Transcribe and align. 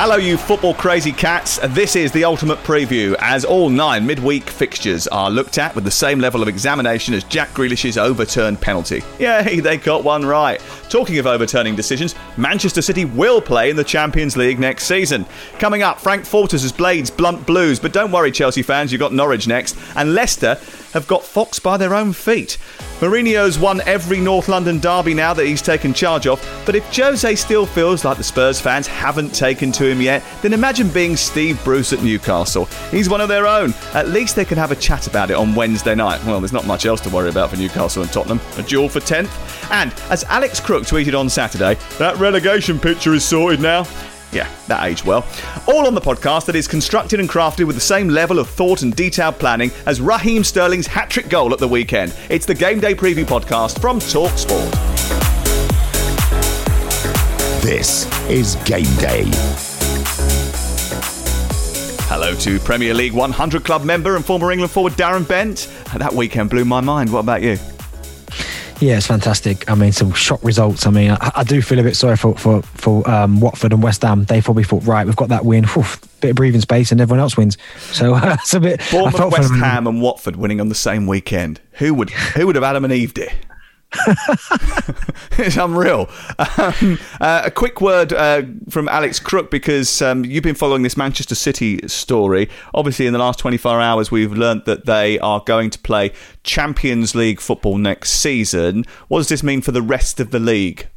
Hello, 0.00 0.14
you 0.14 0.36
football 0.36 0.74
crazy 0.74 1.10
cats. 1.10 1.58
This 1.70 1.96
is 1.96 2.12
the 2.12 2.22
ultimate 2.22 2.60
preview 2.60 3.16
as 3.18 3.44
all 3.44 3.68
nine 3.68 4.06
midweek 4.06 4.48
fixtures 4.48 5.08
are 5.08 5.28
looked 5.28 5.58
at 5.58 5.74
with 5.74 5.82
the 5.82 5.90
same 5.90 6.20
level 6.20 6.40
of 6.40 6.46
examination 6.46 7.14
as 7.14 7.24
Jack 7.24 7.52
Grealish's 7.52 7.98
overturned 7.98 8.60
penalty. 8.60 9.02
Yay, 9.18 9.58
they 9.58 9.76
got 9.76 10.04
one 10.04 10.24
right. 10.24 10.62
Talking 10.88 11.18
of 11.18 11.26
overturning 11.26 11.74
decisions, 11.74 12.14
Manchester 12.36 12.80
City 12.80 13.06
will 13.06 13.40
play 13.40 13.70
in 13.70 13.76
the 13.76 13.82
Champions 13.82 14.36
League 14.36 14.60
next 14.60 14.84
season. 14.84 15.26
Coming 15.58 15.82
up, 15.82 15.98
Frank 15.98 16.24
Forters' 16.24 16.70
Blades 16.70 17.10
blunt 17.10 17.44
blues, 17.44 17.80
but 17.80 17.92
don't 17.92 18.12
worry, 18.12 18.30
Chelsea 18.30 18.62
fans, 18.62 18.92
you've 18.92 19.00
got 19.00 19.12
Norwich 19.12 19.48
next, 19.48 19.76
and 19.96 20.14
Leicester 20.14 20.60
have 20.92 21.06
got 21.06 21.24
Fox 21.24 21.58
by 21.58 21.76
their 21.76 21.94
own 21.94 22.12
feet. 22.12 22.58
Mourinho's 23.00 23.58
won 23.58 23.80
every 23.82 24.18
North 24.20 24.48
London 24.48 24.78
derby 24.78 25.14
now 25.14 25.32
that 25.34 25.46
he's 25.46 25.62
taken 25.62 25.94
charge 25.94 26.26
of, 26.26 26.44
but 26.66 26.74
if 26.74 26.84
Jose 26.96 27.34
still 27.36 27.66
feels 27.66 28.04
like 28.04 28.16
the 28.16 28.24
Spurs 28.24 28.60
fans 28.60 28.86
haven't 28.86 29.34
taken 29.34 29.70
to 29.72 29.86
him 29.86 30.00
yet, 30.00 30.22
then 30.42 30.52
imagine 30.52 30.88
being 30.88 31.16
Steve 31.16 31.62
Bruce 31.62 31.92
at 31.92 32.02
Newcastle. 32.02 32.64
He's 32.90 33.08
one 33.08 33.20
of 33.20 33.28
their 33.28 33.46
own. 33.46 33.72
At 33.94 34.08
least 34.08 34.34
they 34.36 34.44
can 34.44 34.58
have 34.58 34.72
a 34.72 34.76
chat 34.76 35.06
about 35.06 35.30
it 35.30 35.36
on 35.36 35.54
Wednesday 35.54 35.94
night. 35.94 36.24
Well, 36.24 36.40
there's 36.40 36.52
not 36.52 36.66
much 36.66 36.86
else 36.86 37.00
to 37.02 37.10
worry 37.10 37.28
about 37.28 37.50
for 37.50 37.56
Newcastle 37.56 38.02
and 38.02 38.12
Tottenham. 38.12 38.40
A 38.56 38.62
duel 38.62 38.88
for 38.88 39.00
10th. 39.00 39.30
And 39.70 39.92
as 40.10 40.24
Alex 40.24 40.60
Crook 40.60 40.84
tweeted 40.84 41.18
on 41.18 41.28
Saturday, 41.28 41.76
that 41.98 42.16
relegation 42.16 42.78
picture 42.80 43.14
is 43.14 43.24
sorted 43.24 43.60
now. 43.60 43.86
Yeah, 44.30 44.48
that 44.66 44.84
aged 44.84 45.04
well. 45.06 45.26
All 45.66 45.86
on 45.86 45.94
the 45.94 46.00
podcast 46.00 46.46
that 46.46 46.56
is 46.56 46.68
constructed 46.68 47.18
and 47.18 47.28
crafted 47.28 47.66
with 47.66 47.76
the 47.76 47.80
same 47.80 48.08
level 48.08 48.38
of 48.38 48.48
thought 48.48 48.82
and 48.82 48.94
detailed 48.94 49.38
planning 49.38 49.70
as 49.86 50.00
Raheem 50.00 50.44
Sterling's 50.44 50.86
hat 50.86 51.08
trick 51.08 51.28
goal 51.28 51.52
at 51.52 51.58
the 51.58 51.68
weekend. 51.68 52.14
It's 52.28 52.44
the 52.44 52.54
Game 52.54 52.78
Day 52.80 52.94
Preview 52.94 53.24
podcast 53.24 53.80
from 53.80 54.00
Talk 54.00 54.36
Sport. 54.36 54.70
This 57.62 58.06
is 58.28 58.56
Game 58.64 58.84
Day. 58.96 59.24
Hello 62.10 62.34
to 62.36 62.58
Premier 62.60 62.94
League 62.94 63.12
100 63.12 63.64
Club 63.64 63.84
member 63.84 64.16
and 64.16 64.24
former 64.24 64.50
England 64.50 64.70
forward 64.72 64.94
Darren 64.94 65.26
Bent. 65.26 65.68
That 65.96 66.12
weekend 66.12 66.50
blew 66.50 66.64
my 66.64 66.80
mind. 66.80 67.12
What 67.12 67.20
about 67.20 67.42
you? 67.42 67.58
Yeah, 68.80 68.96
it's 68.96 69.06
fantastic. 69.08 69.68
I 69.68 69.74
mean, 69.74 69.90
some 69.90 70.12
shock 70.12 70.42
results. 70.44 70.86
I 70.86 70.90
mean, 70.90 71.10
I, 71.10 71.32
I 71.36 71.44
do 71.44 71.60
feel 71.60 71.80
a 71.80 71.82
bit 71.82 71.96
sorry 71.96 72.16
for 72.16 72.36
for, 72.36 72.62
for 72.62 73.08
um, 73.10 73.40
Watford 73.40 73.72
and 73.72 73.82
West 73.82 74.02
Ham. 74.02 74.24
They 74.24 74.40
probably 74.40 74.62
thought, 74.62 74.84
right, 74.84 75.04
we've 75.04 75.16
got 75.16 75.30
that 75.30 75.44
win, 75.44 75.64
Whew, 75.64 75.84
bit 76.20 76.30
of 76.30 76.36
breathing 76.36 76.60
space, 76.60 76.92
and 76.92 77.00
everyone 77.00 77.20
else 77.20 77.36
wins. 77.36 77.58
So 77.78 78.14
uh, 78.14 78.36
it's 78.40 78.54
a 78.54 78.60
bit. 78.60 78.80
Bournemouth, 78.90 79.32
West 79.32 79.52
Ham, 79.54 79.86
and 79.88 80.00
Watford 80.00 80.36
winning 80.36 80.60
on 80.60 80.68
the 80.68 80.76
same 80.76 81.06
weekend. 81.06 81.60
Who 81.72 81.92
would 81.94 82.10
who 82.10 82.46
would 82.46 82.54
have 82.54 82.64
Adam 82.64 82.84
and 82.84 82.92
Eve 82.92 83.18
it? 83.18 83.32
it's 85.38 85.56
unreal. 85.56 86.10
Um, 86.38 86.98
uh, 87.20 87.42
a 87.46 87.50
quick 87.50 87.80
word 87.80 88.12
uh, 88.12 88.42
from 88.68 88.88
Alex 88.88 89.18
Crook 89.18 89.50
because 89.50 90.02
um, 90.02 90.24
you've 90.24 90.42
been 90.42 90.54
following 90.54 90.82
this 90.82 90.96
Manchester 90.96 91.34
City 91.34 91.86
story. 91.88 92.50
Obviously, 92.74 93.06
in 93.06 93.14
the 93.14 93.18
last 93.18 93.38
24 93.38 93.80
hours, 93.80 94.10
we've 94.10 94.32
learnt 94.32 94.66
that 94.66 94.84
they 94.84 95.18
are 95.20 95.42
going 95.46 95.70
to 95.70 95.78
play 95.78 96.12
Champions 96.42 97.14
League 97.14 97.40
football 97.40 97.78
next 97.78 98.10
season. 98.10 98.84
What 99.08 99.20
does 99.20 99.28
this 99.28 99.42
mean 99.42 99.62
for 99.62 99.72
the 99.72 99.82
rest 99.82 100.20
of 100.20 100.32
the 100.32 100.40
league? 100.40 100.88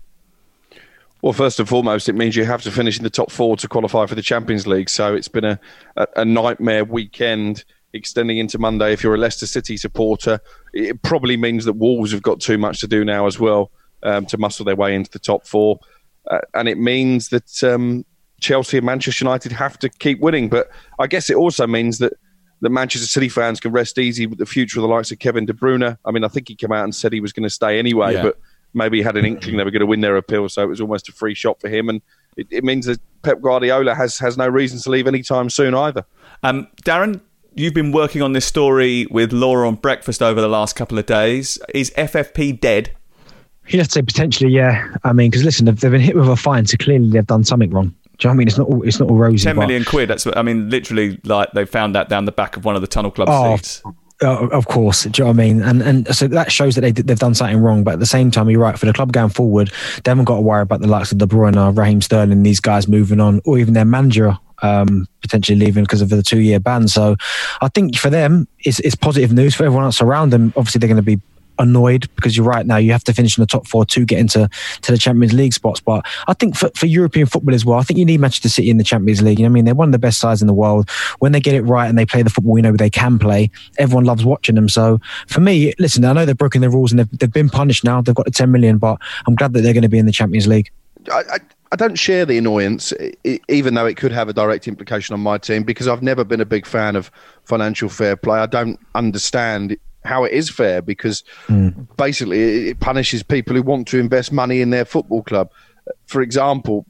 Well, 1.21 1.33
first 1.33 1.59
and 1.59 1.69
foremost, 1.69 2.09
it 2.09 2.13
means 2.13 2.35
you 2.35 2.45
have 2.45 2.63
to 2.63 2.71
finish 2.71 2.97
in 2.97 3.03
the 3.03 3.09
top 3.09 3.31
four 3.31 3.55
to 3.57 3.67
qualify 3.67 4.05
for 4.05 4.15
the 4.15 4.23
Champions 4.23 4.67
League. 4.67 4.89
So 4.89 5.15
it's 5.15 5.27
been 5.27 5.45
a, 5.45 5.59
a, 5.95 6.07
a 6.17 6.25
nightmare 6.25 6.83
weekend 6.83 7.63
extending 7.93 8.37
into 8.37 8.57
Monday. 8.57 8.93
If 8.93 9.03
you're 9.03 9.15
a 9.15 9.17
Leicester 9.17 9.47
City 9.47 9.77
supporter, 9.77 10.39
it 10.73 11.01
probably 11.01 11.37
means 11.37 11.65
that 11.65 11.73
Wolves 11.73 12.11
have 12.11 12.21
got 12.21 12.39
too 12.39 12.57
much 12.57 12.79
to 12.81 12.87
do 12.87 13.03
now 13.03 13.27
as 13.27 13.39
well 13.39 13.71
um, 14.03 14.25
to 14.27 14.37
muscle 14.37 14.65
their 14.65 14.75
way 14.75 14.95
into 14.95 15.11
the 15.11 15.19
top 15.19 15.45
four. 15.45 15.79
Uh, 16.29 16.39
and 16.53 16.67
it 16.69 16.77
means 16.77 17.29
that 17.29 17.63
um, 17.63 18.05
Chelsea 18.39 18.77
and 18.77 18.85
Manchester 18.85 19.25
United 19.25 19.51
have 19.51 19.77
to 19.79 19.89
keep 19.89 20.19
winning. 20.19 20.49
But 20.49 20.69
I 20.99 21.07
guess 21.07 21.29
it 21.29 21.35
also 21.35 21.67
means 21.67 21.99
that 21.99 22.13
the 22.61 22.69
Manchester 22.69 23.07
City 23.07 23.29
fans 23.29 23.59
can 23.59 23.71
rest 23.71 23.97
easy 23.97 24.27
with 24.27 24.37
the 24.37 24.45
future 24.45 24.79
of 24.79 24.83
the 24.83 24.87
likes 24.87 25.11
of 25.11 25.19
Kevin 25.19 25.45
De 25.45 25.53
Bruyne. 25.53 25.97
I 26.05 26.11
mean, 26.11 26.23
I 26.23 26.27
think 26.27 26.47
he 26.47 26.55
came 26.55 26.71
out 26.71 26.83
and 26.83 26.93
said 26.93 27.11
he 27.11 27.21
was 27.21 27.33
going 27.33 27.43
to 27.43 27.49
stay 27.49 27.79
anyway, 27.79 28.13
yeah. 28.13 28.23
but 28.23 28.39
maybe 28.73 28.97
he 28.97 29.03
had 29.03 29.17
an 29.17 29.25
inkling 29.25 29.57
they 29.57 29.63
were 29.63 29.71
going 29.71 29.81
to 29.81 29.85
win 29.85 30.01
their 30.01 30.15
appeal, 30.15 30.47
so 30.47 30.61
it 30.61 30.67
was 30.67 30.79
almost 30.79 31.09
a 31.09 31.11
free 31.11 31.33
shot 31.33 31.59
for 31.59 31.69
him. 31.69 31.89
And 31.89 32.01
it, 32.37 32.47
it 32.51 32.63
means 32.63 32.85
that 32.85 32.99
Pep 33.23 33.41
Guardiola 33.41 33.95
has 33.95 34.17
has 34.19 34.37
no 34.37 34.47
reason 34.47 34.79
to 34.79 34.89
leave 34.89 35.07
anytime 35.07 35.49
soon 35.49 35.73
either. 35.73 36.05
Um, 36.43 36.67
Darren, 36.83 37.21
you've 37.55 37.73
been 37.73 37.91
working 37.91 38.21
on 38.21 38.33
this 38.33 38.45
story 38.45 39.07
with 39.09 39.33
Laura 39.33 39.67
on 39.67 39.75
breakfast 39.75 40.21
over 40.21 40.41
the 40.41 40.47
last 40.47 40.75
couple 40.75 40.97
of 40.97 41.05
days. 41.05 41.59
Is 41.73 41.91
FFP 41.91 42.59
dead? 42.59 42.91
You'd 43.67 43.79
have 43.79 43.87
to 43.87 43.93
say 43.93 44.01
potentially, 44.01 44.51
yeah. 44.51 44.87
I 45.03 45.13
mean, 45.13 45.29
because 45.29 45.45
listen, 45.45 45.65
they've, 45.65 45.79
they've, 45.79 45.91
been 45.91 46.01
hit 46.01 46.15
with 46.15 46.27
a 46.27 46.35
fine, 46.35 46.65
so 46.65 46.77
clearly 46.77 47.09
they've 47.09 47.25
done 47.25 47.43
something 47.43 47.69
wrong. 47.69 47.93
Do 48.17 48.27
you 48.27 48.29
know 48.29 48.29
what 48.29 48.33
I 48.33 48.37
mean? 48.37 48.47
It's 48.47 48.57
not 48.57 48.67
all, 48.67 48.83
it's 48.83 48.99
not 48.99 49.09
all 49.09 49.17
rosy. 49.17 49.45
Ten 49.45 49.55
million 49.55 49.85
quid. 49.85 50.09
That's 50.09 50.25
what, 50.25 50.37
I 50.37 50.41
mean, 50.41 50.69
literally, 50.69 51.19
like 51.23 51.51
they 51.53 51.65
found 51.65 51.95
that 51.95 52.09
down 52.09 52.25
the 52.25 52.31
back 52.31 52.57
of 52.57 52.65
one 52.65 52.75
of 52.75 52.81
the 52.81 52.87
tunnel 52.87 53.11
club 53.11 53.29
oh, 53.31 53.55
seats. 53.55 53.81
Uh, 54.23 54.47
of 54.49 54.67
course, 54.67 55.05
do 55.05 55.09
you 55.09 55.23
know 55.23 55.31
what 55.31 55.39
I 55.39 55.43
mean? 55.43 55.61
And 55.63 55.81
and 55.81 56.15
so 56.15 56.27
that 56.27 56.51
shows 56.51 56.75
that 56.75 56.81
they 56.81 56.91
they've 56.91 57.17
done 57.17 57.33
something 57.33 57.59
wrong. 57.59 57.83
But 57.83 57.95
at 57.95 57.99
the 57.99 58.05
same 58.05 58.29
time, 58.29 58.49
you're 58.49 58.59
right. 58.59 58.77
For 58.77 58.85
the 58.85 58.93
club 58.93 59.11
going 59.11 59.29
forward, 59.29 59.71
they 60.03 60.11
haven't 60.11 60.25
got 60.25 60.35
to 60.35 60.41
worry 60.41 60.61
about 60.61 60.81
the 60.81 60.87
likes 60.87 61.11
of 61.11 61.17
De 61.17 61.25
Bruyne, 61.25 61.75
Raheem 61.75 62.01
Sterling, 62.01 62.43
these 62.43 62.59
guys 62.59 62.87
moving 62.87 63.19
on, 63.19 63.41
or 63.45 63.57
even 63.57 63.73
their 63.73 63.85
manager 63.85 64.37
um, 64.61 65.07
potentially 65.21 65.57
leaving 65.57 65.83
because 65.83 66.01
of 66.01 66.09
the 66.09 66.23
two 66.23 66.39
year 66.39 66.59
ban. 66.59 66.87
So 66.87 67.15
I 67.61 67.67
think 67.69 67.97
for 67.97 68.09
them, 68.09 68.47
it's, 68.59 68.79
it's 68.79 68.95
positive 68.95 69.31
news. 69.31 69.55
For 69.55 69.65
everyone 69.65 69.85
else 69.85 70.01
around 70.01 70.31
them, 70.31 70.53
obviously 70.55 70.79
they're 70.79 70.87
going 70.87 70.97
to 70.97 71.01
be 71.03 71.19
annoyed 71.59 72.09
because 72.15 72.35
you're 72.35 72.45
right 72.45 72.65
now 72.65 72.77
you 72.77 72.91
have 72.91 73.03
to 73.03 73.13
finish 73.13 73.37
in 73.37 73.41
the 73.41 73.47
top 73.47 73.67
four 73.67 73.85
to 73.85 74.05
get 74.05 74.19
into 74.19 74.49
to 74.81 74.91
the 74.91 74.97
Champions 74.97 75.33
League 75.33 75.53
spots. 75.53 75.79
But 75.79 76.05
I 76.27 76.33
think 76.33 76.55
for, 76.55 76.69
for 76.75 76.87
European 76.87 77.27
football 77.27 77.53
as 77.53 77.63
well, 77.63 77.79
I 77.79 77.83
think 77.83 77.99
you 77.99 78.05
need 78.05 78.19
Manchester 78.19 78.49
City 78.49 78.69
in 78.69 78.77
the 78.77 78.83
Champions 78.83 79.21
League. 79.21 79.39
You 79.39 79.45
know 79.45 79.51
I 79.51 79.53
mean? 79.53 79.65
They're 79.65 79.75
one 79.75 79.89
of 79.89 79.91
the 79.93 79.99
best 79.99 80.19
sides 80.19 80.41
in 80.41 80.47
the 80.47 80.53
world. 80.53 80.89
When 81.19 81.31
they 81.31 81.39
get 81.39 81.55
it 81.55 81.61
right 81.61 81.87
and 81.87 81.97
they 81.97 82.05
play 82.05 82.23
the 82.23 82.29
football 82.29 82.53
we 82.53 82.61
know 82.61 82.71
they 82.71 82.89
can 82.89 83.19
play, 83.19 83.51
everyone 83.77 84.05
loves 84.05 84.25
watching 84.25 84.55
them. 84.55 84.69
So 84.69 84.99
for 85.27 85.41
me, 85.41 85.73
listen, 85.79 86.03
I 86.03 86.13
know 86.13 86.25
they've 86.25 86.37
broken 86.37 86.61
the 86.61 86.69
rules 86.69 86.91
and 86.91 86.99
they've, 86.99 87.19
they've 87.19 87.31
been 87.31 87.49
punished 87.49 87.83
now. 87.83 88.01
They've 88.01 88.15
got 88.15 88.25
the 88.25 88.31
10 88.31 88.51
million, 88.51 88.77
but 88.77 88.99
I'm 89.27 89.35
glad 89.35 89.53
that 89.53 89.61
they're 89.61 89.73
going 89.73 89.83
to 89.83 89.89
be 89.89 89.99
in 89.99 90.05
the 90.05 90.11
Champions 90.11 90.47
League. 90.47 90.71
I, 91.11 91.23
I, 91.29 91.37
I 91.71 91.77
don't 91.77 91.95
share 91.95 92.25
the 92.25 92.37
annoyance, 92.37 92.93
even 93.47 93.75
though 93.75 93.85
it 93.85 93.95
could 93.95 94.11
have 94.11 94.27
a 94.27 94.33
direct 94.33 94.67
implication 94.67 95.13
on 95.13 95.21
my 95.21 95.37
team, 95.37 95.63
because 95.63 95.87
I've 95.87 96.03
never 96.03 96.25
been 96.25 96.41
a 96.41 96.45
big 96.45 96.65
fan 96.65 96.97
of 96.97 97.09
financial 97.45 97.87
fair 97.87 98.17
play. 98.17 98.39
I 98.39 98.45
don't 98.45 98.77
understand 98.93 99.77
how 100.03 100.23
it 100.23 100.33
is 100.33 100.49
fair 100.49 100.81
because 100.81 101.23
mm. 101.47 101.87
basically 101.95 102.69
it 102.69 102.79
punishes 102.79 103.23
people 103.23 103.55
who 103.55 103.61
want 103.61 103.87
to 103.87 103.99
invest 103.99 104.31
money 104.31 104.59
in 104.59 104.71
their 104.71 104.83
football 104.83 105.23
club. 105.23 105.49
For 106.07 106.21
example, 106.21 106.85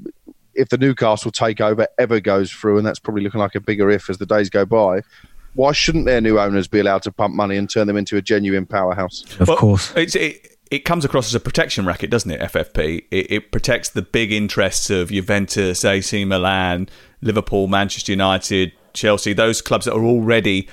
if 0.55 0.69
the 0.69 0.77
Newcastle 0.77 1.31
takeover 1.31 1.85
ever 1.99 2.19
goes 2.19 2.51
through, 2.51 2.77
and 2.77 2.85
that's 2.85 2.99
probably 2.99 3.23
looking 3.23 3.39
like 3.39 3.55
a 3.55 3.59
bigger 3.59 3.89
if 3.89 4.09
as 4.09 4.17
the 4.17 4.25
days 4.25 4.49
go 4.49 4.65
by, 4.65 5.01
why 5.53 5.73
shouldn't 5.73 6.05
their 6.05 6.21
new 6.21 6.39
owners 6.39 6.67
be 6.67 6.79
allowed 6.79 7.03
to 7.03 7.11
pump 7.11 7.35
money 7.35 7.57
and 7.57 7.69
turn 7.69 7.87
them 7.87 7.97
into 7.97 8.17
a 8.17 8.21
genuine 8.21 8.65
powerhouse? 8.65 9.23
Of 9.39 9.47
well, 9.47 9.57
course. 9.57 9.93
It's, 9.95 10.15
it, 10.15 10.57
it 10.71 10.85
comes 10.85 11.03
across 11.03 11.27
as 11.27 11.35
a 11.35 11.39
protection 11.39 11.85
racket, 11.85 12.09
doesn't 12.09 12.31
it? 12.31 12.39
FFP. 12.39 13.03
It, 13.11 13.31
it, 13.31 13.51
protects 13.51 13.89
the 13.89 14.01
big 14.01 14.31
interests 14.31 14.89
of 14.89 15.09
Juventus, 15.09 15.83
AC 15.83 16.23
Milan, 16.23 16.87
Liverpool, 17.21 17.67
Manchester 17.67 18.13
United, 18.13 18.71
Chelsea. 18.93 19.33
Those 19.33 19.61
clubs 19.61 19.85
that 19.85 19.93
are 19.93 20.03
already 20.03 20.69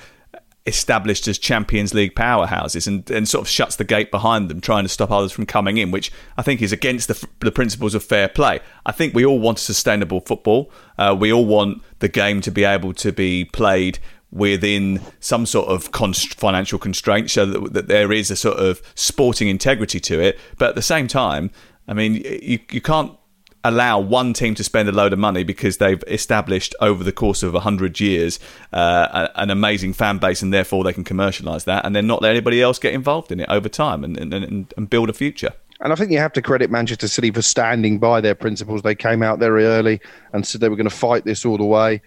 established 0.65 1.27
as 1.27 1.37
Champions 1.37 1.93
League 1.93 2.15
powerhouses 2.15 2.87
and, 2.87 3.09
and 3.11 3.27
sort 3.27 3.41
of 3.41 3.49
shuts 3.49 3.75
the 3.75 3.83
gate 3.83 4.09
behind 4.09 4.49
them, 4.49 4.61
trying 4.61 4.85
to 4.85 4.89
stop 4.89 5.11
others 5.11 5.33
from 5.33 5.45
coming 5.45 5.77
in, 5.77 5.91
which 5.91 6.13
I 6.37 6.43
think 6.43 6.61
is 6.61 6.71
against 6.71 7.09
the, 7.09 7.27
the 7.41 7.51
principles 7.51 7.93
of 7.93 8.03
fair 8.03 8.29
play. 8.29 8.61
I 8.85 8.93
think 8.93 9.13
we 9.13 9.25
all 9.25 9.39
want 9.39 9.59
sustainable 9.59 10.21
football. 10.21 10.71
Uh, 10.97 11.15
we 11.19 11.33
all 11.33 11.45
want 11.45 11.83
the 11.99 12.07
game 12.07 12.39
to 12.41 12.51
be 12.51 12.63
able 12.63 12.93
to 12.93 13.11
be 13.11 13.45
played 13.45 13.99
within 14.31 15.01
some 15.19 15.45
sort 15.45 15.67
of 15.69 15.91
const- 15.91 16.35
financial 16.35 16.77
constraint 16.77 17.31
so 17.31 17.45
that, 17.45 17.73
that 17.73 17.87
there 17.87 18.11
is 18.11 18.29
a 18.29 18.35
sort 18.35 18.57
of 18.57 18.81
sporting 18.95 19.47
integrity 19.47 19.99
to 19.99 20.19
it. 20.19 20.37
But 20.57 20.69
at 20.69 20.75
the 20.75 20.81
same 20.81 21.07
time, 21.07 21.51
I 21.87 21.93
mean, 21.93 22.15
you, 22.15 22.59
you 22.71 22.81
can't 22.81 23.17
allow 23.63 23.99
one 23.99 24.33
team 24.33 24.55
to 24.55 24.63
spend 24.63 24.87
a 24.87 24.91
load 24.91 25.11
of 25.11 25.19
money 25.19 25.43
because 25.43 25.77
they've 25.77 26.03
established 26.07 26.73
over 26.79 27.03
the 27.03 27.11
course 27.11 27.43
of 27.43 27.53
100 27.53 27.99
years 27.99 28.39
uh, 28.71 29.27
an 29.35 29.49
amazing 29.49 29.91
fan 29.91 30.17
base 30.17 30.41
and 30.41 30.53
therefore 30.53 30.83
they 30.83 30.93
can 30.93 31.03
commercialise 31.03 31.65
that 31.65 31.85
and 31.85 31.95
then 31.95 32.07
not 32.07 32.21
let 32.21 32.29
anybody 32.29 32.61
else 32.61 32.79
get 32.79 32.93
involved 32.93 33.31
in 33.31 33.39
it 33.41 33.49
over 33.49 33.67
time 33.67 34.03
and, 34.03 34.17
and, 34.17 34.73
and 34.77 34.89
build 34.89 35.09
a 35.09 35.13
future. 35.13 35.51
And 35.81 35.93
I 35.93 35.95
think 35.95 36.11
you 36.11 36.19
have 36.19 36.33
to 36.33 36.41
credit 36.41 36.69
Manchester 36.69 37.07
City 37.07 37.31
for 37.31 37.41
standing 37.41 37.99
by 37.99 38.21
their 38.21 38.35
principles. 38.35 38.81
They 38.81 38.95
came 38.95 39.23
out 39.23 39.39
very 39.39 39.65
early 39.65 40.01
and 40.33 40.45
said 40.45 40.61
they 40.61 40.69
were 40.69 40.75
going 40.75 40.89
to 40.89 40.95
fight 40.95 41.23
this 41.23 41.45
all 41.45 41.57
the 41.57 41.65
way. 41.65 42.01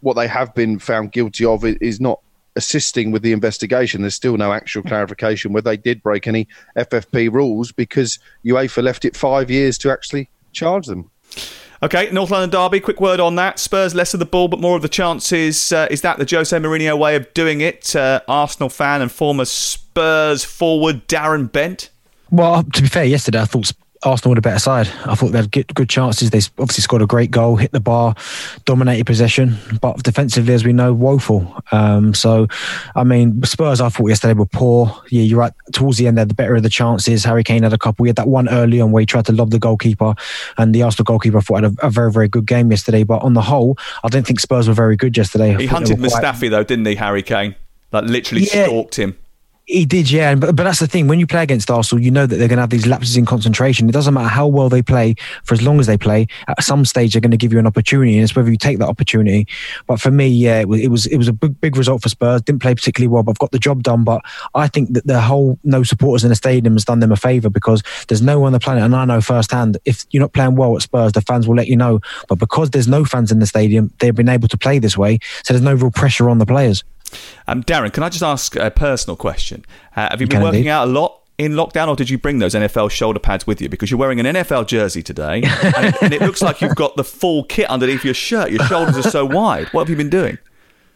What 0.00 0.14
they 0.14 0.28
have 0.28 0.54
been 0.54 0.78
found 0.78 1.12
guilty 1.12 1.44
of 1.44 1.64
is 1.64 2.00
not 2.00 2.20
assisting 2.56 3.10
with 3.10 3.22
the 3.22 3.32
investigation. 3.32 4.02
There's 4.02 4.14
still 4.14 4.36
no 4.36 4.52
actual 4.52 4.82
clarification 4.82 5.52
whether 5.52 5.70
they 5.70 5.76
did 5.76 6.02
break 6.02 6.26
any 6.26 6.48
FFP 6.76 7.32
rules 7.32 7.72
because 7.72 8.18
UEFA 8.44 8.82
left 8.82 9.04
it 9.04 9.16
five 9.16 9.50
years 9.50 9.78
to 9.78 9.90
actually 9.90 10.28
charge 10.52 10.86
them. 10.86 11.10
Okay, 11.82 12.10
North 12.10 12.30
London 12.30 12.50
Derby, 12.50 12.78
quick 12.80 13.00
word 13.00 13.20
on 13.20 13.36
that. 13.36 13.58
Spurs 13.58 13.94
less 13.94 14.12
of 14.12 14.20
the 14.20 14.26
ball, 14.26 14.48
but 14.48 14.60
more 14.60 14.76
of 14.76 14.82
the 14.82 14.88
chances. 14.88 15.72
Uh, 15.72 15.88
is 15.90 16.02
that 16.02 16.18
the 16.18 16.26
Jose 16.28 16.54
Mourinho 16.54 16.98
way 16.98 17.16
of 17.16 17.32
doing 17.32 17.62
it? 17.62 17.96
Uh, 17.96 18.20
Arsenal 18.28 18.68
fan 18.68 19.00
and 19.00 19.10
former 19.10 19.46
Spurs 19.46 20.44
forward 20.44 21.08
Darren 21.08 21.50
Bent? 21.50 21.88
Well, 22.30 22.64
to 22.64 22.82
be 22.82 22.88
fair, 22.88 23.04
yesterday 23.04 23.40
I 23.40 23.46
thought 23.46 23.72
Arsenal 24.02 24.30
were 24.30 24.36
the 24.36 24.40
better 24.40 24.58
side. 24.58 24.88
I 25.04 25.14
thought 25.14 25.32
they 25.32 25.38
had 25.38 25.50
good, 25.50 25.88
chances. 25.88 26.30
They 26.30 26.40
obviously 26.58 26.82
scored 26.82 27.02
a 27.02 27.06
great 27.06 27.30
goal, 27.30 27.56
hit 27.56 27.72
the 27.72 27.80
bar, 27.80 28.14
dominated 28.64 29.04
possession, 29.04 29.56
but 29.80 30.02
defensively, 30.02 30.54
as 30.54 30.64
we 30.64 30.72
know, 30.72 30.94
woeful. 30.94 31.54
Um, 31.70 32.14
so, 32.14 32.46
I 32.96 33.04
mean, 33.04 33.42
Spurs, 33.42 33.80
I 33.80 33.90
thought 33.90 34.08
yesterday 34.08 34.32
were 34.32 34.46
poor. 34.46 35.02
Yeah, 35.10 35.22
you're 35.22 35.38
right. 35.38 35.52
Towards 35.72 35.98
the 35.98 36.06
end, 36.06 36.16
they 36.16 36.22
had 36.22 36.30
the 36.30 36.34
better 36.34 36.54
of 36.54 36.62
the 36.62 36.70
chances. 36.70 37.24
Harry 37.24 37.44
Kane 37.44 37.62
had 37.62 37.74
a 37.74 37.78
couple. 37.78 38.04
We 38.04 38.08
had 38.08 38.16
that 38.16 38.28
one 38.28 38.48
early 38.48 38.80
on 38.80 38.90
where 38.90 39.00
he 39.00 39.06
tried 39.06 39.26
to 39.26 39.32
lob 39.32 39.50
the 39.50 39.58
goalkeeper, 39.58 40.14
and 40.56 40.74
the 40.74 40.82
Arsenal 40.82 41.04
goalkeeper 41.04 41.38
I 41.38 41.40
thought 41.42 41.62
had 41.62 41.72
a, 41.78 41.86
a 41.86 41.90
very, 41.90 42.10
very 42.10 42.28
good 42.28 42.46
game 42.46 42.70
yesterday. 42.70 43.04
But 43.04 43.22
on 43.22 43.34
the 43.34 43.42
whole, 43.42 43.76
I 44.02 44.08
don't 44.08 44.26
think 44.26 44.40
Spurs 44.40 44.66
were 44.66 44.74
very 44.74 44.96
good 44.96 45.14
yesterday. 45.16 45.54
He 45.56 45.66
hunted 45.66 45.98
Mustafi, 45.98 46.38
quite... 46.38 46.48
though, 46.48 46.64
didn't 46.64 46.86
he, 46.86 46.94
Harry 46.94 47.22
Kane? 47.22 47.54
Like, 47.92 48.04
literally 48.04 48.44
yeah. 48.44 48.66
stalked 48.66 48.98
him. 48.98 49.18
He 49.70 49.86
did, 49.86 50.10
yeah. 50.10 50.34
But, 50.34 50.56
but 50.56 50.64
that's 50.64 50.80
the 50.80 50.88
thing. 50.88 51.06
When 51.06 51.20
you 51.20 51.28
play 51.28 51.44
against 51.44 51.70
Arsenal, 51.70 52.02
you 52.02 52.10
know 52.10 52.26
that 52.26 52.34
they're 52.34 52.48
going 52.48 52.56
to 52.56 52.62
have 52.62 52.70
these 52.70 52.88
lapses 52.88 53.16
in 53.16 53.24
concentration. 53.24 53.88
It 53.88 53.92
doesn't 53.92 54.12
matter 54.12 54.28
how 54.28 54.48
well 54.48 54.68
they 54.68 54.82
play 54.82 55.14
for 55.44 55.54
as 55.54 55.62
long 55.62 55.78
as 55.78 55.86
they 55.86 55.96
play. 55.96 56.26
At 56.48 56.64
some 56.64 56.84
stage, 56.84 57.12
they're 57.12 57.20
going 57.20 57.30
to 57.30 57.36
give 57.36 57.52
you 57.52 57.60
an 57.60 57.68
opportunity, 57.68 58.16
and 58.16 58.24
it's 58.24 58.34
whether 58.34 58.50
you 58.50 58.56
take 58.56 58.80
that 58.80 58.88
opportunity. 58.88 59.46
But 59.86 60.00
for 60.00 60.10
me, 60.10 60.26
yeah, 60.26 60.58
it 60.58 60.66
was 60.66 61.06
it 61.06 61.18
was, 61.18 61.28
a 61.28 61.32
big 61.32 61.60
big 61.60 61.76
result 61.76 62.02
for 62.02 62.08
Spurs. 62.08 62.42
Didn't 62.42 62.62
play 62.62 62.74
particularly 62.74 63.06
well, 63.06 63.22
but 63.22 63.30
I've 63.30 63.38
got 63.38 63.52
the 63.52 63.60
job 63.60 63.84
done. 63.84 64.02
But 64.02 64.22
I 64.56 64.66
think 64.66 64.92
that 64.94 65.06
the 65.06 65.20
whole 65.20 65.56
no 65.62 65.84
supporters 65.84 66.24
in 66.24 66.30
the 66.30 66.36
stadium 66.36 66.74
has 66.74 66.84
done 66.84 66.98
them 66.98 67.12
a 67.12 67.16
favour 67.16 67.48
because 67.48 67.84
there's 68.08 68.22
no 68.22 68.40
one 68.40 68.48
on 68.48 68.52
the 68.52 68.60
planet, 68.60 68.82
and 68.82 68.96
I 68.96 69.04
know 69.04 69.20
firsthand 69.20 69.78
if 69.84 70.04
you're 70.10 70.20
not 70.20 70.32
playing 70.32 70.56
well 70.56 70.74
at 70.74 70.82
Spurs, 70.82 71.12
the 71.12 71.20
fans 71.20 71.46
will 71.46 71.54
let 71.54 71.68
you 71.68 71.76
know. 71.76 72.00
But 72.28 72.40
because 72.40 72.70
there's 72.70 72.88
no 72.88 73.04
fans 73.04 73.30
in 73.30 73.38
the 73.38 73.46
stadium, 73.46 73.92
they've 74.00 74.16
been 74.16 74.28
able 74.28 74.48
to 74.48 74.58
play 74.58 74.80
this 74.80 74.98
way, 74.98 75.20
so 75.44 75.54
there's 75.54 75.62
no 75.62 75.74
real 75.74 75.92
pressure 75.92 76.28
on 76.28 76.38
the 76.38 76.46
players. 76.46 76.82
Um, 77.46 77.62
Darren, 77.64 77.92
can 77.92 78.02
I 78.02 78.08
just 78.08 78.22
ask 78.22 78.56
a 78.56 78.70
personal 78.70 79.16
question? 79.16 79.64
Uh, 79.96 80.08
have 80.10 80.20
you 80.20 80.26
been 80.26 80.42
working 80.42 80.68
out 80.68 80.88
a 80.88 80.90
lot 80.90 81.20
in 81.38 81.52
lockdown, 81.52 81.88
or 81.88 81.96
did 81.96 82.10
you 82.10 82.18
bring 82.18 82.38
those 82.38 82.54
NFL 82.54 82.90
shoulder 82.90 83.18
pads 83.18 83.46
with 83.46 83.62
you? 83.62 83.68
Because 83.68 83.90
you're 83.90 83.98
wearing 83.98 84.20
an 84.20 84.26
NFL 84.26 84.66
jersey 84.66 85.02
today, 85.02 85.42
and 85.76 85.86
it, 85.86 86.02
and 86.02 86.14
it 86.14 86.20
looks 86.20 86.42
like 86.42 86.60
you've 86.60 86.76
got 86.76 86.96
the 86.96 87.04
full 87.04 87.44
kit 87.44 87.68
underneath 87.70 88.04
your 88.04 88.14
shirt. 88.14 88.50
Your 88.50 88.64
shoulders 88.66 88.98
are 88.98 89.10
so 89.10 89.24
wide. 89.24 89.68
What 89.68 89.82
have 89.82 89.90
you 89.90 89.96
been 89.96 90.10
doing? 90.10 90.38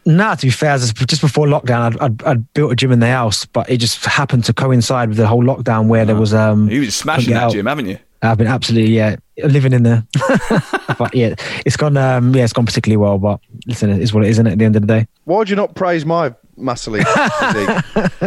Nah, 0.05 0.35
to 0.35 0.45
be 0.45 0.51
fair, 0.51 0.77
just 0.77 1.21
before 1.21 1.47
lockdown, 1.47 1.81
I'd, 1.81 2.01
I'd, 2.01 2.23
I'd, 2.23 2.53
built 2.53 2.71
a 2.71 2.75
gym 2.75 2.91
in 2.91 2.99
the 2.99 3.07
house, 3.07 3.45
but 3.45 3.67
it 3.71 3.77
just 3.77 4.05
happened 4.05 4.43
to 4.43 4.53
coincide 4.53 5.09
with 5.09 5.17
the 5.17 5.25
whole 5.25 5.43
lockdown 5.43 5.87
where 5.87 6.05
there 6.05 6.13
uh-huh. 6.13 6.21
was. 6.21 6.33
um 6.33 6.69
You 6.69 6.81
were 6.81 6.91
smashing 6.91 7.33
that 7.33 7.43
out. 7.43 7.51
gym, 7.53 7.65
haven't 7.65 7.87
you? 7.87 7.97
I've 8.21 8.37
been 8.37 8.47
absolutely 8.47 8.95
yeah 8.95 9.17
living 9.43 9.73
in 9.73 9.83
there, 9.83 10.05
but 10.97 11.13
yeah, 11.13 11.35
it's 11.65 11.77
gone. 11.77 11.97
Um, 11.97 12.33
yeah, 12.33 12.43
it's 12.43 12.53
gone 12.53 12.65
particularly 12.65 12.97
well. 12.97 13.17
But 13.17 13.39
listen, 13.67 13.89
it 13.89 14.01
is 14.01 14.13
what 14.13 14.23
it 14.23 14.29
is, 14.29 14.35
isn't 14.37 14.47
it? 14.47 14.53
At 14.53 14.59
the 14.59 14.65
end 14.65 14.75
of 14.75 14.81
the 14.81 14.87
day, 14.87 15.07
why 15.25 15.37
would 15.37 15.49
you 15.49 15.55
not 15.55 15.75
praise 15.75 16.05
my 16.05 16.33
muscly 16.57 17.03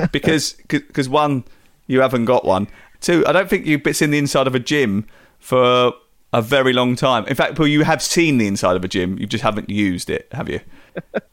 because 0.13 0.53
because 0.69 1.09
one, 1.09 1.45
you 1.87 2.01
haven't 2.01 2.27
got 2.27 2.45
one. 2.45 2.69
Two, 3.01 3.25
I 3.27 3.33
don't 3.33 3.49
think 3.49 3.67
you've 3.67 3.83
been 3.83 3.95
in 4.01 4.11
the 4.11 4.19
inside 4.19 4.47
of 4.47 4.55
a 4.55 4.59
gym 4.59 5.07
for 5.39 5.93
a 6.33 6.43
very 6.43 6.73
long 6.73 6.95
time. 6.97 7.25
In 7.27 7.35
fact, 7.35 7.55
Paul, 7.55 7.69
you 7.69 7.85
have 7.85 8.03
seen 8.03 8.39
the 8.39 8.47
inside 8.47 8.77
of 8.77 8.85
a 8.85 8.89
gym. 8.89 9.19
You 9.19 9.27
just 9.27 9.43
haven't 9.43 9.71
used 9.71 10.11
it, 10.11 10.29
have 10.33 10.49
you? 10.49 10.61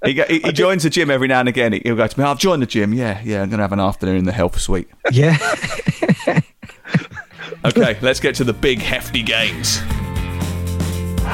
He, 0.06 0.14
he, 0.14 0.40
he 0.40 0.52
joins 0.54 0.84
the 0.84 0.90
gym 0.90 1.10
every 1.10 1.28
now 1.28 1.40
and 1.40 1.50
again. 1.50 1.74
He'll 1.74 1.96
go 1.96 2.08
to 2.08 2.20
me, 2.20 2.26
I've 2.26 2.40
joined 2.40 2.62
the 2.62 2.68
gym. 2.68 2.94
Yeah, 2.94 3.20
yeah, 3.24 3.42
I'm 3.42 3.50
going 3.50 3.58
to 3.58 3.64
have 3.64 3.74
an 3.74 3.80
afternoon 3.80 4.18
in 4.18 4.26
the 4.26 4.32
health 4.32 4.60
suite. 4.60 4.88
Yeah. 5.12 5.38
Okay, 7.66 7.98
let's 8.02 8.20
get 8.20 8.36
to 8.36 8.44
the 8.44 8.54
big, 8.54 8.80
hefty 8.80 9.24
games. 9.24 9.80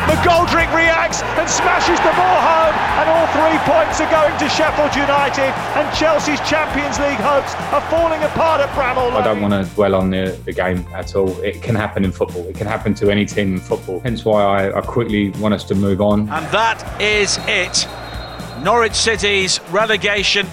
McGoldrick 0.08 0.74
reacts 0.74 1.22
and 1.22 1.50
smashes 1.50 2.00
the 2.00 2.14
ball 2.16 2.40
home, 2.42 2.74
and 3.00 3.10
all 3.10 3.28
three 3.36 3.60
points 3.70 4.00
are 4.00 4.10
going 4.10 4.38
to 4.40 4.50
Sheffield 4.50 4.96
United, 4.96 5.52
and 5.78 5.96
Chelsea's 5.96 6.40
Champions 6.42 6.98
League 7.00 7.20
hopes 7.20 7.54
are 7.74 7.82
falling 7.90 8.24
apart 8.24 8.62
at 8.62 8.70
Bramall. 8.70 9.12
I 9.12 9.24
don't 9.24 9.42
want 9.42 9.54
to 9.54 9.76
dwell 9.76 9.94
on 9.96 10.10
the, 10.10 10.40
the 10.46 10.54
game 10.54 10.86
at 10.94 11.16
all. 11.16 11.38
It 11.42 11.62
can 11.62 11.76
happen 11.76 12.06
in 12.06 12.12
football. 12.12 12.48
It 12.48 12.56
can 12.56 12.68
happen 12.68 12.94
to 12.96 13.12
any 13.12 13.26
team 13.26 13.54
in 13.54 13.60
football. 13.60 14.00
Hence 14.00 14.24
why 14.24 14.42
I, 14.44 14.78
I 14.78 14.82
quickly 14.82 15.30
want 15.32 15.54
us 15.54 15.66
to 15.66 15.76
move 15.76 16.02
on. 16.02 16.22
And 16.22 16.46
that 16.48 17.02
is 17.02 17.38
it. 17.48 17.88
Norwich 18.64 18.96
City's 18.96 19.60
relegation 19.72 20.48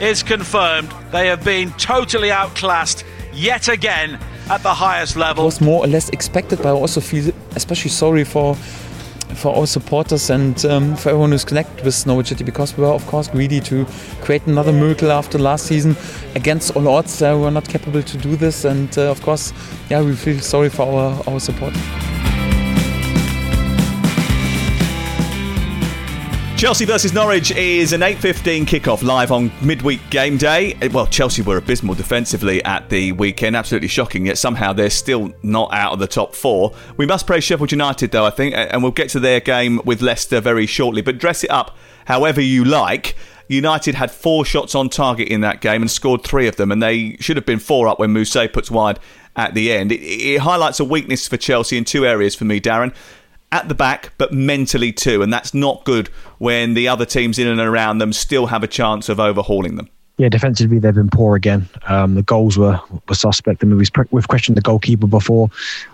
is 0.00 0.22
confirmed. 0.22 0.92
They 1.10 1.26
have 1.26 1.44
been 1.44 1.72
totally 1.72 2.30
outclassed 2.30 3.04
yet 3.32 3.68
again 3.68 4.18
at 4.50 4.62
the 4.62 4.74
highest 4.74 5.16
level. 5.16 5.44
It 5.44 5.46
was 5.46 5.60
more 5.60 5.84
or 5.84 5.86
less 5.86 6.08
expected, 6.10 6.58
but 6.58 6.66
I 6.66 6.70
also 6.70 7.00
feel 7.00 7.32
especially 7.54 7.90
sorry 7.90 8.24
for 8.24 8.56
for 9.34 9.52
all 9.52 9.66
supporters 9.66 10.30
and 10.30 10.64
um, 10.64 10.96
for 10.96 11.10
everyone 11.10 11.30
who's 11.30 11.44
connected 11.44 11.84
with 11.84 12.06
Norwich 12.06 12.28
City 12.28 12.44
because 12.44 12.76
we 12.76 12.84
were, 12.84 12.92
of 12.92 13.06
course, 13.06 13.28
greedy 13.28 13.60
to 13.60 13.84
create 14.22 14.46
another 14.46 14.72
miracle 14.72 15.10
after 15.10 15.38
last 15.38 15.66
season. 15.66 15.96
Against 16.34 16.74
all 16.76 16.88
odds, 16.88 17.20
uh, 17.20 17.34
we 17.36 17.42
were 17.42 17.50
not 17.50 17.68
capable 17.68 18.02
to 18.02 18.18
do 18.18 18.36
this, 18.36 18.64
and 18.64 18.96
uh, 18.96 19.10
of 19.10 19.20
course, 19.22 19.52
yeah, 19.90 20.00
we 20.02 20.14
feel 20.14 20.40
sorry 20.40 20.70
for 20.70 20.86
our, 20.86 21.22
our 21.28 21.40
supporters. 21.40 22.05
Chelsea 26.66 26.84
versus 26.84 27.12
Norwich 27.12 27.52
is 27.52 27.92
an 27.92 28.02
8:15 28.02 28.66
kickoff 28.66 29.04
live 29.04 29.30
on 29.30 29.52
midweek 29.62 30.00
game 30.10 30.36
day. 30.36 30.76
Eh, 30.82 30.88
well, 30.92 31.06
Chelsea 31.06 31.40
were 31.40 31.58
abysmal 31.58 31.94
defensively 31.94 32.60
at 32.64 32.88
the 32.88 33.12
weekend, 33.12 33.54
absolutely 33.54 33.86
shocking. 33.86 34.26
Yet 34.26 34.36
somehow 34.36 34.72
they're 34.72 34.90
still 34.90 35.32
not 35.44 35.72
out 35.72 35.92
of 35.92 36.00
the 36.00 36.08
top 36.08 36.34
four. 36.34 36.74
We 36.96 37.06
must 37.06 37.24
praise 37.24 37.44
Sheffield 37.44 37.70
United, 37.70 38.10
though 38.10 38.24
I 38.24 38.30
think, 38.30 38.52
and 38.56 38.82
we'll 38.82 38.90
get 38.90 39.10
to 39.10 39.20
their 39.20 39.38
game 39.38 39.80
with 39.84 40.02
Leicester 40.02 40.40
very 40.40 40.66
shortly. 40.66 41.02
But 41.02 41.18
dress 41.18 41.44
it 41.44 41.52
up 41.52 41.76
however 42.06 42.40
you 42.40 42.64
like. 42.64 43.14
United 43.46 43.94
had 43.94 44.10
four 44.10 44.44
shots 44.44 44.74
on 44.74 44.88
target 44.88 45.28
in 45.28 45.42
that 45.42 45.60
game 45.60 45.82
and 45.82 45.88
scored 45.88 46.24
three 46.24 46.48
of 46.48 46.56
them, 46.56 46.72
and 46.72 46.82
they 46.82 47.16
should 47.20 47.36
have 47.36 47.46
been 47.46 47.60
four 47.60 47.86
up 47.86 48.00
when 48.00 48.12
Mousset 48.12 48.52
puts 48.52 48.72
wide 48.72 48.98
at 49.36 49.54
the 49.54 49.70
end. 49.70 49.92
It, 49.92 50.00
it 50.00 50.40
highlights 50.40 50.80
a 50.80 50.84
weakness 50.84 51.28
for 51.28 51.36
Chelsea 51.36 51.76
in 51.76 51.84
two 51.84 52.04
areas 52.04 52.34
for 52.34 52.44
me, 52.44 52.60
Darren 52.60 52.92
at 53.52 53.68
the 53.68 53.74
back, 53.74 54.12
but 54.18 54.32
mentally 54.32 54.92
too. 54.92 55.22
And 55.22 55.32
that's 55.32 55.54
not 55.54 55.84
good 55.84 56.08
when 56.38 56.74
the 56.74 56.88
other 56.88 57.04
teams 57.04 57.38
in 57.38 57.46
and 57.46 57.60
around 57.60 57.98
them 57.98 58.12
still 58.12 58.46
have 58.46 58.62
a 58.62 58.68
chance 58.68 59.08
of 59.08 59.20
overhauling 59.20 59.76
them. 59.76 59.88
Yeah, 60.18 60.30
defensively 60.30 60.78
they've 60.78 60.94
been 60.94 61.10
poor 61.10 61.36
again. 61.36 61.68
Um, 61.86 62.14
the 62.14 62.22
goals 62.22 62.56
were, 62.56 62.80
were 63.06 63.14
suspect. 63.14 63.62
I 63.62 63.66
mean, 63.66 63.76
we've, 63.76 64.28
questioned 64.28 64.56
the 64.56 64.62
goalkeeper 64.62 65.06
before. 65.06 65.50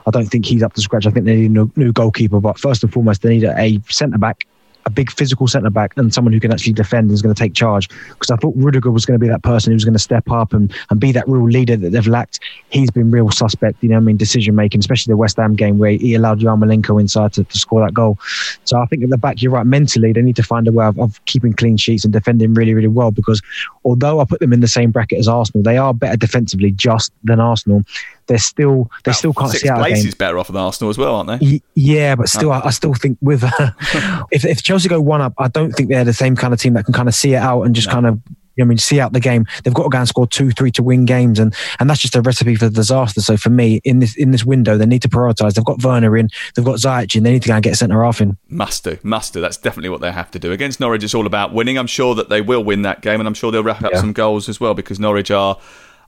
I 0.06 0.12
don't 0.12 0.26
think 0.26 0.47
he's 0.47 0.62
up 0.62 0.75
to 0.75 0.80
scratch. 0.80 1.06
I 1.06 1.11
think 1.11 1.26
they 1.26 1.35
need 1.35 1.50
a 1.50 1.68
new, 1.76 1.92
goalkeeper. 1.92 2.40
But 2.40 2.59
first 2.59 2.85
and 2.85 2.92
foremost, 2.92 3.23
they 3.23 3.30
need 3.30 3.44
a 3.44 3.80
centre 3.88 4.18
back 4.18 4.47
a 4.86 4.90
big 4.90 5.10
physical 5.10 5.46
centre 5.46 5.70
back 5.70 5.96
and 5.96 6.12
someone 6.12 6.32
who 6.32 6.40
can 6.40 6.52
actually 6.52 6.72
defend 6.72 7.04
and 7.04 7.12
is 7.12 7.22
going 7.22 7.34
to 7.34 7.38
take 7.38 7.54
charge. 7.54 7.88
Because 8.08 8.30
I 8.30 8.36
thought 8.36 8.54
Rudiger 8.56 8.90
was 8.90 9.06
going 9.06 9.18
to 9.18 9.22
be 9.22 9.28
that 9.28 9.42
person 9.42 9.70
who 9.70 9.74
was 9.74 9.84
going 9.84 9.94
to 9.94 9.98
step 9.98 10.30
up 10.30 10.52
and, 10.52 10.72
and 10.90 11.00
be 11.00 11.12
that 11.12 11.28
real 11.28 11.48
leader 11.48 11.76
that 11.76 11.90
they've 11.90 12.06
lacked. 12.06 12.40
He's 12.70 12.90
been 12.90 13.10
real 13.10 13.30
suspect, 13.30 13.82
you 13.82 13.88
know, 13.88 13.96
I 13.96 14.00
mean, 14.00 14.16
decision 14.16 14.54
making, 14.54 14.80
especially 14.80 15.12
the 15.12 15.16
West 15.16 15.36
Ham 15.36 15.54
game 15.54 15.78
where 15.78 15.92
he 15.92 16.14
allowed 16.14 16.40
Yarmolenko 16.40 17.00
inside 17.00 17.32
to, 17.34 17.44
to 17.44 17.58
score 17.58 17.84
that 17.84 17.94
goal. 17.94 18.18
So 18.64 18.78
I 18.78 18.86
think 18.86 19.04
at 19.04 19.10
the 19.10 19.18
back, 19.18 19.42
you're 19.42 19.52
right, 19.52 19.66
mentally, 19.66 20.12
they 20.12 20.22
need 20.22 20.36
to 20.36 20.42
find 20.42 20.66
a 20.66 20.72
way 20.72 20.86
of, 20.86 20.98
of 20.98 21.24
keeping 21.26 21.52
clean 21.52 21.76
sheets 21.76 22.04
and 22.04 22.12
defending 22.12 22.54
really, 22.54 22.74
really 22.74 22.88
well. 22.88 23.10
Because 23.10 23.40
although 23.84 24.20
I 24.20 24.24
put 24.24 24.40
them 24.40 24.52
in 24.52 24.60
the 24.60 24.68
same 24.68 24.90
bracket 24.90 25.18
as 25.18 25.28
Arsenal, 25.28 25.62
they 25.62 25.78
are 25.78 25.94
better 25.94 26.16
defensively 26.16 26.70
just 26.72 27.12
than 27.24 27.40
Arsenal 27.40 27.82
they're 28.26 28.38
still 28.38 28.90
they 29.04 29.10
About 29.10 29.16
still 29.16 29.32
can't 29.32 29.50
six 29.50 29.62
see 29.62 29.68
out 29.68 29.78
places 29.78 30.14
better 30.14 30.38
off 30.38 30.48
than 30.48 30.56
Arsenal 30.56 30.90
as 30.90 30.98
well, 30.98 31.16
aren't 31.16 31.40
they? 31.40 31.46
Y- 31.46 31.60
yeah, 31.74 32.14
but 32.14 32.28
still, 32.28 32.50
oh. 32.50 32.52
I, 32.52 32.66
I, 32.66 32.70
still 32.70 32.94
think 32.94 33.18
with 33.20 33.44
uh, 33.44 33.70
if 34.30 34.44
if 34.44 34.62
Chelsea 34.62 34.88
go 34.88 35.00
one 35.00 35.20
up, 35.20 35.34
I 35.38 35.48
don't 35.48 35.72
think 35.72 35.88
they're 35.88 36.04
the 36.04 36.12
same 36.12 36.36
kind 36.36 36.54
of 36.54 36.60
team 36.60 36.74
that 36.74 36.84
can 36.84 36.94
kind 36.94 37.08
of 37.08 37.14
see 37.14 37.34
it 37.34 37.38
out 37.38 37.62
and 37.62 37.74
just 37.74 37.88
no. 37.88 37.94
kind 37.94 38.06
of 38.06 38.20
You 38.54 38.64
know, 38.64 38.66
I 38.66 38.68
mean, 38.68 38.78
see 38.78 39.00
out 39.00 39.14
the 39.14 39.20
game. 39.20 39.46
They've 39.64 39.72
got 39.72 39.84
to 39.84 39.88
go 39.88 39.98
and 39.98 40.06
score 40.06 40.26
two, 40.26 40.50
three 40.50 40.70
to 40.72 40.82
win 40.82 41.06
games, 41.06 41.38
and 41.38 41.54
and 41.80 41.88
that's 41.88 42.00
just 42.00 42.14
a 42.14 42.20
recipe 42.20 42.54
for 42.54 42.68
disaster. 42.68 43.22
So 43.22 43.36
for 43.36 43.50
me, 43.50 43.80
in 43.84 44.00
this 44.00 44.14
in 44.16 44.30
this 44.30 44.44
window, 44.44 44.76
they 44.76 44.86
need 44.86 45.02
to 45.02 45.08
prioritise. 45.08 45.54
They've 45.54 45.64
got 45.64 45.82
Werner 45.82 46.16
in, 46.16 46.28
they've 46.54 46.64
got 46.64 46.76
Ziyech 46.76 47.16
in. 47.16 47.22
They 47.22 47.32
need 47.32 47.42
to 47.42 47.48
go 47.48 47.54
and 47.54 47.62
get 47.62 47.76
centre 47.76 48.02
half 48.04 48.20
in. 48.20 48.36
Must 48.48 48.84
do, 48.84 48.98
must 49.02 49.32
do. 49.32 49.40
That's 49.40 49.56
definitely 49.56 49.88
what 49.88 50.02
they 50.02 50.12
have 50.12 50.30
to 50.32 50.38
do 50.38 50.52
against 50.52 50.80
Norwich. 50.80 51.02
It's 51.02 51.14
all 51.14 51.26
about 51.26 51.54
winning. 51.54 51.78
I'm 51.78 51.86
sure 51.86 52.14
that 52.14 52.28
they 52.28 52.42
will 52.42 52.62
win 52.62 52.82
that 52.82 53.00
game, 53.00 53.20
and 53.20 53.26
I'm 53.26 53.34
sure 53.34 53.50
they'll 53.50 53.62
wrap 53.64 53.82
up 53.82 53.92
Yeah. 53.92 54.00
some 54.00 54.12
goals 54.12 54.48
as 54.48 54.60
well 54.60 54.74
because 54.74 55.00
Norwich 55.00 55.30
are. 55.30 55.58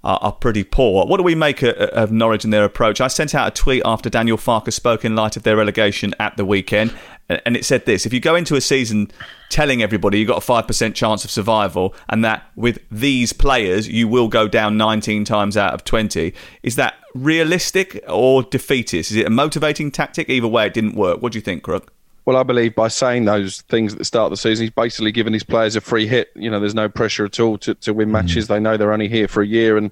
Are, 0.05 0.19
are 0.21 0.33
pretty 0.33 0.65
poor. 0.65 1.07
What 1.07 1.17
do 1.17 1.23
we 1.23 1.35
make 1.35 1.63
of, 1.63 1.75
of 1.77 2.13
Norwich 2.13 2.45
and 2.45 2.53
their 2.53 2.65
approach? 2.65 3.01
I 3.01 3.09
sent 3.09 3.35
out 3.35 3.49
a 3.49 3.51
tweet 3.51 3.81
after 3.87 4.11
Daniel 4.11 4.37
Farke 4.37 4.71
spoke 4.71 5.03
in 5.03 5.17
light 5.17 5.37
of 5.39 5.45
their 5.45 5.57
relegation 5.57 6.15
at 6.21 6.37
the 6.37 6.45
weekend, 6.45 6.95
and 7.29 7.57
it 7.57 7.65
said 7.65 7.87
this: 7.87 8.05
If 8.05 8.13
you 8.13 8.21
go 8.21 8.35
into 8.35 8.55
a 8.55 8.61
season 8.61 9.11
telling 9.49 9.83
everybody 9.83 10.19
you've 10.19 10.29
got 10.29 10.37
a 10.37 10.43
five 10.43 10.67
percent 10.67 10.95
chance 10.95 11.25
of 11.25 11.31
survival, 11.31 11.95
and 12.11 12.23
that 12.23 12.51
with 12.55 12.81
these 12.91 13.33
players 13.33 13.89
you 13.89 14.07
will 14.07 14.29
go 14.29 14.47
down 14.47 14.77
19 14.77 15.25
times 15.25 15.57
out 15.57 15.73
of 15.73 15.85
20, 15.85 16.35
is 16.63 16.77
that 16.77 16.97
realistic 17.15 18.05
or 18.07 18.43
defeatist? 18.43 19.11
Is 19.11 19.17
it 19.17 19.27
a 19.27 19.31
motivating 19.31 19.91
tactic? 19.91 20.29
Either 20.29 20.49
way, 20.49 20.67
it 20.67 20.75
didn't 20.75 20.97
work. 20.97 21.23
What 21.23 21.33
do 21.33 21.39
you 21.39 21.43
think, 21.43 21.63
Crook? 21.63 21.93
Well, 22.27 22.39
I 22.39 22.43
believe 22.43 22.75
by 22.75 22.89
saying 22.89 23.27
those 23.27 23.61
things 23.63 23.93
at 23.93 23.99
the 23.99 24.05
start 24.05 24.27
of 24.27 24.31
the 24.31 24.37
season, 24.39 24.65
he's 24.65 24.75
basically 24.75 25.13
given 25.13 25.35
his 25.35 25.43
players 25.43 25.77
a 25.77 25.81
free 25.81 26.07
hit. 26.07 26.31
You 26.35 26.51
know, 26.51 26.59
there's 26.59 26.75
no 26.75 26.89
pressure 26.89 27.27
at 27.27 27.39
all 27.39 27.59
to, 27.59 27.75
to 27.75 27.93
win 27.93 28.11
matches. 28.11 28.47
They 28.47 28.61
know 28.61 28.77
they're 28.77 28.95
only 28.95 29.09
here 29.09 29.29
for 29.29 29.43
a 29.43 29.47
year. 29.47 29.77
And 29.77 29.91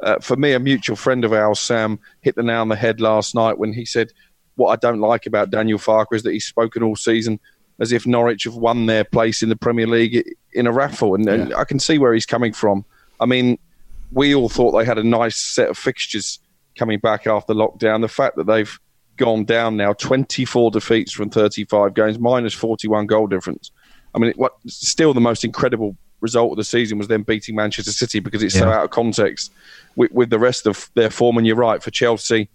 uh, 0.00 0.20
for 0.20 0.36
me, 0.36 0.52
a 0.52 0.60
mutual 0.60 0.94
friend 0.94 1.24
of 1.24 1.32
ours, 1.32 1.58
Sam, 1.58 1.98
hit 2.20 2.36
the 2.36 2.42
nail 2.44 2.60
on 2.60 2.68
the 2.68 2.76
head 2.76 3.00
last 3.00 3.34
night 3.34 3.58
when 3.58 3.72
he 3.72 3.84
said, 3.84 4.12
What 4.54 4.68
I 4.68 4.76
don't 4.76 5.00
like 5.00 5.26
about 5.26 5.50
Daniel 5.50 5.78
Farke 5.78 6.12
is 6.12 6.22
that 6.22 6.32
he's 6.32 6.44
spoken 6.44 6.84
all 6.84 6.94
season 6.94 7.40
as 7.80 7.90
if 7.90 8.06
Norwich 8.06 8.44
have 8.44 8.54
won 8.54 8.86
their 8.86 9.02
place 9.02 9.42
in 9.42 9.48
the 9.48 9.56
Premier 9.56 9.88
League 9.88 10.24
in 10.52 10.68
a 10.68 10.72
raffle. 10.72 11.16
And, 11.16 11.28
and 11.28 11.52
I 11.54 11.64
can 11.64 11.80
see 11.80 11.98
where 11.98 12.14
he's 12.14 12.26
coming 12.26 12.52
from. 12.52 12.84
I 13.18 13.26
mean, 13.26 13.58
we 14.12 14.36
all 14.36 14.48
thought 14.48 14.72
they 14.72 14.84
had 14.84 14.98
a 14.98 15.02
nice 15.02 15.36
set 15.36 15.68
of 15.68 15.76
fixtures 15.76 16.38
coming 16.78 17.00
back 17.00 17.26
after 17.26 17.54
lockdown. 17.54 18.02
The 18.02 18.08
fact 18.08 18.36
that 18.36 18.46
they've 18.46 18.78
gone 19.16 19.44
down 19.44 19.76
now 19.76 19.92
24 19.92 20.70
defeats 20.70 21.12
from 21.12 21.30
35 21.30 21.94
games, 21.94 22.18
minus 22.18 22.54
41 22.54 23.06
goal 23.06 23.26
difference. 23.26 23.70
I 24.14 24.18
mean, 24.18 24.30
it, 24.30 24.38
what 24.38 24.54
still 24.66 25.14
the 25.14 25.20
most 25.20 25.44
incredible 25.44 25.96
result 26.20 26.52
of 26.52 26.56
the 26.56 26.64
season 26.64 26.98
was 26.98 27.08
them 27.08 27.22
beating 27.22 27.56
Manchester 27.56 27.92
City 27.92 28.20
because 28.20 28.42
it's 28.42 28.54
so 28.58 28.70
out 28.70 28.84
of 28.84 28.90
context 28.90 29.52
with, 29.96 30.12
with 30.12 30.30
the 30.30 30.38
rest 30.38 30.66
of 30.66 30.90
their 30.94 31.10
form. 31.10 31.36
And 31.36 31.46
you're 31.46 31.56
right, 31.56 31.82
for 31.82 31.90
Chelsea 31.90 32.48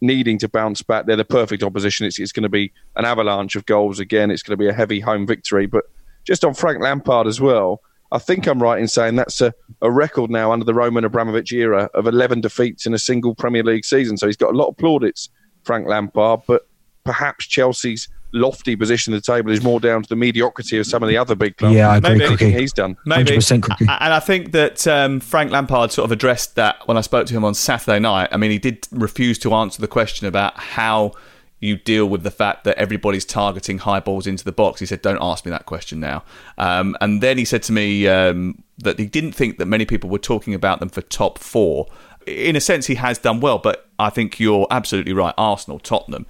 needing 0.00 0.38
to 0.38 0.48
bounce 0.48 0.82
back, 0.82 1.06
they're 1.06 1.16
the 1.16 1.24
perfect 1.24 1.62
opposition. 1.62 2.06
It's, 2.06 2.18
it's 2.18 2.32
going 2.32 2.44
to 2.44 2.48
be 2.48 2.72
an 2.96 3.04
avalanche 3.04 3.56
of 3.56 3.66
goals 3.66 3.98
again. 3.98 4.30
It's 4.30 4.42
going 4.42 4.56
to 4.56 4.62
be 4.62 4.68
a 4.68 4.72
heavy 4.72 5.00
home 5.00 5.26
victory. 5.26 5.66
But 5.66 5.84
just 6.24 6.44
on 6.44 6.54
Frank 6.54 6.80
Lampard 6.80 7.26
as 7.26 7.40
well, 7.40 7.80
I 8.10 8.18
think 8.18 8.46
I'm 8.46 8.62
right 8.62 8.80
in 8.80 8.88
saying 8.88 9.16
that's 9.16 9.40
a, 9.40 9.52
a 9.82 9.90
record 9.90 10.30
now 10.30 10.52
under 10.52 10.64
the 10.64 10.72
Roman 10.72 11.04
Abramovich 11.04 11.52
era 11.52 11.90
of 11.94 12.06
11 12.06 12.40
defeats 12.40 12.86
in 12.86 12.94
a 12.94 12.98
single 12.98 13.34
Premier 13.34 13.62
League 13.62 13.84
season. 13.84 14.16
So 14.16 14.26
he's 14.26 14.36
got 14.36 14.54
a 14.54 14.56
lot 14.56 14.68
of 14.68 14.76
plaudits, 14.76 15.28
Frank 15.68 15.86
Lampard, 15.86 16.40
but 16.46 16.66
perhaps 17.04 17.46
Chelsea's 17.46 18.08
lofty 18.32 18.74
position 18.74 19.12
at 19.12 19.22
the 19.22 19.32
table 19.32 19.50
is 19.50 19.62
more 19.62 19.80
down 19.80 20.02
to 20.02 20.08
the 20.08 20.16
mediocrity 20.16 20.78
of 20.78 20.86
some 20.86 21.02
of 21.02 21.10
the 21.10 21.16
other 21.18 21.34
big 21.34 21.58
clubs. 21.58 21.74
Yeah, 21.74 21.90
I 21.90 21.96
agree, 21.98 22.16
Maybe 22.16 22.26
Cookie. 22.28 22.52
he's 22.52 22.72
done. 22.72 22.96
Maybe. 23.04 23.32
100% 23.32 23.62
Cookie. 23.62 23.84
And 23.86 24.14
I 24.14 24.18
think 24.20 24.52
that 24.52 24.86
um, 24.86 25.20
Frank 25.20 25.50
Lampard 25.50 25.92
sort 25.92 26.06
of 26.06 26.12
addressed 26.12 26.54
that 26.56 26.88
when 26.88 26.96
I 26.96 27.02
spoke 27.02 27.26
to 27.26 27.34
him 27.34 27.44
on 27.44 27.52
Saturday 27.52 27.98
night. 27.98 28.30
I 28.32 28.38
mean, 28.38 28.50
he 28.50 28.58
did 28.58 28.86
refuse 28.90 29.38
to 29.40 29.52
answer 29.52 29.82
the 29.82 29.88
question 29.88 30.26
about 30.26 30.58
how 30.58 31.12
you 31.60 31.76
deal 31.76 32.08
with 32.08 32.22
the 32.22 32.30
fact 32.30 32.64
that 32.64 32.78
everybody's 32.78 33.24
targeting 33.26 33.78
high 33.78 34.00
balls 34.00 34.26
into 34.26 34.44
the 34.44 34.52
box. 34.52 34.80
He 34.80 34.86
said, 34.86 35.02
"Don't 35.02 35.18
ask 35.20 35.44
me 35.44 35.50
that 35.50 35.66
question 35.66 35.98
now." 36.00 36.22
Um, 36.56 36.96
and 37.00 37.20
then 37.20 37.36
he 37.36 37.44
said 37.44 37.62
to 37.64 37.72
me 37.72 38.06
um, 38.06 38.62
that 38.78 38.98
he 38.98 39.06
didn't 39.06 39.32
think 39.32 39.58
that 39.58 39.66
many 39.66 39.84
people 39.84 40.08
were 40.08 40.18
talking 40.20 40.54
about 40.54 40.78
them 40.80 40.88
for 40.88 41.02
top 41.02 41.36
four. 41.38 41.86
In 42.26 42.54
a 42.54 42.60
sense, 42.60 42.86
he 42.86 42.94
has 42.94 43.18
done 43.18 43.40
well, 43.40 43.58
but 43.58 43.87
I 43.98 44.10
think 44.10 44.38
you're 44.40 44.66
absolutely 44.70 45.12
right. 45.12 45.34
Arsenal, 45.38 45.78
Tottenham 45.78 46.26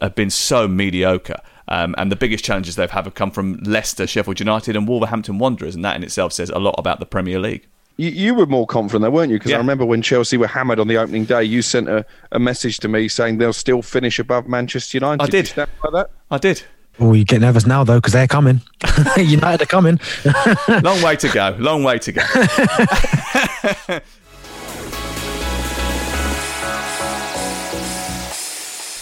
have 0.00 0.14
been 0.14 0.30
so 0.30 0.66
mediocre. 0.66 1.40
Um, 1.68 1.94
and 1.98 2.12
the 2.12 2.16
biggest 2.16 2.44
challenges 2.44 2.76
they've 2.76 2.90
had 2.90 3.04
have 3.04 3.14
come 3.14 3.30
from 3.32 3.56
Leicester, 3.64 4.06
Sheffield 4.06 4.38
United, 4.40 4.76
and 4.76 4.86
Wolverhampton 4.86 5.38
Wanderers, 5.38 5.74
and 5.74 5.84
that 5.84 5.96
in 5.96 6.04
itself 6.04 6.32
says 6.32 6.48
a 6.50 6.58
lot 6.60 6.76
about 6.78 7.00
the 7.00 7.06
Premier 7.06 7.40
League. 7.40 7.66
You, 7.96 8.10
you 8.10 8.34
were 8.34 8.46
more 8.46 8.66
confident 8.66 9.02
though, 9.02 9.10
weren't 9.10 9.30
you? 9.32 9.38
Because 9.38 9.50
Yeah. 9.50 9.56
I 9.56 9.60
remember 9.60 9.84
when 9.84 10.00
Chelsea 10.02 10.36
were 10.36 10.46
hammered 10.46 10.78
on 10.78 10.86
the 10.86 10.96
opening 10.96 11.24
day, 11.24 11.42
you 11.42 11.62
sent 11.62 11.88
a, 11.88 12.04
a 12.30 12.38
message 12.38 12.78
to 12.80 12.88
me 12.88 13.08
saying 13.08 13.38
they'll 13.38 13.52
still 13.52 13.82
finish 13.82 14.18
above 14.18 14.46
Manchester 14.46 14.98
United. 14.98 15.22
I 15.22 15.26
Did 15.26 15.34
you 15.34 15.42
did. 15.42 15.48
stand 15.48 15.70
by 15.82 15.90
that? 15.92 16.10
I 16.30 16.38
did. 16.38 16.62
Oh, 17.00 17.12
you 17.14 17.24
get 17.24 17.40
nervous 17.40 17.66
now 17.66 17.84
though 17.84 17.96
because 17.98 18.12
they're 18.12 18.26
coming. 18.28 18.60
United 19.16 19.62
are 19.62 19.66
coming. 19.66 19.98
Long 20.82 21.02
way 21.02 21.16
to 21.16 21.28
go. 21.28 21.56
Long 21.58 21.82
way 21.84 21.98
to 21.98 22.12
go. 22.12 22.22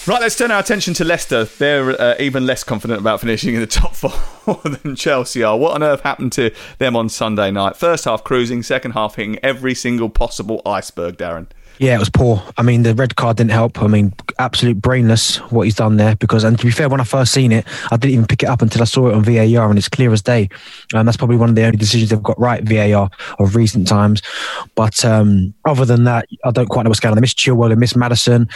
Right, 0.06 0.20
let's 0.20 0.36
turn 0.36 0.50
our 0.50 0.60
attention 0.60 0.92
to 0.94 1.04
Leicester. 1.04 1.44
They're 1.44 1.98
uh, 1.98 2.14
even 2.20 2.44
less 2.44 2.62
confident 2.62 3.00
about 3.00 3.22
finishing 3.22 3.54
in 3.54 3.60
the 3.62 3.66
top 3.66 3.94
four 3.94 4.60
than 4.62 4.96
Chelsea 4.96 5.42
are. 5.42 5.56
What 5.56 5.72
on 5.72 5.82
earth 5.82 6.02
happened 6.02 6.32
to 6.32 6.50
them 6.76 6.94
on 6.94 7.08
Sunday 7.08 7.50
night? 7.50 7.74
First 7.74 8.04
half 8.04 8.22
cruising, 8.22 8.62
second 8.62 8.90
half 8.90 9.14
hitting 9.14 9.38
every 9.42 9.74
single 9.74 10.10
possible 10.10 10.60
iceberg, 10.66 11.16
Darren. 11.16 11.46
Yeah, 11.78 11.96
it 11.96 11.98
was 11.98 12.10
poor. 12.10 12.42
I 12.56 12.62
mean, 12.62 12.84
the 12.84 12.94
red 12.94 13.16
card 13.16 13.36
didn't 13.38 13.50
help. 13.50 13.82
I 13.82 13.88
mean, 13.88 14.12
absolute 14.38 14.80
brainless 14.80 15.38
what 15.50 15.62
he's 15.62 15.74
done 15.74 15.96
there. 15.96 16.14
Because, 16.16 16.44
and 16.44 16.56
to 16.58 16.64
be 16.64 16.70
fair, 16.70 16.88
when 16.88 17.00
I 17.00 17.04
first 17.04 17.32
seen 17.32 17.50
it, 17.50 17.66
I 17.90 17.96
didn't 17.96 18.14
even 18.14 18.26
pick 18.26 18.44
it 18.44 18.48
up 18.48 18.62
until 18.62 18.80
I 18.80 18.84
saw 18.84 19.08
it 19.08 19.14
on 19.14 19.24
VAR, 19.24 19.68
and 19.68 19.78
it's 19.78 19.88
clear 19.88 20.12
as 20.12 20.22
day. 20.22 20.48
And 20.92 21.06
that's 21.06 21.16
probably 21.16 21.36
one 21.36 21.48
of 21.48 21.56
the 21.56 21.64
only 21.64 21.76
decisions 21.76 22.10
they've 22.10 22.22
got 22.22 22.38
right 22.38 22.62
VAR 22.62 23.10
of 23.38 23.56
recent 23.56 23.88
times. 23.88 24.22
But 24.76 25.04
um, 25.04 25.52
other 25.64 25.84
than 25.84 26.04
that, 26.04 26.26
I 26.44 26.52
don't 26.52 26.68
quite 26.68 26.84
know 26.84 26.90
what's 26.90 27.00
going 27.00 27.10
on. 27.10 27.16
They 27.16 27.22
missed 27.22 27.38
Chilwell, 27.38 27.70
they 27.70 27.74
missed 27.74 27.96
Maddison. 27.96 28.48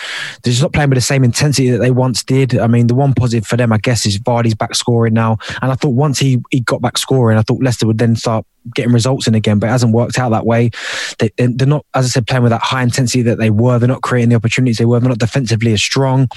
They're 0.42 0.52
just 0.52 0.62
not 0.62 0.72
playing 0.72 0.90
with 0.90 0.98
the 0.98 1.02
same 1.02 1.24
intensity 1.24 1.70
that 1.70 1.78
they 1.78 1.90
once 1.90 2.22
did. 2.22 2.56
I 2.56 2.68
mean, 2.68 2.86
the 2.86 2.94
one 2.94 3.14
positive 3.14 3.46
for 3.46 3.56
them, 3.56 3.72
I 3.72 3.78
guess, 3.78 4.06
is 4.06 4.18
Vardy's 4.18 4.54
back 4.54 4.76
scoring 4.76 5.14
now. 5.14 5.38
And 5.60 5.72
I 5.72 5.74
thought 5.74 5.90
once 5.90 6.20
he 6.20 6.38
he 6.50 6.60
got 6.60 6.80
back 6.80 6.96
scoring, 6.96 7.36
I 7.36 7.42
thought 7.42 7.62
Leicester 7.62 7.86
would 7.86 7.98
then 7.98 8.14
start 8.14 8.46
getting 8.74 8.92
results 8.92 9.26
in 9.26 9.34
again, 9.34 9.58
but 9.58 9.68
it 9.68 9.70
hasn't 9.70 9.92
worked 9.92 10.18
out 10.18 10.30
that 10.30 10.46
way. 10.46 10.70
They, 11.18 11.30
they're 11.36 11.66
not, 11.66 11.84
as 11.94 12.06
I 12.06 12.08
said, 12.08 12.26
playing 12.26 12.42
with 12.42 12.50
that 12.50 12.62
high 12.62 12.82
intensity 12.82 13.22
that 13.22 13.38
they 13.38 13.50
were. 13.50 13.78
They're 13.78 13.88
not 13.88 14.02
creating 14.02 14.30
the 14.30 14.36
opportunities 14.36 14.78
they 14.78 14.84
were. 14.84 15.00
They're 15.00 15.08
not 15.08 15.18
defensively 15.18 15.72
as 15.72 15.82
strong. 15.82 16.28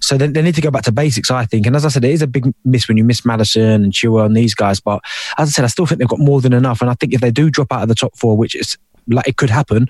So 0.00 0.16
they, 0.16 0.28
they 0.28 0.42
need 0.42 0.54
to 0.54 0.60
go 0.60 0.70
back 0.70 0.84
to 0.84 0.92
basics, 0.92 1.30
I 1.30 1.46
think. 1.46 1.66
And 1.66 1.76
as 1.76 1.84
I 1.84 1.88
said, 1.88 2.04
it 2.04 2.10
is 2.10 2.22
a 2.22 2.26
big 2.26 2.52
miss 2.64 2.88
when 2.88 2.96
you 2.96 3.04
miss 3.04 3.24
Maddison 3.24 3.84
and 3.84 3.92
Chua 3.92 4.26
and 4.26 4.36
these 4.36 4.54
guys. 4.54 4.80
But 4.80 5.02
as 5.36 5.48
I 5.48 5.50
said, 5.50 5.64
I 5.64 5.68
still 5.68 5.86
think 5.86 5.98
they've 5.98 6.08
got 6.08 6.18
more 6.18 6.40
than 6.40 6.52
enough. 6.52 6.80
And 6.80 6.90
I 6.90 6.94
think 6.94 7.12
if 7.12 7.20
they 7.20 7.30
do 7.30 7.50
drop 7.50 7.72
out 7.72 7.82
of 7.82 7.88
the 7.88 7.94
top 7.94 8.16
four, 8.16 8.36
which 8.36 8.54
is 8.54 8.76
like 9.08 9.28
it 9.28 9.36
could 9.36 9.50
happen, 9.50 9.88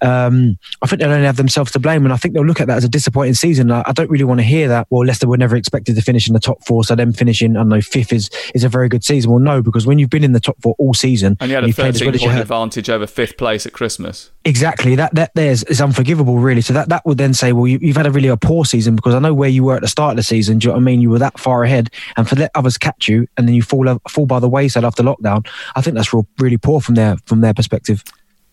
um, 0.00 0.58
I 0.80 0.86
think 0.86 1.00
they'll 1.00 1.10
only 1.10 1.26
have 1.26 1.36
themselves 1.36 1.70
to 1.72 1.78
blame. 1.78 2.04
And 2.04 2.12
I 2.12 2.16
think 2.16 2.34
they'll 2.34 2.44
look 2.44 2.60
at 2.60 2.66
that 2.68 2.76
as 2.76 2.84
a 2.84 2.88
disappointing 2.88 3.34
season. 3.34 3.70
I, 3.70 3.82
I 3.86 3.92
don't 3.92 4.10
really 4.10 4.24
want 4.24 4.40
to 4.40 4.44
hear 4.44 4.68
that. 4.68 4.86
Well, 4.90 5.04
Leicester 5.06 5.28
were 5.28 5.36
never 5.36 5.56
expected 5.56 5.96
to 5.96 6.02
finish 6.02 6.28
in 6.28 6.34
the 6.34 6.40
top 6.40 6.64
four, 6.64 6.84
so 6.84 6.94
them 6.94 7.12
finishing, 7.12 7.56
I 7.56 7.60
don't 7.60 7.68
know, 7.68 7.80
fifth 7.80 8.12
is 8.12 8.30
is 8.54 8.64
a 8.64 8.68
very 8.68 8.88
good 8.88 9.04
season. 9.04 9.30
Well, 9.30 9.40
no, 9.40 9.62
because 9.62 9.86
when 9.86 9.98
you've 9.98 10.10
been 10.10 10.24
in 10.24 10.32
the 10.32 10.40
top 10.40 10.60
four 10.62 10.74
all 10.78 10.94
season, 10.94 11.36
And 11.40 11.50
you 11.50 11.54
had 11.54 11.64
a 11.64 11.66
you've 11.66 11.76
played 11.76 11.94
as 11.94 12.00
13 12.00 12.12
well 12.12 12.30
point 12.30 12.40
advantage 12.40 12.90
over 12.90 13.06
fifth 13.06 13.36
place 13.36 13.66
at 13.66 13.72
Christmas. 13.72 14.30
Exactly. 14.44 14.94
That 14.96 15.14
that 15.14 15.32
there's 15.34 15.62
is 15.64 15.80
unforgivable, 15.80 16.38
really. 16.38 16.60
So 16.60 16.72
that 16.72 16.88
that 16.88 17.06
would 17.06 17.18
then 17.18 17.34
say, 17.34 17.52
well, 17.52 17.66
you, 17.66 17.78
you've 17.80 17.96
had 17.96 18.06
a 18.06 18.10
really 18.10 18.28
a 18.28 18.36
poor 18.36 18.64
season 18.64 18.96
because 18.96 19.14
I 19.14 19.18
know 19.18 19.34
where 19.34 19.48
you 19.48 19.64
were 19.64 19.76
at 19.76 19.82
the 19.82 19.88
start 19.88 20.12
of 20.12 20.16
the 20.16 20.22
season. 20.22 20.58
Do 20.58 20.66
you 20.66 20.68
know 20.70 20.74
what 20.74 20.82
I 20.82 20.84
mean? 20.84 21.00
You 21.00 21.10
were 21.10 21.18
that 21.18 21.38
far 21.38 21.64
ahead, 21.64 21.90
and 22.16 22.28
for 22.28 22.36
let 22.36 22.50
others 22.54 22.78
catch 22.78 23.08
you, 23.08 23.26
and 23.36 23.46
then 23.46 23.54
you 23.54 23.62
fall 23.62 24.00
fall 24.08 24.26
by 24.26 24.40
the 24.40 24.48
wayside 24.48 24.84
after 24.84 25.02
lockdown. 25.02 25.46
I 25.76 25.82
think 25.82 25.96
that's 25.96 26.12
real, 26.12 26.26
really 26.38 26.58
poor 26.58 26.80
from 26.80 26.94
their 26.94 27.16
from 27.26 27.40
their 27.40 27.54
perspective. 27.54 28.04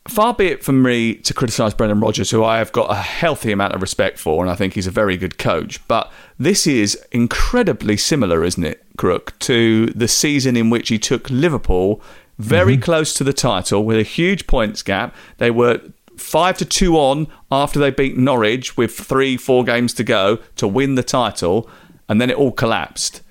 Far 0.10 0.34
be 0.34 0.48
it 0.48 0.64
from 0.64 0.82
me 0.82 1.16
to 1.16 1.34
criticise 1.34 1.74
Brendan 1.74 2.00
Rodgers, 2.00 2.32
who 2.32 2.44
I 2.44 2.58
have 2.58 2.72
got 2.72 2.92
a 2.92 2.96
healthy 2.96 3.52
amount 3.52 3.76
of 3.76 3.82
respect 3.82 4.18
for, 4.18 4.44
and 4.44 4.52
I 4.52 4.56
think 4.56 4.74
he's 4.74 4.88
a 4.88 4.92
very 4.92 5.18
good 5.18 5.38
coach. 5.38 5.86
But 5.88 6.12
this 6.38 6.66
is 6.66 7.02
incredibly 7.12 7.96
similar, 7.96 8.44
isn't 8.44 8.64
it, 8.64 8.84
Crook, 8.98 9.38
to 9.40 9.88
the 9.88 10.08
season 10.08 10.58
in 10.58 10.70
which 10.70 10.90
he 10.90 10.98
took 10.98 11.30
Liverpool 11.30 12.02
very 12.40 12.74
mm-hmm. 12.74 12.84
close 12.84 13.14
to 13.14 13.24
the 13.24 13.34
title 13.34 13.84
with 13.84 13.98
a 13.98 14.04
huge 14.04 14.48
points 14.48 14.82
gap. 14.82 15.16
They 15.38 15.52
were 15.52 15.82
five 16.18 16.58
to 16.58 16.66
two 16.66 16.98
on 16.98 17.28
after 17.52 17.80
they 17.80 17.92
beat 17.92 18.18
Norwich 18.18 18.76
with 18.78 18.92
three, 18.92 19.38
four 19.38 19.64
games 19.64 19.94
to 19.96 20.04
go 20.04 20.40
to 20.56 20.68
win 20.68 20.96
the 20.96 21.04
title, 21.04 21.70
and 22.08 22.20
then 22.20 22.30
it 22.30 22.38
all 22.38 22.52
collapsed. 22.52 23.22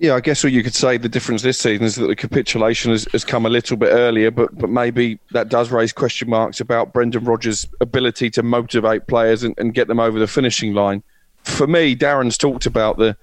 Yeah, 0.00 0.14
I 0.14 0.20
guess 0.20 0.44
what 0.44 0.52
you 0.52 0.62
could 0.62 0.74
say 0.74 0.96
the 0.96 1.08
difference 1.08 1.42
this 1.42 1.58
season 1.58 1.84
is 1.84 1.96
that 1.96 2.06
the 2.06 2.14
capitulation 2.14 2.92
has, 2.92 3.06
has 3.10 3.24
come 3.24 3.44
a 3.44 3.48
little 3.48 3.76
bit 3.76 3.88
earlier, 3.88 4.30
but 4.30 4.56
but 4.56 4.70
maybe 4.70 5.18
that 5.32 5.48
does 5.48 5.72
raise 5.72 5.92
question 5.92 6.30
marks 6.30 6.60
about 6.60 6.92
Brendan 6.92 7.24
Rodgers' 7.24 7.66
ability 7.80 8.30
to 8.30 8.44
motivate 8.44 9.08
players 9.08 9.42
and, 9.42 9.56
and 9.58 9.74
get 9.74 9.88
them 9.88 9.98
over 9.98 10.20
the 10.20 10.28
finishing 10.28 10.72
line. 10.72 11.02
For 11.42 11.66
me, 11.66 11.96
Darren's 11.96 12.38
talked 12.38 12.64
about 12.64 12.98
the 12.98 13.16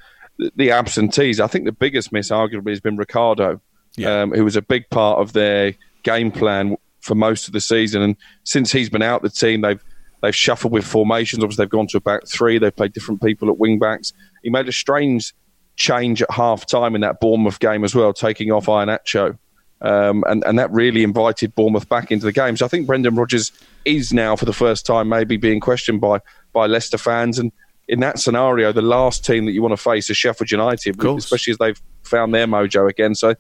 the 0.58 0.72
absentees. 0.72 1.40
I 1.40 1.48
think 1.48 1.64
the 1.64 1.72
biggest 1.72 2.12
miss, 2.12 2.30
arguably, 2.30 2.72
has 2.72 2.82
been 2.82 2.98
Ricardo, 2.98 3.62
um, 4.06 4.32
who 4.32 4.44
was 4.44 4.58
a 4.58 4.62
big 4.62 4.90
part 4.90 5.20
of 5.20 5.32
their 5.32 5.76
game 6.04 6.30
plan 6.30 6.76
for 7.00 7.16
most 7.16 7.48
of 7.48 7.54
the 7.54 7.62
season. 7.62 8.02
And 8.02 8.18
since 8.44 8.74
he's 8.74 8.90
been 8.90 9.02
out 9.02 9.22
the 9.22 9.30
team, 9.30 9.62
they've 9.62 9.82
they've 10.22 10.36
shuffled 10.36 10.74
with 10.74 10.86
formations. 10.86 11.42
Obviously, 11.42 11.64
they've 11.64 11.70
gone 11.70 11.88
to 11.88 11.98
a 11.98 12.02
back 12.02 12.28
three. 12.28 12.58
They've 12.58 12.76
played 12.76 12.92
different 12.92 13.22
people 13.22 13.48
at 13.48 13.58
wing 13.58 13.80
backs. 13.80 14.12
He 14.44 14.50
made 14.50 14.68
a 14.68 14.74
strange 14.74 15.34
change 15.76 16.22
at 16.22 16.32
half 16.32 16.66
time 16.66 16.96
in 16.96 17.02
that 17.02 17.20
Bournemouth 17.20 17.60
game 17.60 17.84
as 17.84 17.94
well, 17.94 18.14
taking 18.14 18.52
off 18.52 18.68
Iheanacho. 18.68 19.38
Um, 19.82 20.24
and, 20.28 20.44
and 20.46 20.58
that 20.58 20.72
really 20.72 21.04
invited 21.04 21.54
Bournemouth 21.54 21.88
back 21.90 22.12
into 22.12 22.26
the 22.26 22.32
game. 22.32 22.56
So 22.58 22.66
I 22.66 22.70
think 22.70 22.88
Brendan 22.88 23.16
Rodgers 23.16 23.52
is 23.84 24.14
now, 24.14 24.36
for 24.36 24.46
the 24.46 24.54
first 24.54 24.86
time, 24.86 25.10
maybe 25.10 25.38
being 25.38 25.60
questioned 25.60 26.02
by, 26.02 26.22
by 26.54 26.66
Leicester 26.66 26.98
fans. 26.98 27.38
And 27.38 27.52
in 27.88 28.00
that 28.00 28.18
scenario, 28.18 28.72
the 28.72 28.82
last 28.82 29.26
team 29.26 29.46
that 29.46 29.52
you 29.52 29.62
want 29.62 29.74
to 29.74 29.78
face 29.78 30.10
is 30.10 30.18
Sheffield 30.18 30.50
United, 30.50 31.04
especially 31.04 31.52
as 31.52 31.58
they've 31.58 31.82
found 32.04 32.34
their 32.34 32.48
mojo 32.48 32.90
again. 32.90 33.14
So 33.16 33.36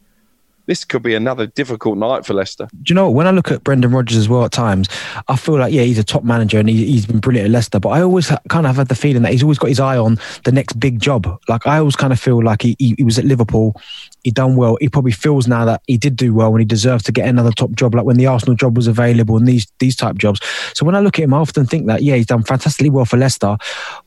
this 0.65 0.83
could 0.83 1.03
be 1.03 1.15
another 1.15 1.47
difficult 1.47 1.97
night 1.97 2.25
for 2.25 2.33
Leicester. 2.33 2.67
Do 2.81 2.91
you 2.91 2.95
know? 2.95 3.09
When 3.09 3.27
I 3.27 3.31
look 3.31 3.51
at 3.51 3.63
Brendan 3.63 3.91
Rodgers 3.91 4.17
as 4.17 4.29
well 4.29 4.45
at 4.45 4.51
times, 4.51 4.87
I 5.27 5.35
feel 5.35 5.57
like, 5.57 5.73
yeah, 5.73 5.83
he's 5.83 5.99
a 5.99 6.03
top 6.03 6.23
manager 6.23 6.59
and 6.59 6.69
he, 6.69 6.93
has 6.95 7.05
been 7.05 7.19
brilliant 7.19 7.45
at 7.47 7.51
Leicester, 7.51 7.79
but 7.79 7.89
I 7.89 8.01
always 8.01 8.31
kind 8.49 8.67
of 8.67 8.75
had 8.75 8.87
the 8.87 8.95
feeling 8.95 9.21
that 9.23 9.31
he's 9.31 9.43
always 9.43 9.59
got 9.59 9.67
his 9.67 9.79
eye 9.79 9.97
on 9.97 10.17
the 10.43 10.51
next 10.51 10.79
big 10.79 10.99
job. 10.99 11.39
Like, 11.47 11.67
I 11.67 11.77
always 11.77 11.95
kind 11.95 12.13
of 12.13 12.19
feel 12.19 12.43
like 12.43 12.61
he, 12.61 12.75
he, 12.79 12.95
he 12.97 13.03
was 13.03 13.19
at 13.19 13.25
Liverpool, 13.25 13.79
he 14.23 14.31
done 14.31 14.55
well. 14.55 14.77
He 14.81 14.89
probably 14.89 15.11
feels 15.11 15.47
now 15.47 15.65
that 15.65 15.81
he 15.87 15.97
did 15.97 16.15
do 16.15 16.33
well 16.33 16.49
and 16.51 16.59
he 16.59 16.65
deserves 16.65 17.03
to 17.03 17.11
get 17.11 17.27
another 17.27 17.51
top 17.51 17.71
job, 17.71 17.95
like 17.95 18.05
when 18.05 18.17
the 18.17 18.27
Arsenal 18.27 18.55
job 18.55 18.75
was 18.75 18.87
available 18.87 19.37
and 19.37 19.47
these, 19.47 19.67
these 19.79 19.95
type 19.95 20.17
jobs. 20.17 20.39
So 20.73 20.85
when 20.85 20.95
I 20.95 20.99
look 20.99 21.19
at 21.19 21.23
him, 21.23 21.33
I 21.33 21.37
often 21.37 21.65
think 21.65 21.87
that, 21.87 22.01
yeah, 22.03 22.15
he's 22.15 22.25
done 22.25 22.43
fantastically 22.43 22.89
well 22.89 23.05
for 23.05 23.17
Leicester, 23.17 23.57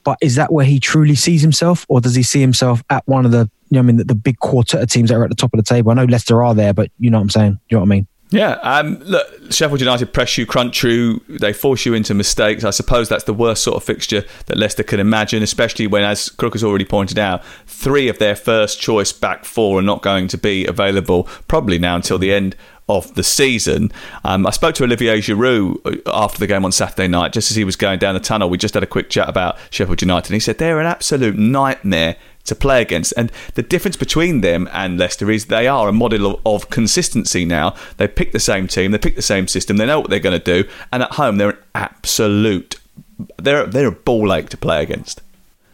but 0.04 0.18
is 0.20 0.34
that 0.34 0.52
where 0.52 0.66
he 0.66 0.80
truly 0.80 1.14
sees 1.14 1.42
himself 1.42 1.86
or 1.88 2.00
does 2.00 2.14
he 2.14 2.22
see 2.22 2.40
himself 2.40 2.82
at 2.90 3.06
one 3.06 3.24
of 3.24 3.32
the 3.32 3.50
you 3.70 3.76
know, 3.76 3.80
I 3.80 3.82
mean, 3.82 3.96
the, 3.96 4.04
the, 4.04 4.14
big 4.14 4.38
quartet 4.38 4.82
of 4.82 4.88
teams 4.88 5.10
that 5.10 5.16
are 5.16 5.24
at 5.24 5.30
the 5.30 5.36
top 5.36 5.52
of 5.52 5.58
the 5.58 5.64
table. 5.64 5.90
I 5.90 5.94
know 5.94 6.04
Leicester 6.04 6.42
are 6.42 6.54
there, 6.54 6.72
but 6.72 6.90
you 6.98 7.10
know 7.10 7.18
what 7.18 7.22
I'm 7.22 7.30
saying. 7.30 7.60
You 7.68 7.76
know 7.76 7.80
what 7.80 7.86
I 7.86 7.88
mean? 7.88 8.06
Yeah, 8.30 8.52
um, 8.62 8.98
look, 9.04 9.26
Sheffield 9.50 9.80
United 9.80 10.12
press 10.12 10.36
you, 10.36 10.44
crunch 10.44 10.82
you, 10.84 11.22
they 11.28 11.54
force 11.54 11.86
you 11.86 11.94
into 11.94 12.12
mistakes. 12.12 12.62
I 12.62 12.70
suppose 12.70 13.08
that's 13.08 13.24
the 13.24 13.32
worst 13.32 13.62
sort 13.62 13.76
of 13.76 13.84
fixture 13.84 14.24
that 14.46 14.58
Leicester 14.58 14.82
can 14.82 15.00
imagine, 15.00 15.42
especially 15.42 15.86
when, 15.86 16.02
as 16.02 16.28
Crook 16.28 16.52
has 16.52 16.62
already 16.62 16.84
pointed 16.84 17.18
out, 17.18 17.42
three 17.66 18.06
of 18.08 18.18
their 18.18 18.36
first 18.36 18.80
choice 18.80 19.12
back 19.12 19.46
four 19.46 19.78
are 19.78 19.82
not 19.82 20.02
going 20.02 20.28
to 20.28 20.36
be 20.36 20.66
available 20.66 21.24
probably 21.48 21.78
now 21.78 21.96
until 21.96 22.18
the 22.18 22.32
end 22.32 22.54
of 22.86 23.14
the 23.14 23.22
season. 23.22 23.92
Um, 24.24 24.46
I 24.46 24.50
spoke 24.50 24.74
to 24.76 24.84
Olivier 24.84 25.18
Giroud 25.18 26.02
after 26.06 26.38
the 26.38 26.46
game 26.46 26.66
on 26.66 26.72
Saturday 26.72 27.08
night, 27.08 27.32
just 27.32 27.50
as 27.50 27.56
he 27.56 27.64
was 27.64 27.76
going 27.76 27.98
down 27.98 28.14
the 28.14 28.20
tunnel. 28.20 28.50
We 28.50 28.58
just 28.58 28.74
had 28.74 28.82
a 28.82 28.86
quick 28.86 29.08
chat 29.08 29.28
about 29.28 29.56
Sheffield 29.70 30.02
United, 30.02 30.30
and 30.30 30.34
he 30.34 30.40
said 30.40 30.58
they're 30.58 30.80
an 30.80 30.86
absolute 30.86 31.36
nightmare 31.38 32.16
to 32.48 32.54
play 32.54 32.82
against. 32.82 33.14
And 33.16 33.32
the 33.54 33.62
difference 33.62 33.96
between 33.96 34.40
them 34.40 34.68
and 34.72 34.98
Leicester 34.98 35.30
is 35.30 35.46
they 35.46 35.66
are 35.66 35.88
a 35.88 35.92
model 35.92 36.26
of, 36.26 36.40
of 36.44 36.70
consistency 36.70 37.44
now. 37.44 37.74
They 37.96 38.08
pick 38.08 38.32
the 38.32 38.40
same 38.40 38.66
team, 38.66 38.90
they 38.90 38.98
pick 38.98 39.16
the 39.16 39.22
same 39.22 39.48
system, 39.48 39.76
they 39.76 39.86
know 39.86 40.00
what 40.00 40.10
they're 40.10 40.18
going 40.18 40.38
to 40.38 40.62
do, 40.62 40.68
and 40.92 41.02
at 41.02 41.12
home 41.12 41.36
they're 41.36 41.50
an 41.50 41.58
absolute 41.74 42.78
they're 43.36 43.66
they're 43.66 43.88
a 43.88 43.92
ball 43.92 44.32
ache 44.32 44.48
to 44.50 44.56
play 44.56 44.82
against. 44.82 45.22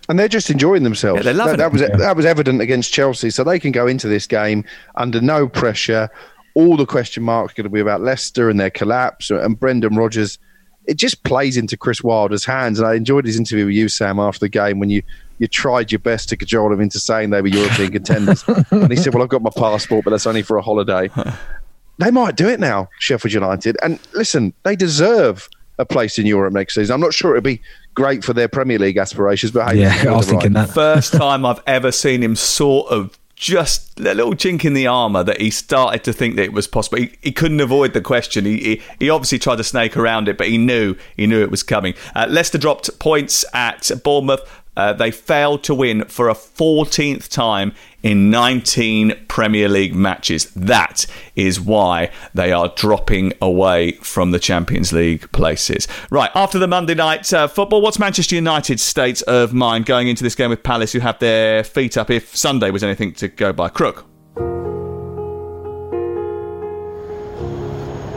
And 0.08 0.18
they're 0.18 0.28
just 0.28 0.50
enjoying 0.50 0.82
themselves. 0.82 1.18
Yeah, 1.18 1.24
they're 1.24 1.34
loving 1.34 1.56
that, 1.56 1.70
that 1.70 1.72
was 1.72 1.80
yeah. 1.80 1.96
that 1.96 2.16
was 2.16 2.26
evident 2.26 2.60
against 2.60 2.92
Chelsea, 2.92 3.30
so 3.30 3.44
they 3.44 3.58
can 3.58 3.72
go 3.72 3.86
into 3.86 4.08
this 4.08 4.26
game 4.26 4.64
under 4.96 5.20
no 5.20 5.48
pressure. 5.48 6.10
All 6.54 6.76
the 6.76 6.86
question 6.86 7.22
marks 7.22 7.52
are 7.52 7.56
going 7.56 7.64
to 7.64 7.70
be 7.70 7.80
about 7.80 8.00
Leicester 8.00 8.48
and 8.48 8.60
their 8.60 8.70
collapse, 8.70 9.30
and 9.30 9.58
Brendan 9.58 9.96
Rodgers. 9.96 10.38
It 10.86 10.98
just 10.98 11.24
plays 11.24 11.56
into 11.56 11.78
Chris 11.78 12.02
Wilder's 12.02 12.44
hands, 12.44 12.78
and 12.78 12.86
I 12.86 12.94
enjoyed 12.94 13.24
his 13.24 13.38
interview 13.38 13.64
with 13.64 13.74
you, 13.74 13.88
Sam, 13.88 14.18
after 14.18 14.40
the 14.40 14.50
game 14.50 14.78
when 14.78 14.90
you 14.90 15.02
you 15.38 15.48
tried 15.48 15.92
your 15.92 15.98
best 15.98 16.28
to 16.30 16.36
cajole 16.36 16.72
him 16.72 16.80
into 16.80 17.00
saying 17.00 17.30
they 17.30 17.42
were 17.42 17.48
European 17.48 17.92
contenders. 17.92 18.44
and 18.70 18.90
he 18.90 18.96
said, 18.96 19.14
Well, 19.14 19.22
I've 19.22 19.28
got 19.28 19.42
my 19.42 19.50
passport, 19.54 20.04
but 20.04 20.10
that's 20.10 20.26
only 20.26 20.42
for 20.42 20.56
a 20.56 20.62
holiday. 20.62 21.10
they 21.98 22.10
might 22.10 22.36
do 22.36 22.48
it 22.48 22.60
now, 22.60 22.88
Sheffield 22.98 23.32
United. 23.32 23.76
And 23.82 23.98
listen, 24.14 24.52
they 24.62 24.76
deserve 24.76 25.48
a 25.78 25.84
place 25.84 26.18
in 26.18 26.26
Europe 26.26 26.52
next 26.52 26.74
season. 26.74 26.94
I'm 26.94 27.00
not 27.00 27.14
sure 27.14 27.32
it'd 27.32 27.44
be 27.44 27.60
great 27.94 28.24
for 28.24 28.32
their 28.32 28.48
Premier 28.48 28.78
League 28.78 28.96
aspirations, 28.96 29.52
but 29.52 29.70
hey, 29.70 29.80
yeah, 29.80 30.04
I 30.08 30.16
was 30.16 30.28
thinking 30.28 30.52
right. 30.52 30.66
that. 30.66 30.74
First 30.74 31.12
time 31.14 31.44
I've 31.44 31.60
ever 31.66 31.90
seen 31.90 32.22
him 32.22 32.36
sort 32.36 32.90
of 32.90 33.18
just 33.36 33.98
a 33.98 34.14
little 34.14 34.32
chink 34.34 34.64
in 34.64 34.74
the 34.74 34.86
armour 34.86 35.24
that 35.24 35.40
he 35.40 35.50
started 35.50 36.04
to 36.04 36.12
think 36.12 36.36
that 36.36 36.44
it 36.44 36.52
was 36.52 36.68
possible. 36.68 36.98
He, 36.98 37.12
he 37.20 37.32
couldn't 37.32 37.60
avoid 37.60 37.92
the 37.92 38.00
question. 38.00 38.44
He, 38.44 38.58
he, 38.58 38.82
he 39.00 39.10
obviously 39.10 39.38
tried 39.38 39.56
to 39.56 39.64
snake 39.64 39.96
around 39.96 40.28
it, 40.28 40.38
but 40.38 40.48
he 40.48 40.56
knew 40.56 40.94
he 41.16 41.26
knew 41.26 41.42
it 41.42 41.50
was 41.50 41.62
coming. 41.62 41.94
Uh, 42.14 42.26
Leicester 42.28 42.58
dropped 42.58 42.96
points 43.00 43.44
at 43.52 43.90
Bournemouth 44.04 44.40
uh, 44.76 44.92
they 44.92 45.10
failed 45.10 45.62
to 45.64 45.74
win 45.74 46.04
for 46.06 46.28
a 46.28 46.34
14th 46.34 47.28
time 47.28 47.72
in 48.02 48.30
19 48.30 49.14
Premier 49.28 49.68
League 49.68 49.94
matches. 49.94 50.50
That 50.50 51.06
is 51.36 51.60
why 51.60 52.10
they 52.34 52.52
are 52.52 52.72
dropping 52.76 53.32
away 53.40 53.92
from 53.92 54.30
the 54.30 54.38
Champions 54.38 54.92
League 54.92 55.30
places. 55.32 55.88
Right, 56.10 56.30
after 56.34 56.58
the 56.58 56.66
Monday 56.66 56.94
night 56.94 57.32
uh, 57.32 57.48
football, 57.48 57.80
what's 57.80 57.98
Manchester 57.98 58.34
United's 58.34 58.82
state 58.82 59.22
of 59.22 59.54
mind 59.54 59.86
going 59.86 60.08
into 60.08 60.22
this 60.22 60.34
game 60.34 60.50
with 60.50 60.62
Palace, 60.62 60.92
who 60.92 61.00
have 61.00 61.18
their 61.18 61.64
feet 61.64 61.96
up 61.96 62.10
if 62.10 62.36
Sunday 62.36 62.70
was 62.70 62.82
anything 62.82 63.12
to 63.14 63.28
go 63.28 63.52
by? 63.52 63.68
Crook. 63.68 64.06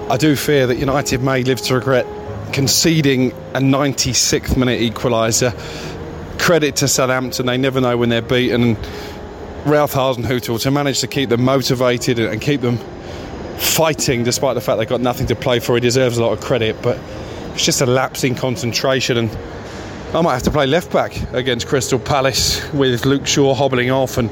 I 0.10 0.16
do 0.16 0.38
fear 0.38 0.68
that 0.68 0.78
United 0.78 1.22
may 1.22 1.44
live 1.44 1.62
to 1.64 1.76
regret 1.76 2.06
conceding 2.54 3.32
a 3.54 3.60
96th 3.60 4.56
minute 4.56 4.80
equaliser 4.80 5.52
credit 6.40 6.76
to 6.78 6.88
Southampton. 6.88 7.46
They 7.46 7.58
never 7.58 7.82
know 7.82 7.98
when 7.98 8.10
they're 8.10 8.22
beaten. 8.22 8.78
Ralph 9.66 9.94
Hasenhüttl 9.94 10.62
to 10.62 10.72
manage 10.72 11.02
to 11.02 11.08
keep 11.08 11.30
them 11.30 11.44
motivated 11.44 12.20
and 12.20 12.42
keep 12.42 12.62
them 12.62 12.78
fighting 13.58 14.24
despite 14.24 14.56
the 14.56 14.62
fact 14.62 14.78
they've 14.80 14.88
got 14.88 15.02
nothing 15.02 15.28
to 15.28 15.36
play 15.36 15.60
for. 15.60 15.76
He 15.76 15.82
deserves 15.82 16.18
a 16.18 16.24
lot 16.24 16.32
of 16.34 16.42
credit, 16.42 16.82
but 16.82 17.00
it's 17.54 17.66
just 17.66 17.82
a 17.82 17.86
lapse 17.86 18.24
in 18.24 18.36
concentration. 18.36 19.18
And 19.18 19.38
I 20.14 20.22
might 20.22 20.34
have 20.34 20.44
to 20.44 20.52
play 20.52 20.68
left 20.68 20.92
back 20.92 21.20
against 21.34 21.68
Crystal 21.68 22.00
Palace 22.00 22.72
with 22.72 23.06
Luke 23.06 23.28
Shaw 23.28 23.54
hobbling 23.54 23.92
off 23.92 24.18
and 24.18 24.30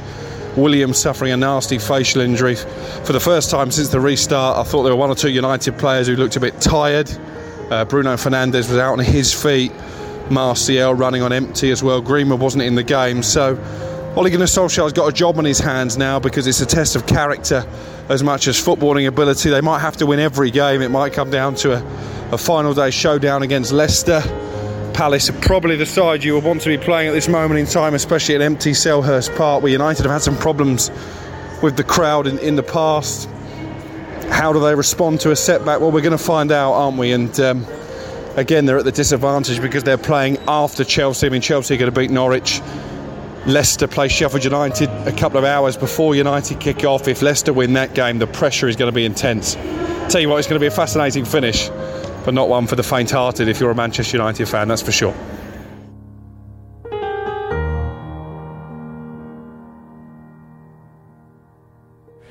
Williams 0.56 0.98
suffering 0.98 1.34
a 1.34 1.38
nasty 1.38 1.80
facial 1.80 2.22
injury. 2.22 2.56
For 2.56 3.12
the 3.12 3.20
first 3.20 3.52
time 3.52 3.72
since 3.72 3.90
the 3.90 4.00
restart, 4.00 4.58
I 4.58 4.64
thought 4.64 4.84
there 4.84 4.94
were 4.94 5.00
one 5.00 5.10
or 5.10 5.16
two 5.16 5.30
United 5.30 5.78
players 5.78 6.08
who 6.08 6.16
looked 6.16 6.38
a 6.38 6.40
bit 6.40 6.62
tired. 6.62 7.12
Uh, 7.70 7.84
Bruno 7.84 8.14
Fernandes 8.14 8.70
was 8.70 8.78
out 8.78 8.94
on 8.94 9.00
his 9.00 9.34
feet. 9.34 9.72
Martial 10.30 10.94
running 10.94 11.22
on 11.22 11.32
empty 11.32 11.72
as 11.72 11.84
well. 11.84 12.02
Greenwood 12.02 12.40
wasn't 12.40 12.64
in 12.64 12.76
the 12.76 12.84
game, 12.84 13.24
so 13.24 13.58
Ole 14.16 14.30
Gunnar 14.30 14.46
Solskjaer's 14.46 14.94
got 14.94 15.08
a 15.08 15.12
job 15.12 15.38
on 15.38 15.46
his 15.46 15.60
hands 15.60 15.98
now 15.98 16.20
because 16.20 16.48
it's 16.48 16.62
a 16.62 16.66
test 16.66 16.96
of 16.96 17.06
character 17.06 17.68
as 18.08 18.24
much 18.24 18.48
as 18.48 18.56
footballing 18.56 19.08
ability. 19.08 19.50
They 19.50 19.62
might 19.62 19.80
have 19.80 19.98
to 19.98 20.06
win 20.06 20.20
every 20.20 20.52
game. 20.52 20.82
It 20.82 20.90
might 20.90 21.12
come 21.14 21.30
down 21.30 21.56
to 21.56 21.74
a, 21.74 22.32
a 22.32 22.38
final 22.38 22.74
day 22.74 22.92
showdown 22.92 23.44
against 23.44 23.72
Leicester. 23.72 24.22
Palace 24.94 25.30
are 25.30 25.40
probably 25.42 25.76
the 25.76 25.86
side 25.86 26.24
you 26.24 26.34
would 26.36 26.46
want 26.46 26.62
to 26.62 26.70
be 26.70 26.78
playing 26.78 27.10
at 27.10 27.12
this 27.12 27.28
moment 27.28 27.60
in 27.60 27.66
time, 27.66 27.94
especially 27.94 28.36
at 28.36 28.42
empty 28.42 28.72
Selhurst 28.72 29.36
Park, 29.36 29.62
where 29.62 29.72
United 29.72 30.04
have 30.04 30.12
had 30.12 30.22
some 30.22 30.38
problems 30.38 30.90
with 31.62 31.76
the 31.76 31.84
crowd 31.84 32.28
in, 32.28 32.40
in 32.40 32.56
the 32.56 32.64
past. 32.64 33.30
How 34.30 34.54
do 34.54 34.62
they 34.62 34.76
respond 34.76 35.20
to 35.22 35.32
a 35.32 35.36
setback? 35.36 35.82
Well, 35.82 35.92
we're 35.92 36.02
going 36.02 36.18
to 36.18 36.24
find 36.24 36.54
out, 36.54 36.72
aren't 36.72 36.98
we? 36.98 37.12
And 37.12 37.38
um, 37.42 37.66
again, 38.36 38.66
they're 38.66 38.78
at 38.78 38.86
the 38.86 38.92
disadvantage 38.92 39.62
because 39.62 39.84
they're 39.84 39.98
playing 39.98 40.38
after 40.48 40.84
Chelsea. 40.84 41.28
I 41.28 41.30
mean, 41.30 41.42
Chelsea 41.42 41.76
are 41.76 41.78
going 41.78 41.92
to 41.92 42.00
beat 42.00 42.12
Norwich. 42.12 42.62
Leicester 43.46 43.88
play 43.88 44.08
Sheffield 44.08 44.44
United 44.44 44.90
a 45.08 45.12
couple 45.12 45.38
of 45.38 45.44
hours 45.44 45.78
before 45.78 46.16
United 46.16 46.60
kick 46.60 46.84
off. 46.84 47.08
If 47.08 47.22
Leicester 47.22 47.54
win 47.54 47.74
that 47.74 47.94
game, 47.94 48.18
the 48.18 48.28
pressure 48.28 48.68
is 48.68 48.76
going 48.76 48.92
to 48.92 48.96
be 48.96 49.06
intense. 49.06 49.54
Tell 50.10 50.20
you 50.20 50.30
what, 50.30 50.38
it's 50.38 50.48
going 50.48 50.60
to 50.60 50.64
be 50.64 50.68
a 50.68 50.72
fascinating 50.72 51.26
finish, 51.26 51.70
but 52.26 52.34
not 52.34 52.50
one 52.50 52.66
for 52.66 52.76
the 52.76 52.84
faint 52.84 53.12
hearted 53.12 53.48
if 53.48 53.60
you're 53.60 53.72
a 53.72 53.76
Manchester 53.76 54.18
United 54.18 54.48
fan, 54.48 54.68
that's 54.68 54.82
for 54.82 54.92
sure. 54.92 55.14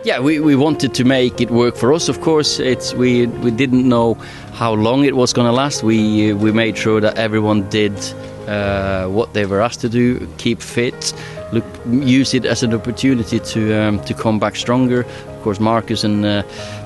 Yeah, 0.04 0.20
we, 0.20 0.38
we 0.38 0.54
wanted 0.54 0.92
to 0.94 1.04
make 1.04 1.40
it 1.40 1.50
work 1.50 1.76
for 1.76 1.90
us. 1.90 2.10
Of 2.10 2.20
course, 2.20 2.60
it's 2.60 2.92
we 2.92 3.26
we 3.26 3.50
didn't 3.50 3.88
know 3.88 4.14
how 4.52 4.74
long 4.74 5.06
it 5.06 5.16
was 5.16 5.32
going 5.32 5.46
to 5.46 5.52
last. 5.52 5.82
We 5.82 6.34
we 6.34 6.52
made 6.52 6.76
sure 6.76 7.00
that 7.00 7.16
everyone 7.16 7.70
did 7.70 7.94
uh, 8.46 9.06
what 9.06 9.32
they 9.32 9.46
were 9.46 9.62
asked 9.62 9.80
to 9.80 9.88
do, 9.88 10.28
keep 10.36 10.60
fit, 10.60 11.14
look, 11.52 11.64
use 11.86 12.34
it 12.34 12.44
as 12.44 12.62
an 12.62 12.74
opportunity 12.74 13.40
to 13.40 13.72
um, 13.72 13.98
to 14.04 14.12
come 14.12 14.38
back 14.38 14.56
stronger. 14.56 15.06
Of 15.28 15.42
course, 15.42 15.58
Marcus 15.58 16.04
and 16.04 16.26
uh, 16.26 16.42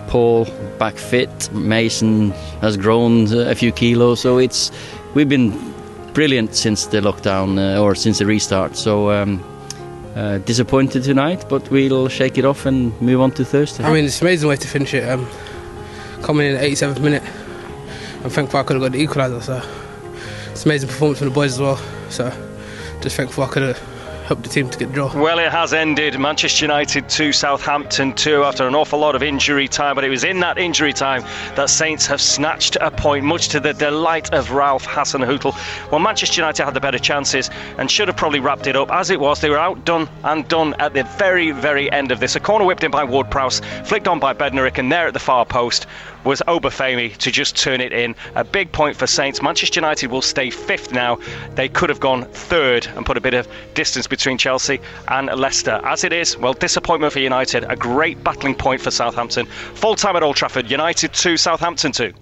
Paul 0.06 0.46
back 0.78 0.94
fit. 0.94 1.52
Mason 1.52 2.30
has 2.60 2.76
grown 2.76 3.32
a 3.32 3.54
few 3.56 3.72
kilos, 3.72 4.20
so 4.20 4.38
it's 4.38 4.70
we've 5.14 5.28
been 5.28 5.52
brilliant 6.12 6.54
since 6.54 6.86
the 6.86 7.00
lockdown 7.00 7.58
uh, 7.58 7.82
or 7.82 7.96
since 7.96 8.20
the 8.20 8.26
restart. 8.26 8.76
So. 8.76 9.10
Um, 9.10 9.42
uh, 10.18 10.38
disappointed 10.38 11.04
tonight, 11.04 11.44
but 11.48 11.70
we'll 11.70 12.08
shake 12.08 12.38
it 12.38 12.44
off 12.44 12.66
and 12.66 13.00
move 13.00 13.20
on 13.20 13.30
to 13.30 13.44
Thursday. 13.44 13.84
I 13.84 13.92
mean, 13.92 14.04
it's 14.04 14.20
an 14.20 14.26
amazing 14.26 14.48
way 14.48 14.56
to 14.56 14.66
finish 14.66 14.92
it. 14.92 15.08
Um, 15.08 15.28
coming 16.22 16.48
in 16.48 16.56
at 16.56 16.64
87th 16.64 17.00
minute, 17.00 17.22
I'm 18.24 18.30
thankful 18.30 18.58
I 18.58 18.64
could 18.64 18.74
have 18.74 18.82
got 18.82 18.92
the 18.92 19.06
equaliser. 19.06 19.42
So 19.42 19.62
it's 20.50 20.64
an 20.64 20.70
amazing 20.70 20.88
performance 20.88 21.18
from 21.20 21.28
the 21.28 21.34
boys 21.34 21.52
as 21.52 21.60
well. 21.60 21.76
So 22.10 22.32
just 23.00 23.16
thankful 23.16 23.44
I 23.44 23.46
could 23.46 23.62
have 23.62 23.97
the 24.36 24.48
team 24.48 24.68
to 24.68 24.78
get 24.78 24.88
the 24.88 24.94
draw. 24.94 25.20
Well, 25.20 25.38
it 25.38 25.50
has 25.50 25.72
ended. 25.72 26.18
Manchester 26.18 26.64
United 26.64 27.08
2, 27.08 27.32
Southampton 27.32 28.12
2 28.12 28.44
after 28.44 28.66
an 28.66 28.74
awful 28.74 28.98
lot 28.98 29.14
of 29.14 29.22
injury 29.22 29.68
time, 29.68 29.94
but 29.94 30.04
it 30.04 30.10
was 30.10 30.22
in 30.22 30.40
that 30.40 30.58
injury 30.58 30.92
time 30.92 31.22
that 31.56 31.70
Saints 31.70 32.06
have 32.06 32.20
snatched 32.20 32.76
a 32.80 32.90
point, 32.90 33.24
much 33.24 33.48
to 33.48 33.60
the 33.60 33.72
delight 33.72 34.32
of 34.34 34.52
Ralph 34.52 34.84
Hasenhüttl. 34.84 35.90
Well, 35.90 36.00
Manchester 36.00 36.42
United 36.42 36.64
had 36.64 36.74
the 36.74 36.80
better 36.80 36.98
chances 36.98 37.48
and 37.78 37.90
should 37.90 38.08
have 38.08 38.18
probably 38.18 38.40
wrapped 38.40 38.66
it 38.66 38.76
up. 38.76 38.90
As 38.92 39.08
it 39.08 39.18
was, 39.18 39.40
they 39.40 39.48
were 39.48 39.58
outdone 39.58 40.08
and 40.24 40.46
done 40.46 40.74
at 40.78 40.92
the 40.92 41.04
very, 41.04 41.50
very 41.52 41.90
end 41.90 42.12
of 42.12 42.20
this. 42.20 42.36
A 42.36 42.40
corner 42.40 42.66
whipped 42.66 42.84
in 42.84 42.90
by 42.90 43.04
Ward 43.04 43.30
Prowse, 43.30 43.60
flicked 43.84 44.08
on 44.08 44.18
by 44.20 44.34
Bednarek, 44.34 44.76
and 44.76 44.92
there 44.92 45.06
at 45.06 45.14
the 45.14 45.18
far 45.18 45.46
post 45.46 45.86
was 46.24 46.42
Obafemi 46.46 47.16
to 47.16 47.30
just 47.30 47.56
turn 47.56 47.80
it 47.80 47.92
in. 47.92 48.14
A 48.34 48.44
big 48.44 48.72
point 48.72 48.96
for 48.96 49.06
Saints. 49.06 49.40
Manchester 49.40 49.80
United 49.80 50.10
will 50.10 50.20
stay 50.20 50.50
fifth 50.50 50.92
now. 50.92 51.18
They 51.54 51.68
could 51.68 51.88
have 51.88 52.00
gone 52.00 52.24
third 52.24 52.86
and 52.86 53.06
put 53.06 53.16
a 53.16 53.20
bit 53.20 53.32
of 53.32 53.48
distance 53.72 54.06
between 54.06 54.17
Chelsea 54.18 54.80
and 55.08 55.26
Leicester. 55.28 55.80
As 55.84 56.04
it 56.04 56.12
is, 56.12 56.36
well, 56.36 56.52
disappointment 56.52 57.12
for 57.12 57.20
United. 57.20 57.64
A 57.70 57.76
great 57.76 58.22
battling 58.24 58.54
point 58.54 58.80
for 58.80 58.90
Southampton. 58.90 59.46
Full 59.46 59.94
time 59.94 60.16
at 60.16 60.22
Old 60.22 60.36
Trafford. 60.36 60.70
United 60.70 61.12
2, 61.14 61.36
Southampton 61.36 61.92
2. 61.92 62.12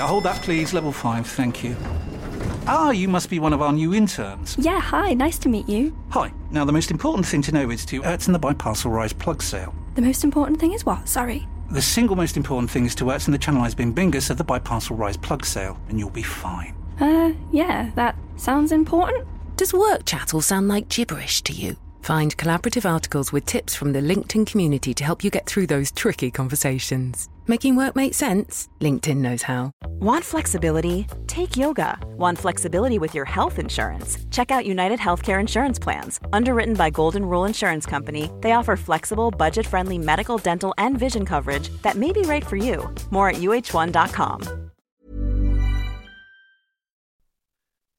Uh, 0.00 0.06
hold 0.06 0.24
that, 0.24 0.40
please. 0.42 0.72
Level 0.72 0.92
5, 0.92 1.26
thank 1.26 1.62
you. 1.62 1.76
Ah, 2.72 2.92
you 2.92 3.08
must 3.08 3.28
be 3.28 3.40
one 3.40 3.52
of 3.52 3.60
our 3.60 3.72
new 3.72 3.92
interns. 3.92 4.54
Yeah, 4.56 4.78
hi, 4.78 5.12
nice 5.12 5.38
to 5.40 5.48
meet 5.48 5.68
you. 5.68 5.92
Hi. 6.10 6.32
Now, 6.52 6.64
the 6.64 6.70
most 6.70 6.92
important 6.92 7.26
thing 7.26 7.42
to 7.42 7.50
know 7.50 7.68
is 7.68 7.84
to 7.86 8.00
Ertzen 8.02 8.32
the 8.32 8.38
Biparcel 8.38 8.92
Rise 8.92 9.12
plug 9.12 9.42
sale. 9.42 9.74
The 9.96 10.02
most 10.02 10.22
important 10.22 10.60
thing 10.60 10.72
is 10.72 10.86
what? 10.86 11.08
Sorry. 11.08 11.48
The 11.72 11.82
single 11.82 12.14
most 12.14 12.36
important 12.36 12.70
thing 12.70 12.86
is 12.86 12.94
to 12.94 13.06
Ertzen 13.06 13.32
the 13.32 13.40
Channelized 13.40 13.74
Bing 13.74 13.92
Bingus 13.92 14.30
of 14.30 14.38
the 14.38 14.44
Biparcel 14.44 14.96
Rise 14.96 15.16
plug 15.16 15.44
sale, 15.44 15.80
and 15.88 15.98
you'll 15.98 16.10
be 16.10 16.22
fine. 16.22 16.76
Uh, 17.00 17.32
yeah, 17.50 17.90
that 17.96 18.14
sounds 18.36 18.70
important. 18.70 19.26
Does 19.56 19.74
work 19.74 20.04
chat 20.04 20.32
all 20.32 20.40
sound 20.40 20.68
like 20.68 20.88
gibberish 20.88 21.42
to 21.42 21.52
you? 21.52 21.76
Find 22.02 22.36
collaborative 22.36 22.88
articles 22.88 23.32
with 23.32 23.44
tips 23.44 23.74
from 23.74 23.92
the 23.92 24.00
LinkedIn 24.00 24.46
community 24.46 24.94
to 24.94 25.04
help 25.04 25.22
you 25.22 25.30
get 25.30 25.46
through 25.46 25.66
those 25.66 25.92
tricky 25.92 26.30
conversations. 26.30 27.28
Making 27.46 27.76
work 27.76 27.96
make 27.96 28.14
sense? 28.14 28.68
LinkedIn 28.80 29.18
knows 29.18 29.42
how. 29.42 29.72
Want 30.00 30.24
flexibility? 30.24 31.06
Take 31.26 31.56
yoga. 31.56 31.98
Want 32.16 32.38
flexibility 32.38 32.98
with 32.98 33.14
your 33.14 33.24
health 33.24 33.58
insurance? 33.58 34.18
Check 34.30 34.50
out 34.50 34.66
United 34.66 34.98
Healthcare 34.98 35.40
Insurance 35.40 35.78
Plans. 35.78 36.20
Underwritten 36.32 36.74
by 36.74 36.90
Golden 36.90 37.24
Rule 37.24 37.44
Insurance 37.44 37.86
Company, 37.86 38.30
they 38.40 38.52
offer 38.52 38.76
flexible, 38.76 39.30
budget 39.30 39.66
friendly 39.66 39.98
medical, 39.98 40.38
dental, 40.38 40.74
and 40.78 40.98
vision 40.98 41.26
coverage 41.26 41.70
that 41.82 41.96
may 41.96 42.12
be 42.12 42.22
right 42.22 42.46
for 42.46 42.56
you. 42.56 42.88
More 43.10 43.28
at 43.28 43.36
uh1.com. 43.36 44.69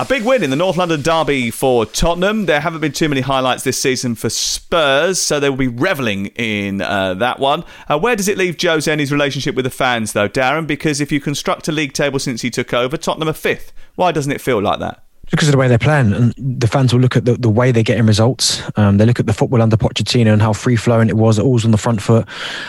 A 0.00 0.04
big 0.04 0.22
win 0.22 0.44
in 0.44 0.50
the 0.50 0.54
North 0.56 0.76
London 0.76 1.02
derby 1.02 1.50
for 1.50 1.84
Tottenham. 1.84 2.46
There 2.46 2.60
haven't 2.60 2.80
been 2.80 2.92
too 2.92 3.08
many 3.08 3.20
highlights 3.20 3.64
this 3.64 3.82
season 3.82 4.14
for 4.14 4.30
Spurs, 4.30 5.20
so 5.20 5.40
they 5.40 5.50
will 5.50 5.56
be 5.56 5.66
revelling 5.66 6.26
in 6.36 6.80
uh, 6.80 7.14
that 7.14 7.40
one. 7.40 7.64
Uh, 7.88 7.98
where 7.98 8.14
does 8.14 8.28
it 8.28 8.38
leave 8.38 8.56
Jose 8.62 8.88
and 8.88 9.00
his 9.00 9.10
relationship 9.10 9.56
with 9.56 9.64
the 9.64 9.72
fans, 9.72 10.12
though, 10.12 10.28
Darren? 10.28 10.68
Because 10.68 11.00
if 11.00 11.10
you 11.10 11.18
construct 11.18 11.66
a 11.66 11.72
league 11.72 11.94
table 11.94 12.20
since 12.20 12.42
he 12.42 12.48
took 12.50 12.72
over, 12.72 12.96
Tottenham 12.96 13.28
are 13.28 13.32
fifth. 13.32 13.72
Why 13.96 14.12
doesn't 14.12 14.30
it 14.30 14.40
feel 14.40 14.62
like 14.62 14.78
that? 14.78 15.02
because 15.30 15.48
of 15.48 15.52
the 15.52 15.58
way 15.58 15.68
they're 15.68 15.78
playing, 15.78 16.12
and 16.12 16.34
the 16.38 16.66
fans 16.66 16.92
will 16.92 17.00
look 17.00 17.16
at 17.16 17.24
the, 17.24 17.34
the 17.34 17.50
way 17.50 17.70
they're 17.70 17.82
getting 17.82 18.06
results. 18.06 18.62
Um, 18.76 18.96
they 18.96 19.04
look 19.04 19.20
at 19.20 19.26
the 19.26 19.34
football 19.34 19.60
under 19.60 19.76
Pochettino 19.76 20.32
and 20.32 20.40
how 20.40 20.52
free 20.52 20.76
flowing 20.76 21.08
it 21.08 21.16
was, 21.16 21.38
always 21.38 21.64
on 21.64 21.70
the 21.70 21.78
front 21.78 22.00
foot. 22.00 22.26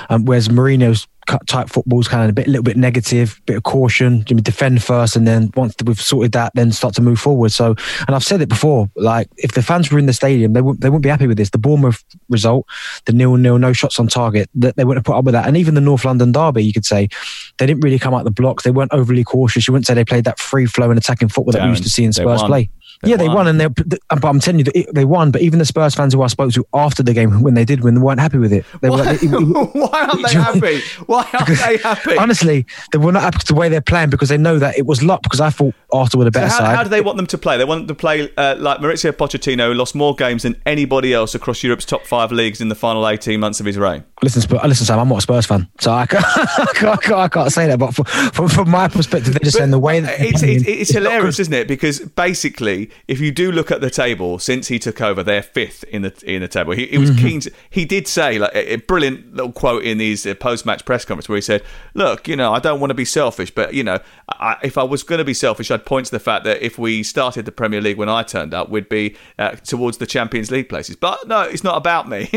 Um, 0.10 0.26
whereas 0.26 0.50
Mourinho's 0.50 1.08
type 1.48 1.70
football 1.70 2.00
is 2.00 2.08
kind 2.08 2.24
of 2.24 2.30
a 2.30 2.34
bit, 2.34 2.48
little 2.48 2.64
bit 2.64 2.78
negative, 2.78 3.40
bit 3.46 3.58
of 3.58 3.64
caution. 3.64 4.24
You 4.28 4.36
defend 4.38 4.84
first, 4.84 5.16
and 5.16 5.28
then 5.28 5.52
once 5.56 5.76
we've 5.84 6.00
sorted 6.00 6.32
that, 6.34 6.52
then 6.56 6.72
start 6.72 6.96
to 6.96 7.02
move 7.02 7.20
forward. 7.20 7.52
So, 7.52 7.76
and 8.08 8.16
I've 8.16 8.24
said 8.24 8.42
it 8.42 8.50
before, 8.50 8.90
like 8.96 9.30
if 9.38 9.54
the 9.54 9.62
fans 9.62 9.92
were 9.92 10.00
in 10.00 10.06
the 10.06 10.14
stadium, 10.14 10.54
they 10.54 10.62
wouldn't 10.62 10.82
they 10.82 10.90
wouldn't 10.90 11.04
be 11.04 11.10
happy 11.10 11.28
with 11.28 11.38
this. 11.38 11.50
The 11.50 11.58
Bournemouth 11.58 12.04
result, 12.30 12.66
the 13.06 13.14
nil 13.14 13.36
nil, 13.38 13.58
no 13.58 13.74
shots 13.74 14.00
on 14.00 14.08
target, 14.08 14.50
that 14.56 14.76
they 14.76 14.84
wouldn't 14.84 15.06
have 15.06 15.12
put 15.12 15.18
up 15.18 15.26
with 15.26 15.34
that. 15.34 15.48
And 15.48 15.58
even 15.58 15.76
the 15.76 15.82
North 15.82 16.06
London 16.06 16.32
derby, 16.32 16.64
you 16.64 16.74
could 16.74 16.86
say 16.86 17.10
they 17.58 17.66
didn't 17.66 17.82
really 17.82 18.00
come 18.00 18.14
out 18.14 18.24
the 18.24 18.32
blocks. 18.32 18.64
They 18.64 18.72
weren't 18.72 18.94
overly 18.94 19.24
cautious. 19.24 19.68
You 19.68 19.74
wouldn't 19.74 19.88
say 19.88 19.94
they 19.94 20.06
played 20.06 20.26
that 20.26 20.40
free 20.40 20.66
flowing 20.66 20.98
attacking 20.98 21.30
football 21.30 21.54
that 21.54 21.64
we 21.64 21.70
used 21.70 21.84
to 21.84 21.90
see 21.90 22.04
in 22.04 22.14
Spurs 22.14 22.42
play. 22.44 22.70
They 23.02 23.12
yeah, 23.12 23.16
they 23.18 23.30
won, 23.30 23.48
and 23.48 23.60
they. 23.62 23.68
But 23.68 24.26
I'm 24.26 24.40
telling 24.42 24.60
you, 24.60 24.66
that 24.66 24.88
they 24.94 25.06
won. 25.06 25.32
But 25.32 25.42
even 25.42 25.60
the 25.60 25.66
Spurs 25.66 25.96
fans 25.96 26.14
who 26.14 26.22
I 26.22 26.28
spoke 26.28 26.52
to 26.54 26.66
after 26.74 27.02
the 27.02 27.14
game, 27.14 27.42
when 27.42 27.54
they 27.54 27.64
did 27.64 27.82
win, 27.82 27.96
they 27.96 28.02
weren't 28.02 28.20
happy 28.20 28.38
with 28.38 28.52
it. 28.52 28.66
They 28.82 28.90
Why, 28.90 28.98
were 28.98 29.04
like, 29.06 29.24
it- 29.24 29.32
it- 29.32 29.32
why 29.74 30.02
aren't 30.04 30.28
they 30.28 30.34
happy? 30.74 30.82
Why 31.06 31.30
aren't 31.34 31.48
they 31.60 31.78
happy? 31.78 32.18
honestly, 32.18 32.66
they 32.92 32.98
were 32.98 33.12
not 33.14 33.22
happy 33.24 33.38
with 33.38 33.48
the 33.48 33.56
way 33.56 33.70
they're 33.70 33.80
playing 33.80 34.10
because 34.10 34.28
they 34.30 34.38
know 34.38 34.60
that 34.60 34.78
it 34.78 34.86
was 34.86 35.02
luck. 35.02 35.24
Because 35.24 35.40
I 35.40 35.50
thought 35.50 35.74
Arsenal 35.94 36.26
were 36.26 36.30
the 36.30 36.38
So 36.38 36.42
better 36.42 36.52
how, 36.52 36.58
side. 36.60 36.76
how 36.76 36.84
do 36.84 36.90
they 36.90 37.00
want 37.02 37.16
them 37.18 37.28
to 37.28 37.38
play? 37.38 37.58
They 37.58 37.64
want 37.66 37.82
them 37.88 37.96
to 37.96 38.00
play 38.00 38.30
uh, 38.36 38.56
like 38.60 38.80
Mauricio 38.80 39.12
Pochettino, 39.14 39.68
who 39.68 39.74
lost 39.76 39.96
more 39.96 40.14
games 40.16 40.44
than 40.44 40.56
anybody 40.66 41.14
else 41.14 41.34
across 41.36 41.64
Europe's 41.64 41.86
top 41.86 42.06
five 42.06 42.32
leagues 42.34 42.60
in 42.60 42.68
the 42.68 42.76
final 42.76 43.08
18 43.08 43.40
months 43.40 43.60
of 43.62 43.66
his 43.66 43.78
reign. 43.78 44.04
Listen, 44.22 44.42
Spurs, 44.42 44.60
listen, 44.66 44.86
Sam. 44.86 45.00
I'm 45.00 45.08
not 45.08 45.20
a 45.20 45.22
Spurs 45.22 45.46
fan, 45.46 45.70
so 45.80 45.94
I 45.94 46.06
can't, 46.06 46.26
I 46.26 46.66
can't, 46.76 46.88
I 46.90 46.98
can't, 46.98 47.20
I 47.20 47.28
can't 47.30 47.52
say 47.54 47.68
that. 47.68 47.80
But 47.80 47.96
from, 47.96 48.04
from, 48.34 48.50
from 48.50 48.70
my 48.70 48.90
perspective, 48.90 49.34
they're 49.34 49.40
just 49.46 49.56
saying 49.58 49.72
the 49.72 49.80
way 49.80 50.02
that 50.02 50.20
It's, 50.20 50.44
it's, 50.44 50.66
it's 50.68 50.92
hilarious, 50.92 51.40
isn't 51.40 51.54
it? 51.54 51.70
Because 51.70 52.00
basically, 52.02 52.89
if 53.08 53.20
you 53.20 53.32
do 53.32 53.52
look 53.52 53.72
at 53.72 53.82
the 53.82 53.90
table 53.90 54.40
since 54.40 54.68
he 54.68 54.80
took 54.80 55.02
over, 55.02 55.24
they're 55.24 55.42
fifth 55.42 55.84
in 55.86 56.02
the 56.04 56.14
in 56.26 56.42
the 56.42 56.48
table. 56.48 56.74
He, 56.74 56.88
he 56.88 56.98
was 56.98 57.12
Mhm. 57.12 57.20
keen. 57.20 57.40
To, 57.42 57.52
he 57.70 57.86
did 57.86 58.08
say 58.08 58.38
like 58.40 58.54
a, 58.56 58.74
a 58.74 58.76
brilliant 58.78 59.34
little 59.36 59.52
quote 59.52 59.84
in 59.84 60.00
his 60.00 60.26
uh, 60.26 60.34
post 60.36 60.66
match 60.66 60.86
press 60.86 61.06
conference 61.06 61.30
where 61.30 61.38
he 61.38 61.42
said, 61.42 61.64
"Look, 61.94 62.28
you 62.28 62.36
know, 62.36 62.54
I 62.54 62.60
don't 62.60 62.80
want 62.80 62.92
to 62.92 62.96
be 62.96 63.06
selfish, 63.06 63.52
but 63.52 63.74
you 63.74 63.84
know, 63.84 64.00
I, 64.30 64.58
if 64.64 64.78
I 64.78 64.84
was 64.84 65.04
going 65.04 65.20
to 65.20 65.26
be 65.26 65.34
selfish, 65.34 65.72
I'd 65.72 65.86
point 65.86 66.08
to 66.08 66.12
the 66.12 66.20
fact 66.20 66.44
that 66.46 66.62
if 66.62 66.78
we 66.78 67.04
started 67.04 67.46
the 67.46 67.52
Premier 67.52 67.82
League 67.82 67.98
when 67.98 68.10
I 68.10 68.24
turned 68.24 68.54
up, 68.54 68.70
we'd 68.70 68.90
be 68.90 69.16
uh, 69.38 69.52
towards 69.52 69.98
the 69.98 70.06
Champions 70.08 70.52
League 70.52 70.70
places. 70.70 70.96
But 70.96 71.28
no, 71.28 71.42
it's 71.42 71.64
not 71.64 71.78
about 71.78 72.08
me. 72.10 72.28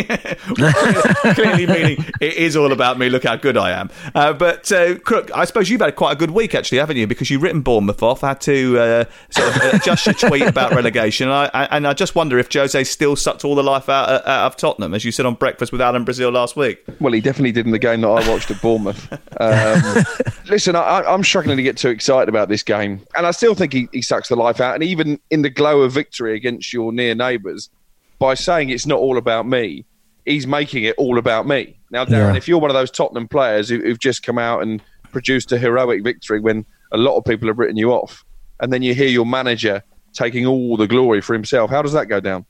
Clearly, 1.34 1.66
meaning 1.66 2.04
it 2.20 2.34
is 2.34 2.56
all 2.56 2.72
about 2.72 2.98
me. 2.98 3.08
Look 3.08 3.24
how 3.24 3.36
good 3.36 3.56
I 3.56 3.70
am. 3.72 3.90
Uh, 4.14 4.32
but 4.32 4.70
uh, 4.72 4.98
Crook, 4.98 5.30
I 5.34 5.44
suppose 5.44 5.70
you've 5.70 5.80
had 5.80 5.96
quite 5.96 6.12
a 6.12 6.16
good 6.16 6.30
week 6.30 6.54
actually, 6.54 6.78
haven't 6.78 6.96
you? 6.96 7.06
Because 7.06 7.30
you've 7.30 7.42
written 7.42 7.60
Bournemouth 7.62 8.02
off. 8.02 8.20
Had 8.22 8.40
to 8.42 8.78
uh, 8.78 9.04
sort 9.30 9.56
of 9.56 9.74
adjust 9.74 10.06
your 10.06 10.14
tweet 10.14 10.41
about 10.48 10.72
relegation, 10.74 11.28
and 11.28 11.34
I, 11.34 11.50
I- 11.52 11.76
and 11.76 11.86
I 11.86 11.92
just 11.94 12.14
wonder 12.14 12.38
if 12.38 12.52
Jose 12.52 12.84
still 12.84 13.16
sucked 13.16 13.44
all 13.44 13.54
the 13.54 13.62
life 13.62 13.88
out, 13.88 14.08
uh, 14.08 14.22
out 14.28 14.46
of 14.46 14.56
Tottenham, 14.56 14.94
as 14.94 15.04
you 15.04 15.12
said 15.12 15.26
on 15.26 15.34
Breakfast 15.34 15.72
with 15.72 15.80
Alan 15.80 16.04
Brazil 16.04 16.30
last 16.30 16.56
week. 16.56 16.82
Well, 17.00 17.12
he 17.12 17.20
definitely 17.20 17.52
did 17.52 17.66
in 17.66 17.72
the 17.72 17.78
game 17.78 18.00
that 18.02 18.08
I 18.08 18.28
watched 18.30 18.50
at 18.50 18.60
Bournemouth. 18.62 19.12
Um, 19.40 20.04
listen, 20.48 20.76
I, 20.76 21.02
I'm 21.06 21.24
struggling 21.24 21.56
to 21.56 21.62
get 21.62 21.76
too 21.76 21.88
excited 21.88 22.28
about 22.28 22.48
this 22.48 22.62
game, 22.62 23.00
and 23.16 23.26
I 23.26 23.30
still 23.30 23.54
think 23.54 23.72
he, 23.72 23.88
he 23.92 24.02
sucks 24.02 24.28
the 24.28 24.36
life 24.36 24.60
out. 24.60 24.74
And 24.74 24.82
even 24.84 25.18
in 25.30 25.42
the 25.42 25.50
glow 25.50 25.82
of 25.82 25.92
victory 25.92 26.34
against 26.36 26.72
your 26.72 26.92
near 26.92 27.14
neighbours, 27.14 27.70
by 28.18 28.34
saying 28.34 28.70
it's 28.70 28.86
not 28.86 28.98
all 28.98 29.18
about 29.18 29.46
me, 29.48 29.84
he's 30.24 30.46
making 30.46 30.84
it 30.84 30.94
all 30.98 31.18
about 31.18 31.46
me. 31.46 31.76
Now, 31.90 32.04
Darren, 32.04 32.32
Yeah. 32.32 32.36
if 32.36 32.46
you're 32.48 32.58
one 32.60 32.70
of 32.70 32.74
those 32.74 32.90
Tottenham 32.90 33.28
players 33.28 33.68
who, 33.68 33.78
who've 33.80 33.98
just 33.98 34.22
come 34.22 34.38
out 34.38 34.62
and 34.62 34.80
produced 35.10 35.50
a 35.52 35.58
heroic 35.58 36.02
victory 36.04 36.40
when 36.40 36.64
a 36.92 36.96
lot 36.96 37.16
of 37.16 37.24
people 37.24 37.48
have 37.48 37.58
written 37.58 37.76
you 37.76 37.90
off, 37.92 38.24
and 38.60 38.72
then 38.72 38.80
you 38.82 38.94
hear 38.94 39.08
your 39.08 39.26
manager 39.26 39.82
taking 40.12 40.46
all 40.46 40.76
the 40.76 40.86
glory 40.86 41.20
for 41.20 41.32
himself, 41.32 41.70
how 41.70 41.82
does 41.82 41.92
that 41.92 42.06
go 42.06 42.20
down? 42.20 42.44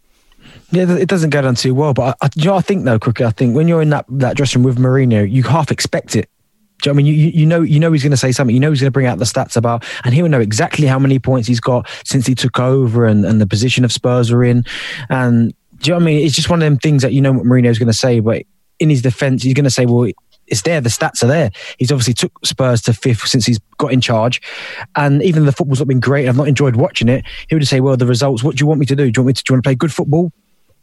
Yeah, 0.70 0.90
it 0.90 1.08
doesn't 1.08 1.30
go 1.30 1.42
down 1.42 1.54
too 1.54 1.74
well. 1.74 1.94
But 1.94 2.16
I, 2.20 2.26
I, 2.26 2.30
you 2.34 2.46
know, 2.46 2.56
I 2.56 2.60
think 2.60 2.84
though, 2.84 2.98
Crooked, 2.98 3.24
I 3.24 3.30
think 3.30 3.54
when 3.54 3.68
you're 3.68 3.82
in 3.82 3.90
that, 3.90 4.06
that 4.08 4.36
dressing 4.36 4.62
room 4.62 4.74
with 4.74 4.78
Mourinho, 4.78 5.30
you 5.30 5.42
half 5.44 5.70
expect 5.70 6.16
it. 6.16 6.28
Do 6.82 6.90
you 6.90 6.94
know 6.94 6.96
I 6.96 7.02
mean? 7.02 7.06
You, 7.06 7.12
you 7.14 7.46
know, 7.46 7.60
you 7.60 7.78
know 7.78 7.92
he's 7.92 8.02
going 8.02 8.10
to 8.10 8.16
say 8.16 8.32
something. 8.32 8.54
You 8.54 8.58
know 8.58 8.70
he's 8.70 8.80
going 8.80 8.88
to 8.88 8.92
bring 8.92 9.06
out 9.06 9.18
the 9.18 9.24
stats 9.24 9.56
about, 9.56 9.84
and 10.04 10.12
he'll 10.14 10.28
know 10.28 10.40
exactly 10.40 10.86
how 10.88 10.98
many 10.98 11.20
points 11.20 11.46
he's 11.46 11.60
got 11.60 11.88
since 12.04 12.26
he 12.26 12.34
took 12.34 12.58
over, 12.58 13.06
and, 13.06 13.24
and 13.24 13.40
the 13.40 13.46
position 13.46 13.84
of 13.84 13.92
Spurs 13.92 14.32
are 14.32 14.42
in. 14.42 14.64
And 15.08 15.54
do 15.78 15.90
you 15.90 15.92
know 15.92 16.02
I 16.02 16.04
mean? 16.04 16.26
It's 16.26 16.34
just 16.34 16.50
one 16.50 16.60
of 16.60 16.66
them 16.66 16.78
things 16.78 17.02
that 17.02 17.12
you 17.12 17.20
know 17.20 17.32
what 17.32 17.46
Mourinho's 17.46 17.78
going 17.78 17.86
to 17.86 17.92
say, 17.92 18.18
but 18.18 18.42
in 18.80 18.90
his 18.90 19.00
defence, 19.00 19.44
he's 19.44 19.54
going 19.54 19.64
to 19.64 19.70
say, 19.70 19.86
"Well, 19.86 20.10
it's 20.52 20.62
there. 20.62 20.80
The 20.80 20.88
stats 20.88 21.24
are 21.24 21.26
there." 21.26 21.50
He's 21.78 21.90
obviously 21.90 22.14
took 22.14 22.32
Spurs 22.44 22.80
to 22.82 22.92
fifth 22.92 23.26
since 23.26 23.46
he's 23.46 23.58
got 23.78 23.92
in 23.92 24.00
charge, 24.00 24.40
and 24.94 25.20
even 25.24 25.46
the 25.46 25.52
football's 25.52 25.80
not 25.80 25.88
been 25.88 25.98
great, 25.98 26.28
I've 26.28 26.36
not 26.36 26.46
enjoyed 26.46 26.76
watching 26.76 27.08
it. 27.08 27.24
He 27.48 27.56
would 27.56 27.66
say, 27.66 27.80
"Well, 27.80 27.96
the 27.96 28.06
results. 28.06 28.44
What 28.44 28.56
do 28.56 28.62
you 28.62 28.68
want 28.68 28.78
me 28.78 28.86
to 28.86 28.94
do? 28.94 29.10
Do 29.10 29.18
you 29.18 29.24
want 29.24 29.26
me 29.26 29.32
to? 29.32 29.42
Do 29.42 29.50
you 29.50 29.54
want 29.56 29.64
to 29.64 29.68
play 29.68 29.74
good 29.74 29.92
football?" 29.92 30.30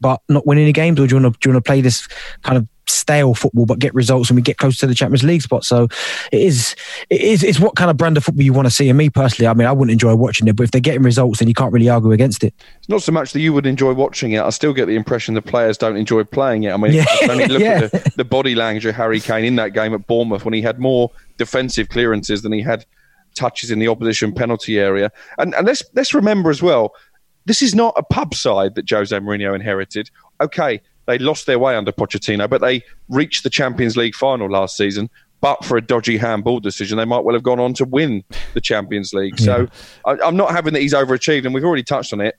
but 0.01 0.21
not 0.29 0.47
win 0.47 0.58
any 0.58 0.71
games, 0.71 0.99
or 0.99 1.08
do 1.08 1.15
you 1.15 1.21
want 1.21 1.34
to 1.34 1.39
do 1.39 1.49
you 1.49 1.53
want 1.53 1.65
to 1.65 1.69
play 1.69 1.82
this 1.82 2.08
kind 2.43 2.58
of 2.58 2.67
stale 2.89 3.34
football 3.34 3.65
but 3.65 3.80
get 3.80 3.93
results 3.93 4.30
when 4.30 4.36
we 4.36 4.41
get 4.41 4.58
close 4.58 4.78
to 4.80 4.88
the 4.88 4.95
Champions 4.95 5.23
League 5.23 5.41
spot? 5.41 5.63
So 5.63 5.84
it 6.32 6.41
is 6.41 6.75
it 7.10 7.21
is 7.21 7.43
it's 7.43 7.60
what 7.60 7.75
kind 7.75 7.89
of 7.91 7.97
brand 7.97 8.17
of 8.17 8.23
football 8.23 8.43
you 8.43 8.54
want 8.54 8.65
to 8.65 8.71
see. 8.71 8.89
And 8.89 8.97
me 8.97 9.10
personally, 9.10 9.47
I 9.47 9.54
mean, 9.54 9.67
I 9.67 9.71
wouldn't 9.71 9.91
enjoy 9.91 10.15
watching 10.15 10.47
it, 10.47 10.56
but 10.56 10.63
if 10.63 10.71
they're 10.71 10.82
getting 10.82 11.04
results, 11.04 11.39
then 11.39 11.47
you 11.47 11.54
can't 11.54 11.71
really 11.71 11.89
argue 11.89 12.12
against 12.12 12.43
it. 12.43 12.54
It's 12.78 12.89
not 12.89 13.02
so 13.02 13.12
much 13.12 13.32
that 13.34 13.39
you 13.41 13.54
would 13.54 13.65
enjoy 13.65 13.93
watching 13.93 14.32
it. 14.34 14.41
I 14.41 14.49
still 14.49 14.73
get 14.73 14.88
the 14.88 14.95
impression 14.95 15.34
the 15.36 15.41
players 15.41 15.78
don't 15.78 15.97
enjoy 15.97 16.23
playing 16.23 16.63
it. 16.63 16.71
I 16.73 16.78
mean, 16.78 16.93
Yeah. 16.93 17.06
only 17.30 17.45
look 17.47 17.62
Yeah. 17.62 17.84
at 17.84 17.91
the, 17.91 18.12
the 18.17 18.25
body 18.25 18.56
language 18.56 18.86
of 18.86 18.95
Harry 18.95 19.19
Kane 19.19 19.45
in 19.45 19.56
that 19.58 19.73
game 19.73 19.93
at 19.93 20.08
Bournemouth 20.08 20.45
when 20.45 20.54
he 20.54 20.62
had 20.62 20.80
more 20.80 21.12
defensive 21.38 21.89
clearances 21.89 22.41
than 22.41 22.52
he 22.52 22.62
had 22.62 22.86
touches 23.36 23.71
in 23.71 23.80
the 23.80 23.88
opposition 23.88 24.34
penalty 24.34 24.80
area. 24.80 25.12
And, 25.38 25.54
and 25.56 25.65
let's 25.67 25.84
let's 25.93 26.13
remember 26.13 26.49
as 26.49 26.62
well, 26.62 26.93
this 27.45 27.62
is 27.62 27.73
not 27.75 27.93
a 27.95 28.04
pub 28.04 28.34
side 28.36 28.75
that 28.75 28.89
Jose 28.89 29.15
Mourinho 29.17 29.56
inherited. 29.56 30.10
Okay, 30.41 30.82
they 31.10 31.17
lost 31.17 31.48
their 31.48 31.58
way 31.58 31.76
under 31.76 31.91
Pochettino, 31.91 32.48
but 32.48 32.62
they 32.62 32.84
reached 33.10 33.43
the 33.43 33.50
Champions 33.50 33.98
League 33.98 34.13
final 34.13 34.48
last 34.48 34.78
season. 34.78 35.10
But 35.41 35.65
for 35.65 35.76
a 35.76 35.82
dodgy 35.82 36.17
handball 36.17 36.60
decision, 36.60 36.98
they 36.98 37.06
might 37.06 37.24
well 37.24 37.34
have 37.34 37.41
gone 37.43 37.60
on 37.60 37.74
to 37.76 37.86
win 37.86 38.24
the 38.54 38.62
Champions 38.62 39.12
League. 39.13 39.39
So 39.39 39.67
I, 40.06 40.17
I'm 40.24 40.36
not 40.36 40.52
having 40.52 40.74
that 40.74 40.82
he's 40.82 40.93
overachieved, 40.93 41.45
and 41.45 41.54
we've 41.54 41.63
already 41.63 41.82
touched 41.84 42.13
on 42.13 42.22
it. 42.22 42.36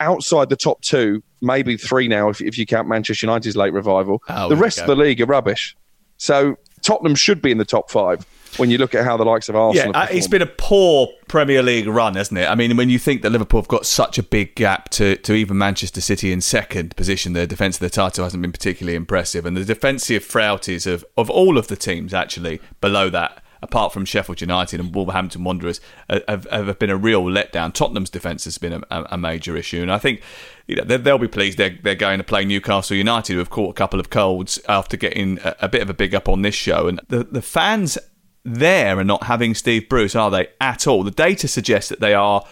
Outside 0.00 0.48
the 0.48 0.56
top 0.56 0.80
two, 0.80 1.22
maybe 1.40 1.76
three 1.76 2.08
now, 2.08 2.28
if, 2.30 2.40
if 2.40 2.58
you 2.58 2.66
count 2.66 2.88
Manchester 2.88 3.26
United's 3.26 3.56
late 3.56 3.72
revival, 3.72 4.22
Oh, 4.28 4.48
the 4.48 4.56
rest 4.56 4.78
of 4.80 4.86
the 4.86 4.96
league 4.96 5.20
are 5.20 5.26
rubbish. 5.26 5.76
So 6.16 6.56
Tottenham 6.82 7.14
should 7.14 7.40
be 7.40 7.50
in 7.52 7.58
the 7.58 7.64
top 7.64 7.90
five 7.90 8.26
when 8.56 8.70
you 8.70 8.78
look 8.78 8.94
at 8.94 9.04
how 9.04 9.16
the 9.16 9.24
likes 9.24 9.48
of 9.48 9.56
Arsenal. 9.56 9.92
Yeah, 9.94 10.02
uh, 10.02 10.06
it's 10.10 10.26
been 10.26 10.42
a 10.42 10.46
poor 10.46 11.08
Premier 11.28 11.62
League 11.62 11.86
run, 11.86 12.14
hasn't 12.14 12.38
it? 12.38 12.48
I 12.48 12.54
mean, 12.54 12.76
when 12.76 12.90
you 12.90 12.98
think 12.98 13.22
that 13.22 13.30
Liverpool 13.30 13.60
have 13.60 13.68
got 13.68 13.86
such 13.86 14.18
a 14.18 14.22
big 14.22 14.54
gap 14.54 14.88
to, 14.90 15.16
to 15.16 15.34
even 15.34 15.58
Manchester 15.58 16.00
City 16.00 16.32
in 16.32 16.40
second 16.40 16.96
position, 16.96 17.32
their 17.32 17.46
defence 17.46 17.76
of 17.76 17.80
the 17.80 17.90
title 17.90 18.24
hasn't 18.24 18.42
been 18.42 18.52
particularly 18.52 18.96
impressive. 18.96 19.46
And 19.46 19.56
the 19.56 19.64
defensive 19.64 20.24
frailties 20.24 20.86
of, 20.86 21.04
of 21.16 21.30
all 21.30 21.58
of 21.58 21.68
the 21.68 21.76
teams, 21.76 22.12
actually, 22.12 22.60
below 22.80 23.10
that, 23.10 23.42
apart 23.62 23.92
from 23.92 24.04
Sheffield 24.04 24.40
United 24.40 24.80
and 24.80 24.94
Wolverhampton 24.94 25.44
Wanderers, 25.44 25.80
uh, 26.08 26.20
have, 26.28 26.46
have 26.50 26.78
been 26.78 26.90
a 26.90 26.96
real 26.96 27.22
letdown. 27.24 27.72
Tottenham's 27.72 28.10
defence 28.10 28.44
has 28.44 28.58
been 28.58 28.72
a, 28.72 28.82
a, 28.90 29.18
major 29.18 29.56
issue. 29.56 29.82
And 29.82 29.92
I 29.92 29.98
think 29.98 30.22
you 30.66 30.76
know, 30.76 30.84
they- 30.84 30.96
they'll 30.96 31.18
be 31.18 31.28
pleased 31.28 31.58
they're, 31.58 31.78
they're 31.82 31.94
going 31.94 32.18
to 32.18 32.24
play 32.24 32.44
Newcastle 32.44 32.96
United, 32.96 33.34
who 33.34 33.38
have 33.38 33.50
caught 33.50 33.70
a 33.70 33.74
couple 33.74 34.00
of 34.00 34.10
colds 34.10 34.58
after 34.68 34.96
getting 34.96 35.38
a, 35.40 35.56
a 35.62 35.68
bit 35.68 35.82
of 35.82 35.90
a 35.90 35.94
big 35.94 36.14
up 36.14 36.28
on 36.28 36.42
this 36.42 36.54
show. 36.54 36.88
And 36.88 37.00
the, 37.08 37.24
the 37.24 37.42
fans 37.42 37.98
there 38.44 38.98
are 38.98 39.04
not 39.04 39.24
having 39.24 39.54
Steve 39.54 39.88
Bruce, 39.88 40.14
are 40.14 40.30
they, 40.30 40.48
at 40.60 40.86
all? 40.86 41.02
The 41.02 41.10
data 41.10 41.48
suggests 41.48 41.88
that 41.88 42.00
they 42.00 42.14
are 42.14 42.44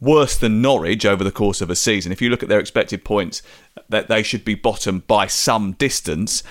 worse 0.00 0.36
than 0.36 0.62
Norwich 0.62 1.04
over 1.04 1.24
the 1.24 1.32
course 1.32 1.60
of 1.60 1.70
a 1.70 1.76
season. 1.76 2.12
If 2.12 2.22
you 2.22 2.30
look 2.30 2.42
at 2.42 2.48
their 2.48 2.60
expected 2.60 3.04
points, 3.04 3.42
that 3.88 4.08
they 4.08 4.22
should 4.22 4.44
be 4.44 4.54
bottom 4.54 5.00
by 5.06 5.26
some 5.26 5.72
distance. 5.72 6.42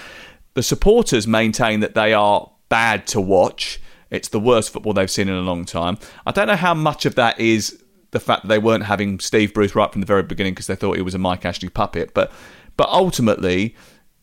The 0.54 0.64
supporters 0.64 1.28
maintain 1.28 1.80
that 1.82 1.96
they 1.96 2.14
are 2.14 2.52
bad 2.70 3.08
to 3.08 3.22
watch. 3.22 3.82
It's 4.10 4.30
the 4.30 4.40
worst 4.40 4.72
football 4.72 4.94
they've 4.94 5.10
seen 5.10 5.30
in 5.30 5.36
a 5.36 5.42
long 5.42 5.66
time. 5.66 5.98
I 6.26 6.32
don't 6.32 6.48
know 6.48 6.56
how 6.56 6.74
much 6.74 7.06
of 7.06 7.16
that 7.16 7.40
is 7.40 7.84
the 8.12 8.20
fact 8.20 8.44
that 8.44 8.48
they 8.48 8.60
weren't 8.60 8.86
having 8.86 9.20
Steve 9.20 9.54
Bruce 9.54 9.76
right 9.76 9.92
from 9.92 10.02
the 10.02 10.08
very 10.08 10.24
beginning 10.24 10.54
because 10.54 10.68
they 10.68 10.76
thought 10.76 10.96
he 10.96 11.02
was 11.02 11.16
a 11.16 11.20
Mike 11.20 11.46
Ashley 11.46 11.70
puppet. 11.70 12.14
But 12.14 12.32
but 12.78 12.90
ultimately, 12.90 13.76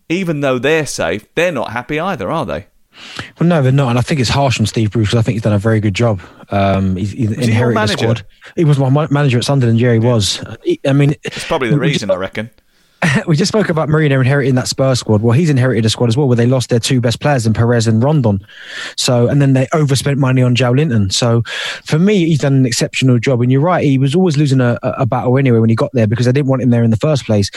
even 0.08 0.40
though 0.40 0.58
they're 0.58 0.86
safe, 0.86 1.32
they're 1.34 1.52
not 1.52 1.70
happy 1.70 2.00
either, 2.00 2.30
are 2.30 2.46
they? 2.46 2.66
Well, 3.38 3.48
no, 3.48 3.62
they're 3.62 3.72
not, 3.72 3.88
and 3.90 3.98
I 3.98 4.02
think 4.02 4.20
it's 4.20 4.28
harsh 4.30 4.60
on 4.60 4.66
Steve 4.66 4.90
Bruce 4.90 5.08
because 5.08 5.18
I 5.18 5.22
think 5.22 5.34
he's 5.34 5.42
done 5.42 5.52
a 5.52 5.58
very 5.58 5.80
good 5.80 5.94
job. 5.94 6.20
Um, 6.50 6.96
he's, 6.96 7.12
he's 7.12 7.28
Was 7.30 7.46
he 7.46 7.52
the 7.52 7.86
squad. 7.88 8.26
He 8.56 8.64
was 8.64 8.78
my 8.78 9.06
manager 9.10 9.38
at 9.38 9.44
Sunderland. 9.44 9.80
Yeah, 9.80 9.92
he 9.92 9.98
was. 9.98 10.40
Uh, 10.42 10.56
he- 10.64 10.80
I 10.86 10.92
mean, 10.92 11.14
It's 11.22 11.46
probably 11.46 11.70
the 11.70 11.78
reason, 11.78 12.10
I 12.10 12.16
reckon. 12.16 12.50
we 13.26 13.36
just 13.36 13.48
spoke 13.48 13.68
about 13.68 13.88
Mourinho 13.88 14.20
inheriting 14.20 14.54
that 14.56 14.68
Spurs 14.68 15.00
squad. 15.00 15.22
Well, 15.22 15.32
he's 15.32 15.50
inherited 15.50 15.84
a 15.86 15.90
squad 15.90 16.08
as 16.08 16.16
well, 16.16 16.28
where 16.28 16.36
they 16.36 16.46
lost 16.46 16.70
their 16.70 16.78
two 16.78 17.00
best 17.00 17.20
players 17.20 17.46
in 17.46 17.54
Perez 17.54 17.86
and 17.86 18.02
Rondon. 18.02 18.44
So, 18.96 19.28
and 19.28 19.40
then 19.40 19.54
they 19.54 19.68
overspent 19.72 20.18
money 20.18 20.42
on 20.42 20.54
Joelinton. 20.54 21.12
So, 21.12 21.42
for 21.84 21.98
me, 21.98 22.26
he's 22.26 22.40
done 22.40 22.54
an 22.54 22.66
exceptional 22.66 23.18
job. 23.18 23.40
And 23.40 23.50
you're 23.50 23.60
right, 23.60 23.84
he 23.84 23.98
was 23.98 24.14
always 24.14 24.36
losing 24.36 24.60
a, 24.60 24.78
a 24.82 25.06
battle 25.06 25.36
anyway 25.38 25.58
when 25.58 25.70
he 25.70 25.76
got 25.76 25.92
there 25.92 26.06
because 26.06 26.26
they 26.26 26.32
didn't 26.32 26.48
want 26.48 26.62
him 26.62 26.70
there 26.70 26.84
in 26.84 26.90
the 26.90 26.96
first 26.96 27.24
place. 27.24 27.50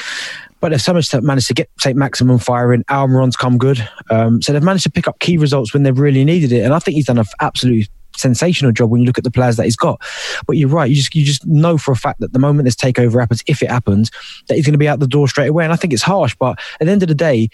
But 0.59 0.69
they've 0.69 0.81
somehow 0.81 1.01
managed 1.21 1.47
to 1.47 1.53
get 1.53 1.69
St. 1.79 1.97
Maximin 1.97 2.39
firing. 2.39 2.85
Almiron's 2.89 3.35
come 3.35 3.57
good. 3.57 3.87
Um, 4.09 4.41
so 4.41 4.53
they've 4.53 4.63
managed 4.63 4.83
to 4.83 4.91
pick 4.91 5.07
up 5.07 5.19
key 5.19 5.37
results 5.37 5.73
when 5.73 5.83
they've 5.83 5.97
really 5.97 6.23
needed 6.23 6.53
it. 6.53 6.61
And 6.61 6.73
I 6.73 6.79
think 6.79 6.95
he's 6.95 7.07
done 7.07 7.17
an 7.17 7.25
absolutely 7.41 7.89
sensational 8.17 8.71
job 8.71 8.89
when 8.89 9.01
you 9.01 9.07
look 9.07 9.17
at 9.17 9.23
the 9.23 9.31
players 9.31 9.57
that 9.57 9.65
he's 9.65 9.75
got. 9.75 10.01
But 10.47 10.57
you're 10.57 10.69
right, 10.69 10.89
you 10.89 10.95
just 10.95 11.13
you 11.15 11.25
just 11.25 11.45
know 11.45 11.77
for 11.77 11.91
a 11.91 11.95
fact 11.95 12.19
that 12.19 12.33
the 12.33 12.39
moment 12.39 12.65
this 12.65 12.75
takeover 12.75 13.19
happens, 13.19 13.43
if 13.47 13.61
it 13.61 13.69
happens, 13.69 14.11
that 14.47 14.55
he's 14.55 14.65
going 14.65 14.73
to 14.73 14.79
be 14.79 14.87
out 14.87 14.99
the 14.99 15.07
door 15.07 15.27
straight 15.27 15.47
away. 15.47 15.63
And 15.63 15.73
I 15.73 15.75
think 15.75 15.93
it's 15.93 16.03
harsh, 16.03 16.35
but 16.35 16.59
at 16.79 16.85
the 16.85 16.91
end 16.91 17.03
of 17.03 17.09
the 17.09 17.15
day, 17.15 17.49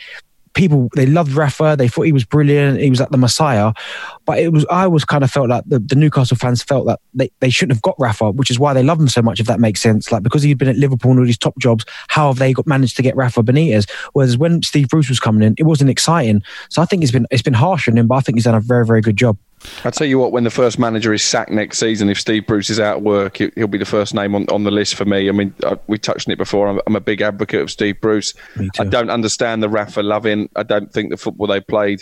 people 0.54 0.90
they 0.96 1.06
loved 1.06 1.32
Rafa, 1.34 1.76
they 1.78 1.88
thought 1.88 2.04
he 2.04 2.12
was 2.12 2.26
brilliant, 2.26 2.80
he 2.80 2.90
was 2.90 3.00
like 3.00 3.10
the 3.10 3.18
Messiah. 3.18 3.74
But 4.26 4.40
it 4.40 4.52
was 4.52 4.66
I 4.70 4.88
was 4.88 5.06
kind 5.06 5.24
of 5.24 5.32
felt 5.32 5.50
like 5.50 5.64
the, 5.66 5.80
the 5.80 5.96
Newcastle 5.96 6.38
fans 6.38 6.64
felt 6.64 6.86
that 6.88 7.00
they, 7.14 7.32
they 7.40 7.50
shouldn't 7.50 7.76
have 7.76 7.82
got 7.82 7.96
Rafa, 8.00 8.32
which 8.32 8.52
is 8.52 8.60
why 8.60 8.74
they 8.74 8.84
love 8.84 9.00
him 9.00 9.08
so 9.08 9.22
much, 9.22 9.40
if 9.40 9.48
that 9.48 9.60
makes 9.60 9.82
sense. 9.82 10.12
Like 10.12 10.24
because 10.24 10.44
he'd 10.44 10.58
been 10.58 10.68
at 10.68 10.78
Liverpool 10.78 11.12
and 11.12 11.20
all 11.20 11.26
these 11.26 11.38
top 11.38 11.58
jobs, 11.60 11.86
how 12.08 12.28
have 12.28 12.40
they 12.40 12.54
got 12.54 12.68
managed 12.68 12.96
to 12.98 13.02
get 13.02 13.16
Rafa 13.16 13.44
Benitez? 13.44 13.90
Whereas 14.14 14.38
when 14.38 14.62
Steve 14.64 14.90
Bruce 14.90 15.10
was 15.10 15.20
coming 15.20 15.44
in, 15.44 15.56
it 15.58 15.64
wasn't 15.64 15.90
exciting. 15.90 16.44
So 16.70 16.82
I 16.82 16.86
think 16.86 17.04
it's 17.04 17.12
been 17.12 17.28
it's 17.32 17.44
been 17.44 17.54
harsh 17.54 17.88
on 17.88 17.98
him, 17.98 18.08
but 18.08 18.16
I 18.16 18.22
think 18.22 18.38
he's 18.38 18.46
done 18.46 18.56
a 18.56 18.62
very, 18.62 18.86
very 18.86 19.02
good 19.02 19.18
job. 19.18 19.38
I'll 19.84 19.92
tell 19.92 20.08
you 20.08 20.18
what, 20.20 20.32
when 20.32 20.44
the 20.46 20.50
first 20.50 20.80
manager 20.80 21.14
is 21.14 21.24
sacked 21.24 21.52
next 21.52 21.80
season, 21.80 22.10
if 22.10 22.20
Steve 22.20 22.48
Bruce 22.48 22.70
is 22.70 22.80
out 22.80 22.98
of 22.98 23.04
work, 23.04 23.38
he- 23.38 23.52
he'll 23.56 23.68
be 23.68 23.78
the 23.78 23.86
first 23.86 24.14
name 24.14 24.34
on, 24.36 24.46
on 24.50 24.64
the 24.64 24.72
list 24.72 24.96
for 24.96 25.06
me. 25.06 25.28
I 25.28 25.32
mean, 25.32 25.54
I, 25.66 25.78
we 25.88 25.98
touched 25.98 26.28
on 26.28 26.32
it 26.34 26.38
before. 26.38 26.68
I'm, 26.68 26.80
I'm 26.88 26.96
a 26.96 27.02
big 27.02 27.22
advocate 27.22 27.62
of 27.62 27.70
Steve 27.70 28.00
Bruce. 28.02 28.34
I 28.80 28.84
don't 28.86 29.10
understand 29.10 29.62
the 29.62 29.70
Rafa 29.70 30.02
loving. 30.02 30.50
I 30.56 30.64
don't 30.64 30.92
think 30.94 31.10
the 31.10 31.18
football 31.18 31.48
they 31.48 31.60
played 31.62 32.00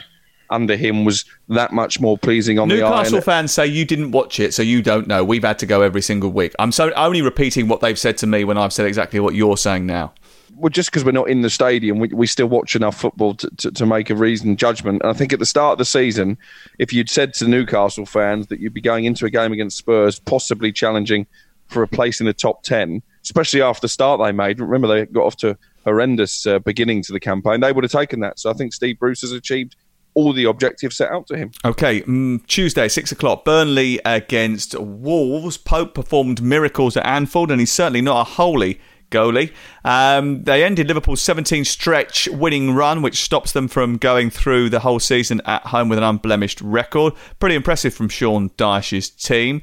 under 0.50 0.78
him 0.78 1.04
was 1.04 1.26
that 1.50 1.74
much 1.74 2.00
more 2.00 2.18
pleasing 2.18 2.58
on 2.58 2.70
the 2.70 2.76
eye. 2.84 2.90
Newcastle 3.00 3.18
fans 3.26 3.52
say 3.52 3.68
you 3.68 3.84
didn't 3.86 4.12
watch 4.12 4.40
it, 4.40 4.54
so 4.54 4.62
you 4.62 4.82
don't 4.82 5.08
know. 5.08 5.24
We've 5.24 5.44
had 5.44 5.60
to 5.60 5.66
go 5.66 5.82
every 5.82 6.02
single 6.02 6.30
week. 6.32 6.54
I'm 6.60 6.72
so 6.72 6.92
only 6.94 7.22
repeating 7.22 7.68
what 7.68 7.82
they've 7.82 8.00
said 8.00 8.18
to 8.20 8.28
me 8.28 8.44
when 8.46 8.58
I've 8.58 8.72
said 8.72 8.86
exactly 8.86 9.20
what 9.20 9.36
you're 9.36 9.58
saying 9.58 9.86
now. 9.86 10.14
Well, 10.58 10.70
just 10.70 10.90
because 10.90 11.06
we're 11.06 11.12
not 11.12 11.30
in 11.30 11.42
the 11.42 11.50
stadium, 11.50 12.00
we, 12.00 12.08
we 12.10 12.28
still 12.28 12.48
watch 12.48 12.76
enough 12.76 13.00
football 13.00 13.36
to, 13.36 13.50
to, 13.58 13.72
to 13.72 13.86
make 13.86 14.10
a 14.10 14.16
reasoned 14.16 14.58
judgment. 14.58 15.02
And 15.04 15.12
I 15.12 15.14
think 15.14 15.32
at 15.32 15.40
the 15.40 15.46
start 15.46 15.74
of 15.74 15.78
the 15.78 15.86
season, 15.86 16.38
if 16.80 16.92
you'd 16.92 17.10
said 17.10 17.34
to 17.36 17.48
Newcastle 17.48 18.06
fans 18.06 18.48
that 18.48 18.60
you'd 18.60 18.74
be 18.74 18.82
going 18.82 19.06
into 19.06 19.26
a 19.26 19.30
game 19.30 19.52
against 19.52 19.78
Spurs, 19.78 20.20
possibly 20.20 20.72
challenging 20.72 21.28
for 21.68 21.84
a 21.84 21.88
place 21.88 22.20
in 22.20 22.26
the 22.26 22.34
top 22.34 22.64
10, 22.64 23.02
especially 23.24 23.62
after 23.62 23.82
the 23.82 23.90
start 23.90 24.20
they 24.24 24.32
made, 24.32 24.60
remember 24.60 24.88
they 24.88 25.06
got 25.06 25.26
off 25.26 25.38
to 25.38 25.58
horrendous 25.84 26.46
uh, 26.48 26.60
beginning 26.60 27.04
to 27.04 27.14
the 27.14 27.20
campaign, 27.20 27.60
they 27.60 27.72
would 27.72 27.84
have 27.84 27.92
taken 27.92 28.20
that. 28.22 28.40
So 28.40 28.50
I 28.50 28.54
think 28.54 28.74
Steve 28.74 29.00
Bruce 29.00 29.22
has 29.22 29.32
achieved 29.32 29.76
all 30.18 30.34
the 30.34 30.46
objectives 30.46 30.98
set 30.98 31.12
out 31.12 31.28
to 31.28 31.38
him. 31.38 31.52
Okay, 31.64 32.02
mm, 32.02 32.46
Tuesday, 32.48 32.88
six 32.88 33.12
o'clock. 33.12 33.46
Burnley 33.46 34.00
against 34.04 34.78
Wolves. 34.80 35.58
Pope 35.58 35.94
performed 35.94 36.42
miracles 36.42 36.98
at 36.98 37.06
Anfield, 37.06 37.52
and 37.52 37.60
he's 37.60 37.72
certainly 37.72 38.02
not 38.02 38.22
a 38.22 38.24
holy 38.32 38.82
goalie. 39.10 39.54
Um, 39.84 40.44
they 40.44 40.64
ended 40.64 40.88
Liverpool's 40.88 41.22
17 41.22 41.66
stretch 41.66 42.28
winning 42.28 42.74
run, 42.74 43.02
which 43.02 43.22
stops 43.22 43.52
them 43.52 43.68
from 43.68 43.98
going 43.98 44.30
through 44.30 44.70
the 44.70 44.80
whole 44.80 45.00
season 45.00 45.42
at 45.46 45.64
home 45.68 45.90
with 45.90 45.98
an 45.98 46.04
unblemished 46.04 46.62
record. 46.62 47.14
Pretty 47.40 47.56
impressive 47.56 47.94
from 47.94 48.10
Sean 48.10 48.50
Dyche's 48.58 49.10
team. 49.10 49.62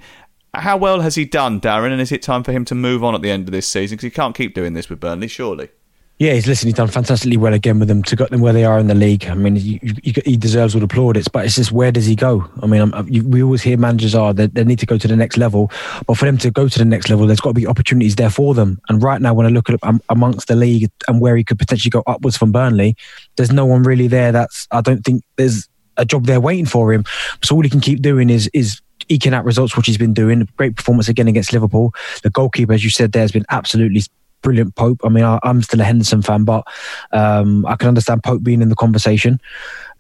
How 0.55 0.77
well 0.77 1.01
has 1.01 1.17
he 1.17 1.25
done, 1.25 1.61
Darren? 1.61 1.91
And 1.91 2.01
is 2.01 2.13
it 2.13 2.23
time 2.23 2.45
for 2.45 2.53
him 2.53 2.65
to 2.67 2.75
move 2.75 3.03
on 3.03 3.15
at 3.15 3.23
the 3.23 3.31
end 3.31 3.49
of 3.49 3.53
this 3.53 3.67
season? 3.67 3.97
Because 3.97 4.05
he 4.05 4.11
can't 4.11 4.37
keep 4.37 4.55
doing 4.55 4.75
this 4.75 4.89
with 4.89 5.01
Burnley, 5.01 5.29
surely. 5.29 5.71
Yeah, 6.19 6.35
he's 6.35 6.47
listen. 6.47 6.69
He's 6.69 6.77
done 6.77 6.87
fantastically 6.87 7.37
well 7.37 7.55
again 7.55 7.81
with 7.81 7.89
them 7.89 8.05
to 8.05 8.15
got 8.15 8.31
them 8.31 8.41
where 8.41 8.53
they 8.53 8.65
are 8.65 8.79
in 8.79 8.87
the 8.87 8.95
league. 8.95 9.27
I 9.27 9.35
mean, 9.35 9.57
you, 9.57 9.81
you, 9.83 10.13
he 10.25 10.37
deserves 10.37 10.75
all 10.75 10.81
the 10.81 10.87
plaudits, 10.87 11.27
but 11.27 11.45
it's 11.45 11.57
just 11.57 11.73
where 11.73 11.91
does 11.91 12.07
he 12.07 12.15
go? 12.15 12.49
I 12.63 12.67
mean, 12.67 12.93
you, 13.09 13.25
we 13.25 13.43
always 13.43 13.63
hear 13.63 13.77
managers 13.77 14.15
are 14.15 14.33
that 14.35 14.55
they 14.55 14.63
need 14.63 14.79
to 14.79 14.87
go 14.87 14.97
to 14.97 15.09
the 15.09 15.17
next 15.17 15.37
level, 15.37 15.73
but 16.07 16.17
for 16.17 16.27
them 16.27 16.39
to 16.39 16.53
go 16.53 16.69
to 16.69 16.79
the 16.79 16.85
next 16.85 17.11
level, 17.11 17.27
there's 17.27 17.41
got 17.41 17.51
to 17.51 17.55
be 17.55 17.67
opportunities 17.67 18.15
there 18.15 18.31
for 18.31 18.55
them. 18.55 18.81
And 18.89 19.03
right 19.03 19.21
now, 19.21 19.35
when 19.35 19.45
I 19.45 19.49
look 19.49 19.69
at 19.69 19.81
um, 19.83 20.01
amongst 20.09 20.47
the 20.47 20.55
league 20.55 20.89
and 21.09 21.21
where 21.21 21.37
he 21.37 21.43
could 21.43 21.59
potentially 21.59 21.91
go 21.91 22.05
upwards 22.07 22.37
from 22.37 22.53
Burnley, 22.53 22.97
there's 23.35 23.51
no 23.51 23.67
one 23.67 23.83
really 23.83 24.07
there. 24.07 24.31
That's 24.31 24.69
I 24.71 24.83
don't 24.83 25.05
think 25.05 25.25
there's 25.35 25.69
a 25.97 26.05
job 26.05 26.27
there 26.27 26.41
waiting 26.41 26.67
for 26.67 26.93
him. 26.93 27.05
So 27.43 27.57
all 27.57 27.63
he 27.63 27.71
can 27.71 27.81
keep 27.81 28.03
doing 28.03 28.31
is 28.31 28.49
is 28.55 28.81
eking 29.09 29.35
out 29.35 29.45
results, 29.45 29.77
which 29.77 29.87
he's 29.87 29.99
been 29.99 30.15
doing. 30.15 30.49
Great 30.57 30.77
performance 30.77 31.09
again 31.09 31.27
against 31.27 31.53
Liverpool. 31.53 31.93
The 32.23 32.31
goalkeeper, 32.31 32.73
as 32.73 32.85
you 32.85 32.91
said, 32.91 33.11
there 33.11 33.23
has 33.23 33.33
been 33.33 33.47
absolutely 33.51 34.03
brilliant. 34.45 34.77
Pope. 34.77 35.01
I 35.05 35.09
mean, 35.09 35.25
I, 35.25 35.41
I'm 35.43 35.63
still 35.63 35.81
a 35.81 35.85
Henderson 35.85 36.23
fan, 36.23 36.45
but 36.45 36.65
um, 37.11 37.67
I 37.67 37.75
can 37.75 37.89
understand 37.89 38.23
Pope 38.23 38.45
being 38.45 38.63
in 38.63 38.69
the 38.69 38.77
conversation. 38.77 39.41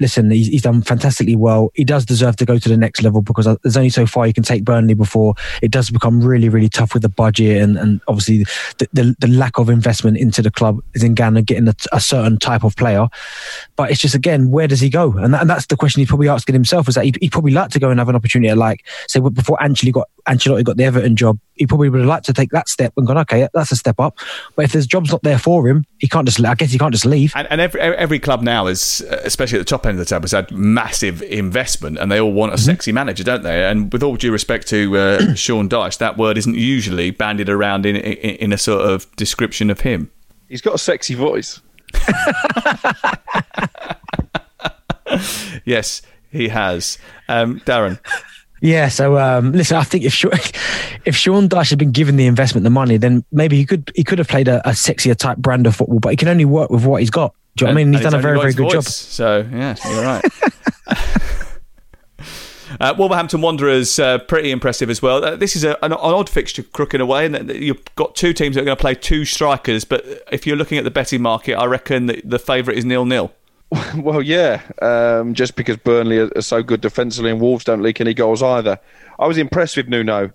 Listen, 0.00 0.30
he's, 0.30 0.48
he's 0.48 0.62
done 0.62 0.82
fantastically 0.82 1.36
well. 1.36 1.70
He 1.74 1.84
does 1.84 2.04
deserve 2.04 2.36
to 2.36 2.44
go 2.44 2.58
to 2.58 2.68
the 2.68 2.76
next 2.76 3.02
level 3.02 3.22
because 3.22 3.46
uh, 3.46 3.56
there's 3.62 3.76
only 3.76 3.90
so 3.90 4.06
far 4.06 4.26
you 4.26 4.32
can 4.32 4.42
take 4.42 4.64
Burnley 4.64 4.94
before 4.94 5.34
it 5.62 5.70
does 5.70 5.90
become 5.90 6.20
really, 6.20 6.48
really 6.48 6.68
tough 6.68 6.94
with 6.94 7.02
the 7.02 7.08
budget 7.08 7.62
and, 7.62 7.76
and 7.76 8.00
obviously 8.08 8.44
the, 8.78 8.88
the, 8.92 9.16
the 9.18 9.28
lack 9.28 9.58
of 9.58 9.70
investment 9.70 10.16
into 10.16 10.42
the 10.42 10.50
club 10.50 10.80
is 10.94 11.02
in 11.02 11.14
Ghana 11.14 11.42
getting 11.42 11.68
a, 11.68 11.74
a, 11.92 12.00
certain 12.00 12.38
type 12.38 12.64
of 12.64 12.76
player. 12.76 13.06
But 13.76 13.90
it's 13.90 14.00
just, 14.00 14.14
again, 14.14 14.50
where 14.50 14.68
does 14.68 14.80
he 14.80 14.90
go? 14.90 15.12
And, 15.12 15.32
that, 15.34 15.42
and 15.42 15.50
that's 15.50 15.66
the 15.66 15.76
question 15.76 16.00
he's 16.00 16.08
probably 16.08 16.28
asking 16.28 16.54
himself 16.54 16.88
is 16.88 16.94
that 16.94 17.04
he'd, 17.04 17.18
he'd, 17.20 17.32
probably 17.32 17.52
like 17.52 17.70
to 17.70 17.80
go 17.80 17.90
and 17.90 17.98
have 17.98 18.08
an 18.08 18.14
opportunity 18.14 18.48
at 18.48 18.58
like, 18.58 18.86
say, 19.08 19.20
before 19.20 19.56
Ancelotti 19.58 19.92
got, 19.92 20.08
Ancelotti 20.28 20.62
got 20.64 20.76
the 20.76 20.84
Everton 20.84 21.16
job, 21.16 21.38
he 21.54 21.66
probably 21.66 21.88
would 21.88 22.00
have 22.00 22.08
liked 22.08 22.26
to 22.26 22.32
take 22.32 22.50
that 22.50 22.68
step 22.68 22.92
and 22.96 23.06
gone, 23.06 23.18
okay, 23.18 23.48
that's 23.54 23.72
a 23.72 23.76
step 23.76 23.98
up. 24.00 24.18
But 24.56 24.66
if 24.66 24.72
there's 24.72 24.86
jobs 24.86 25.10
not 25.10 25.22
there 25.22 25.38
for 25.38 25.68
him, 25.68 25.84
he 25.98 26.08
can't 26.08 26.26
just, 26.26 26.44
I 26.44 26.54
guess 26.54 26.70
he 26.70 26.78
can't 26.78 26.92
just 26.92 27.06
leave. 27.06 27.32
And, 27.34 27.46
and 27.50 27.60
every, 27.60 27.80
every 27.80 28.18
club 28.18 28.42
now 28.42 28.66
is, 28.66 29.00
especially 29.08 29.58
at 29.58 29.60
the 29.60 29.70
top 29.70 29.83
end 29.88 29.98
of 29.98 30.06
the 30.06 30.08
table, 30.08 30.22
has 30.22 30.32
had 30.32 30.50
massive 30.50 31.22
investment 31.22 31.98
and 31.98 32.10
they 32.10 32.20
all 32.20 32.32
want 32.32 32.52
a 32.52 32.56
mm-hmm. 32.56 32.64
sexy 32.64 32.92
manager, 32.92 33.24
don't 33.24 33.42
they? 33.42 33.64
And 33.64 33.92
with 33.92 34.02
all 34.02 34.16
due 34.16 34.32
respect 34.32 34.66
to 34.68 34.96
uh, 34.96 35.18
Sean 35.34 35.68
Dyche, 35.68 35.98
that 35.98 36.16
word 36.16 36.38
isn't 36.38 36.56
usually 36.56 37.10
bandied 37.10 37.48
around 37.48 37.86
in, 37.86 37.96
in, 37.96 38.36
in 38.36 38.52
a 38.52 38.58
sort 38.58 38.88
of 38.88 39.14
description 39.16 39.70
of 39.70 39.80
him. 39.80 40.10
He's 40.48 40.60
got 40.60 40.74
a 40.74 40.78
sexy 40.78 41.14
voice. 41.14 41.60
yes, 45.64 46.02
he 46.30 46.48
has. 46.48 46.98
Um, 47.28 47.60
Darren. 47.60 47.98
Yeah, 48.60 48.88
so 48.88 49.18
um, 49.18 49.52
listen, 49.52 49.76
I 49.76 49.84
think 49.84 50.04
if 50.04 50.24
if 51.04 51.14
Sean 51.14 51.48
Dyche 51.48 51.70
had 51.70 51.78
been 51.78 51.92
given 51.92 52.16
the 52.16 52.26
investment, 52.26 52.64
the 52.64 52.70
money, 52.70 52.96
then 52.96 53.24
maybe 53.30 53.56
he 53.56 53.66
could 53.66 53.92
he 53.94 54.04
could 54.04 54.18
have 54.18 54.28
played 54.28 54.48
a, 54.48 54.66
a 54.66 54.72
sexier 54.72 55.14
type 55.14 55.36
brand 55.38 55.66
of 55.66 55.76
football. 55.76 55.98
But 55.98 56.10
he 56.10 56.16
can 56.16 56.28
only 56.28 56.46
work 56.46 56.70
with 56.70 56.84
what 56.84 57.00
he's 57.00 57.10
got. 57.10 57.34
Do 57.56 57.64
you 57.64 57.66
know 57.66 57.74
what 57.74 57.80
I 57.80 57.84
mean? 57.84 57.92
He's 57.92 58.02
done 58.02 58.14
a 58.14 58.18
very 58.18 58.38
very 58.38 58.52
good 58.52 58.72
voice, 58.72 58.72
job. 58.72 58.84
So 58.84 59.48
yeah, 59.52 59.76
you're 59.90 60.02
right. 60.02 60.24
Uh, 62.80 62.94
Wolverhampton 62.98 63.40
Wanderers, 63.40 63.98
uh, 63.98 64.18
pretty 64.18 64.50
impressive 64.50 64.90
as 64.90 65.00
well. 65.00 65.24
Uh, 65.24 65.36
this 65.36 65.54
is 65.54 65.64
a, 65.64 65.72
an, 65.84 65.92
an, 65.92 65.98
odd 66.00 66.28
fixture, 66.28 66.62
crook 66.62 66.94
in 66.94 67.00
a 67.00 67.06
way, 67.06 67.26
and 67.26 67.48
you've 67.50 67.82
got 67.94 68.16
two 68.16 68.32
teams 68.32 68.54
that 68.54 68.62
are 68.62 68.64
going 68.64 68.76
to 68.76 68.80
play 68.80 68.94
two 68.94 69.24
strikers. 69.24 69.84
But 69.84 70.04
if 70.32 70.46
you're 70.46 70.56
looking 70.56 70.78
at 70.78 70.84
the 70.84 70.90
betting 70.90 71.22
market, 71.22 71.54
I 71.54 71.66
reckon 71.66 72.06
the, 72.06 72.20
the 72.24 72.38
favourite 72.38 72.76
is 72.76 72.84
nil 72.84 73.04
nil. 73.04 73.32
Well, 73.96 74.22
yeah, 74.22 74.60
um, 74.82 75.34
just 75.34 75.56
because 75.56 75.76
Burnley 75.76 76.18
are, 76.18 76.30
are, 76.36 76.42
so 76.42 76.62
good 76.62 76.80
defensively 76.80 77.30
and 77.30 77.40
Wolves 77.40 77.64
don't 77.64 77.82
leak 77.82 78.00
any 78.00 78.14
goals 78.14 78.42
either. 78.42 78.78
I 79.18 79.26
was 79.26 79.38
impressed 79.38 79.76
with 79.76 79.88
Nuno 79.88 80.30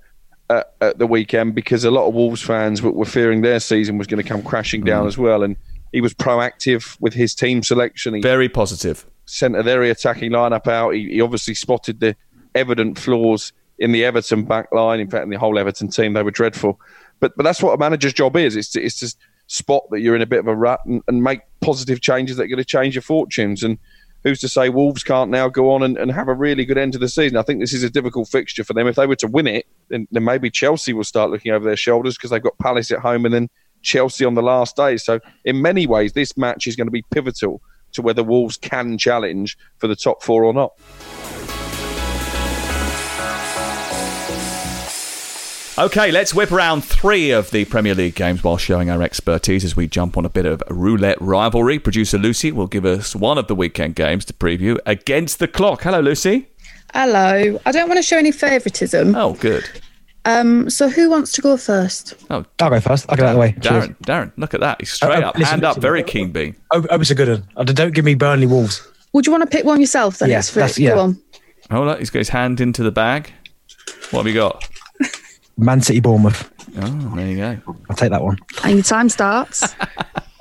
at, 0.50 0.74
at 0.82 0.98
the 0.98 1.08
weekend 1.08 1.56
because 1.56 1.86
a 1.86 1.92
lot 1.92 2.08
of 2.08 2.14
Wolves 2.14 2.42
fans 2.42 2.82
were, 2.82 2.92
were 2.92 3.06
fearing 3.06 3.42
their 3.42 3.60
season 3.60 3.98
was 3.98 4.08
going 4.08 4.22
to 4.22 4.28
come 4.28 4.42
crashing 4.42 4.82
down 4.82 5.06
mm. 5.06 5.08
as 5.08 5.18
well, 5.18 5.44
and 5.44 5.56
he 5.92 6.02
was 6.02 6.14
proactive 6.14 6.98
with 7.00 7.14
his 7.14 7.34
team 7.34 7.64
selection. 7.64 8.14
He 8.14 8.22
Very 8.22 8.50
positive. 8.50 9.06
Sent 9.26 9.56
a 9.56 9.64
very 9.64 9.90
attacking 9.90 10.32
lineup 10.32 10.68
out. 10.68 10.92
He, 10.92 11.10
he 11.10 11.22
obviously 11.22 11.54
spotted 11.54 12.00
the 12.00 12.16
evident 12.56 12.98
flaws 12.98 13.54
in 13.78 13.92
the 13.92 14.04
Everton 14.04 14.44
back 14.44 14.72
line. 14.72 15.00
In 15.00 15.10
fact, 15.10 15.24
in 15.24 15.30
the 15.30 15.40
whole 15.40 15.58
Everton 15.58 15.90
team, 15.90 16.14
they 16.14 16.24
were 16.24 16.32
dreadful. 16.32 16.80
But 17.20 17.34
but 17.36 17.44
that's 17.44 17.62
what 17.62 17.74
a 17.74 17.78
manager's 17.78 18.14
job 18.14 18.36
is. 18.36 18.56
It's 18.56 18.70
to, 18.72 18.82
it's 18.82 19.00
to 19.00 19.16
spot 19.48 19.84
that 19.92 20.02
you're 20.02 20.16
in 20.16 20.22
a 20.22 20.28
bit 20.28 20.40
of 20.40 20.48
a 20.48 20.56
rut 20.56 20.80
and, 20.86 21.02
and 21.08 21.24
make 21.24 21.42
positive 21.62 22.02
changes 22.02 22.38
that 22.38 22.44
are 22.44 22.48
going 22.48 22.58
to 22.58 22.66
change 22.66 22.96
your 22.96 23.02
fortunes. 23.02 23.64
And 23.64 23.78
who's 24.24 24.40
to 24.42 24.48
say 24.48 24.70
Wolves 24.70 25.04
can't 25.04 25.32
now 25.32 25.50
go 25.50 25.72
on 25.72 25.82
and, 25.82 25.98
and, 25.98 26.12
have 26.12 26.28
a 26.28 26.34
really 26.34 26.66
good 26.66 26.78
end 26.78 26.94
to 26.94 27.00
the 27.00 27.10
season? 27.10 27.38
I 27.38 27.42
think 27.42 27.60
this 27.60 27.74
is 27.74 27.84
a 27.84 27.90
difficult 27.90 28.28
fixture 28.28 28.64
for 28.64 28.74
them. 28.74 28.88
If 28.88 28.96
they 28.96 29.08
were 29.08 29.16
to 29.18 29.28
win 29.28 29.48
it, 29.48 29.66
then, 29.90 30.08
then 30.12 30.24
maybe 30.24 30.50
Chelsea 30.50 30.94
will 30.94 31.04
start 31.04 31.32
looking 31.32 31.52
over 31.52 31.66
their 31.66 31.78
shoulders 31.78 32.16
because 32.16 32.30
they've 32.30 32.42
got 32.42 32.58
Palace 32.60 32.92
at 32.92 33.00
home 33.00 33.26
and 33.26 33.34
then 33.34 33.50
Chelsea 33.82 34.26
on 34.26 34.36
the 34.36 34.42
last 34.42 34.76
day. 34.76 34.98
So 34.98 35.20
in 35.46 35.62
many 35.62 35.88
ways, 35.88 36.14
this 36.14 36.38
match 36.38 36.68
is 36.68 36.76
going 36.76 36.88
to 36.88 36.92
be 36.92 37.04
pivotal 37.12 37.62
to 37.94 38.02
whether 38.02 38.24
Wolves 38.24 38.58
can 38.58 38.98
challenge 38.98 39.58
for 39.78 39.88
the 39.88 39.96
top 39.96 40.24
four 40.24 40.44
or 40.44 40.54
not. 40.54 40.74
Okay, 45.80 46.12
let's 46.12 46.34
whip 46.34 46.52
around 46.52 46.82
three 46.84 47.32
of 47.32 47.52
the 47.52 47.64
Premier 47.64 47.96
League 47.96 48.16
games 48.16 48.44
while 48.44 48.58
showing 48.58 48.90
our 48.90 49.02
expertise 49.02 49.64
as 49.64 49.78
we 49.78 49.88
jump 49.88 50.18
on 50.18 50.26
a 50.26 50.30
bit 50.30 50.46
of 50.46 50.62
roulette 50.70 51.22
rivalry. 51.22 51.80
Producer 51.80 52.18
Lucy 52.18 52.52
will 52.52 52.68
give 52.68 52.84
us 52.84 53.16
one 53.16 53.38
of 53.38 53.48
the 53.48 53.56
weekend 53.56 53.96
games 53.96 54.26
to 54.26 54.34
preview 54.34 54.78
against 54.86 55.40
the 55.40 55.48
clock. 55.48 55.84
Hello, 55.84 56.02
Lucy. 56.02 56.50
Hello. 56.94 57.62
I 57.66 57.72
don't 57.72 57.88
want 57.88 57.98
to 57.98 58.04
show 58.04 58.18
any 58.18 58.34
favouritism. 58.34 59.16
Oh, 59.16 59.36
good. 59.36 59.64
Um, 60.30 60.70
so 60.70 60.90
who 60.90 61.10
wants 61.10 61.32
to 61.34 61.42
go 61.42 61.58
first? 61.58 62.14
Oh, 62.30 62.46
I'll 62.60 62.70
go 62.70 62.80
first. 62.80 63.08
I'll 63.10 63.16
get 63.16 63.26
out 63.26 63.30
of 63.30 63.34
the 63.36 63.40
way. 63.40 63.54
Darren, 63.54 63.62
Cheers. 63.62 63.88
Darren, 64.04 64.32
look 64.38 64.54
at 64.54 64.60
that. 64.60 64.80
He's 64.80 64.92
straight 64.92 65.24
uh, 65.24 65.30
up, 65.30 65.36
listen, 65.36 65.50
hand 65.50 65.62
listen, 65.64 65.78
up, 65.78 65.82
very 65.82 66.04
keen 66.04 66.32
bean. 66.32 66.56
Oh, 66.72 66.86
oh, 66.92 67.02
it's 67.02 67.10
a 67.10 67.16
good 67.16 67.30
one. 67.30 67.48
Uh, 67.58 67.64
don't 67.64 67.96
give 67.96 68.06
me 68.06 68.14
Burnley 68.14 68.46
Wolves. 68.46 68.88
Would 69.14 69.26
you 69.26 69.32
want 69.32 69.50
to 69.50 69.50
pick 69.50 69.66
one 69.66 69.82
yourself 69.82 70.20
then? 70.20 70.30
Yes, 70.30 70.56
yeah, 70.56 70.70
yeah. 70.78 70.90
Go 70.92 71.00
on. 71.00 71.22
Hold 71.72 71.88
on, 71.88 71.98
he's 71.98 72.12
got 72.12 72.20
his 72.20 72.30
hand 72.30 72.62
into 72.62 72.84
the 72.84 72.92
bag. 72.92 73.34
What 74.12 74.20
have 74.20 74.28
you 74.28 74.36
got? 74.36 74.70
Man 75.58 75.82
City 75.82 76.00
Bournemouth. 76.00 76.52
Oh, 76.78 77.14
there 77.16 77.28
you 77.28 77.38
go. 77.38 77.76
I'll 77.90 77.96
take 77.96 78.12
that 78.12 78.22
one. 78.22 78.38
And 78.64 78.74
your 78.76 78.84
time 78.84 79.10
starts 79.10 79.74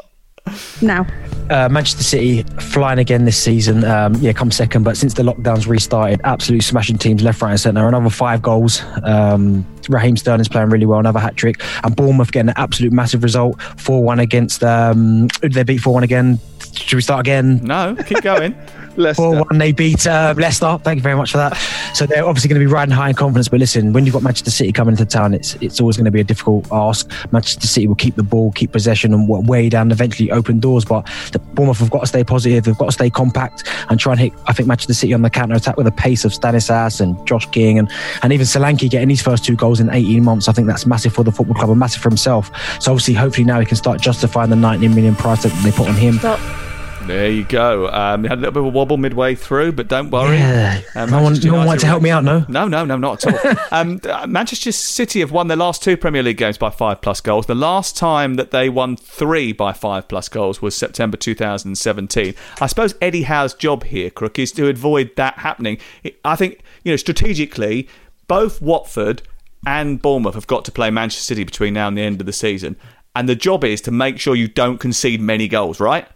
now. 0.82 1.06
Uh, 1.50 1.68
Manchester 1.68 2.02
City 2.02 2.42
flying 2.60 2.98
again 2.98 3.24
this 3.24 3.36
season. 3.36 3.84
Um, 3.84 4.14
yeah, 4.16 4.32
come 4.32 4.50
second, 4.50 4.82
but 4.82 4.96
since 4.96 5.14
the 5.14 5.22
lockdowns 5.22 5.66
restarted, 5.66 6.20
absolutely 6.24 6.62
smashing 6.62 6.98
teams 6.98 7.22
left, 7.22 7.40
right, 7.40 7.50
and 7.50 7.60
centre. 7.60 7.86
Another 7.86 8.10
five 8.10 8.42
goals. 8.42 8.82
Um, 9.02 9.66
Raheem 9.88 10.16
Sterling's 10.16 10.48
playing 10.48 10.68
really 10.68 10.86
well, 10.86 10.98
another 10.98 11.20
hat 11.20 11.36
trick. 11.36 11.62
And 11.82 11.96
Bournemouth 11.96 12.32
getting 12.32 12.50
an 12.50 12.54
absolute 12.56 12.92
massive 12.92 13.22
result 13.22 13.60
4 13.78 14.02
1 14.02 14.20
against. 14.20 14.62
Um, 14.62 15.28
they 15.42 15.62
beat 15.62 15.78
4 15.78 15.94
1 15.94 16.02
again? 16.02 16.38
Should 16.74 16.96
we 16.96 17.02
start 17.02 17.20
again? 17.20 17.60
No, 17.62 17.96
keep 18.06 18.22
going. 18.22 18.54
Leicester. 18.98 19.22
4 19.22 19.44
1. 19.50 19.58
They 19.58 19.72
beat 19.72 20.06
uh, 20.06 20.34
Leicester. 20.36 20.78
Thank 20.82 20.96
you 20.96 21.02
very 21.02 21.16
much 21.16 21.32
for 21.32 21.38
that. 21.38 21.56
So 21.94 22.06
they're 22.06 22.24
obviously 22.24 22.48
going 22.48 22.60
to 22.60 22.66
be 22.66 22.72
riding 22.72 22.94
high 22.94 23.10
in 23.10 23.14
confidence. 23.14 23.48
But 23.48 23.60
listen, 23.60 23.92
when 23.92 24.04
you've 24.04 24.12
got 24.12 24.22
Manchester 24.22 24.50
City 24.50 24.72
coming 24.72 24.92
into 24.92 25.06
town, 25.06 25.34
it's 25.34 25.54
it's 25.56 25.80
always 25.80 25.96
going 25.96 26.04
to 26.04 26.10
be 26.10 26.20
a 26.20 26.24
difficult 26.24 26.66
ask. 26.70 27.10
Manchester 27.32 27.66
City 27.66 27.86
will 27.86 27.94
keep 27.94 28.16
the 28.16 28.22
ball, 28.22 28.52
keep 28.52 28.72
possession, 28.72 29.14
and 29.14 29.28
way 29.28 29.68
down, 29.68 29.90
eventually 29.90 30.30
open 30.30 30.60
doors. 30.60 30.84
But 30.84 31.06
the 31.32 31.38
Bournemouth 31.38 31.78
have 31.78 31.90
got 31.90 32.00
to 32.00 32.06
stay 32.06 32.24
positive. 32.24 32.64
They've 32.64 32.76
got 32.76 32.86
to 32.86 32.92
stay 32.92 33.10
compact 33.10 33.68
and 33.88 33.98
try 33.98 34.12
and 34.12 34.20
hit, 34.20 34.32
I 34.46 34.52
think, 34.52 34.68
Manchester 34.68 34.94
City 34.94 35.14
on 35.14 35.22
the 35.22 35.30
counter 35.30 35.54
attack 35.54 35.76
with 35.76 35.86
the 35.86 35.92
pace 35.92 36.24
of 36.24 36.34
Stanislas 36.34 37.00
and 37.00 37.26
Josh 37.26 37.46
King 37.50 37.78
and, 37.78 37.90
and 38.22 38.32
even 38.32 38.46
Solanke 38.46 38.90
getting 38.90 39.10
his 39.10 39.22
first 39.22 39.44
two 39.44 39.56
goals 39.56 39.80
in 39.80 39.90
18 39.90 40.22
months. 40.22 40.48
I 40.48 40.52
think 40.52 40.66
that's 40.66 40.86
massive 40.86 41.12
for 41.12 41.24
the 41.24 41.32
football 41.32 41.54
club 41.54 41.70
and 41.70 41.78
massive 41.78 42.02
for 42.02 42.08
himself. 42.08 42.50
So 42.80 42.92
obviously, 42.92 43.14
hopefully 43.14 43.44
now 43.44 43.60
he 43.60 43.66
can 43.66 43.76
start 43.76 44.00
justifying 44.00 44.50
the 44.50 44.56
19 44.56 44.94
million 44.94 45.14
price 45.14 45.42
that 45.42 45.52
they 45.62 45.70
put 45.70 45.88
on 45.88 45.94
him. 45.94 46.18
Stop. 46.18 46.67
There 47.08 47.30
you 47.30 47.44
go. 47.44 47.88
Um, 47.88 48.24
had 48.24 48.36
a 48.36 48.40
little 48.42 48.52
bit 48.52 48.60
of 48.60 48.66
a 48.66 48.68
wobble 48.68 48.98
midway 48.98 49.34
through, 49.34 49.72
but 49.72 49.88
don't 49.88 50.10
worry. 50.10 50.36
Yeah. 50.36 50.82
Um, 50.94 51.08
no 51.08 51.22
one, 51.22 51.32
no 51.40 51.54
one 51.54 51.66
wanted 51.66 51.80
to 51.80 51.86
help 51.86 52.02
me 52.02 52.10
out, 52.10 52.22
no? 52.22 52.44
No, 52.48 52.68
no, 52.68 52.84
no, 52.84 52.98
not 52.98 53.24
at 53.24 53.46
all. 53.46 53.64
um, 53.70 53.98
Manchester 54.30 54.72
City 54.72 55.20
have 55.20 55.32
won 55.32 55.48
their 55.48 55.56
last 55.56 55.82
two 55.82 55.96
Premier 55.96 56.22
League 56.22 56.36
games 56.36 56.58
by 56.58 56.68
five 56.68 57.00
plus 57.00 57.22
goals. 57.22 57.46
The 57.46 57.54
last 57.54 57.96
time 57.96 58.34
that 58.34 58.50
they 58.50 58.68
won 58.68 58.94
three 58.94 59.54
by 59.54 59.72
five 59.72 60.06
plus 60.06 60.28
goals 60.28 60.60
was 60.60 60.76
September 60.76 61.16
2017. 61.16 62.34
I 62.60 62.66
suppose 62.66 62.94
Eddie 63.00 63.22
Howe's 63.22 63.54
job 63.54 63.84
here, 63.84 64.10
Crook, 64.10 64.38
is 64.38 64.52
to 64.52 64.68
avoid 64.68 65.16
that 65.16 65.38
happening. 65.38 65.78
I 66.26 66.36
think, 66.36 66.60
you 66.84 66.92
know, 66.92 66.96
strategically, 66.96 67.88
both 68.26 68.60
Watford 68.60 69.22
and 69.66 70.02
Bournemouth 70.02 70.34
have 70.34 70.46
got 70.46 70.66
to 70.66 70.72
play 70.72 70.90
Manchester 70.90 71.24
City 71.24 71.44
between 71.44 71.72
now 71.72 71.88
and 71.88 71.96
the 71.96 72.02
end 72.02 72.20
of 72.20 72.26
the 72.26 72.34
season 72.34 72.76
and 73.18 73.28
the 73.28 73.34
job 73.34 73.64
is 73.64 73.80
to 73.80 73.90
make 73.90 74.20
sure 74.20 74.36
you 74.36 74.46
don't 74.46 74.78
concede 74.78 75.20
many 75.20 75.48
goals, 75.48 75.80
right? 75.80 76.06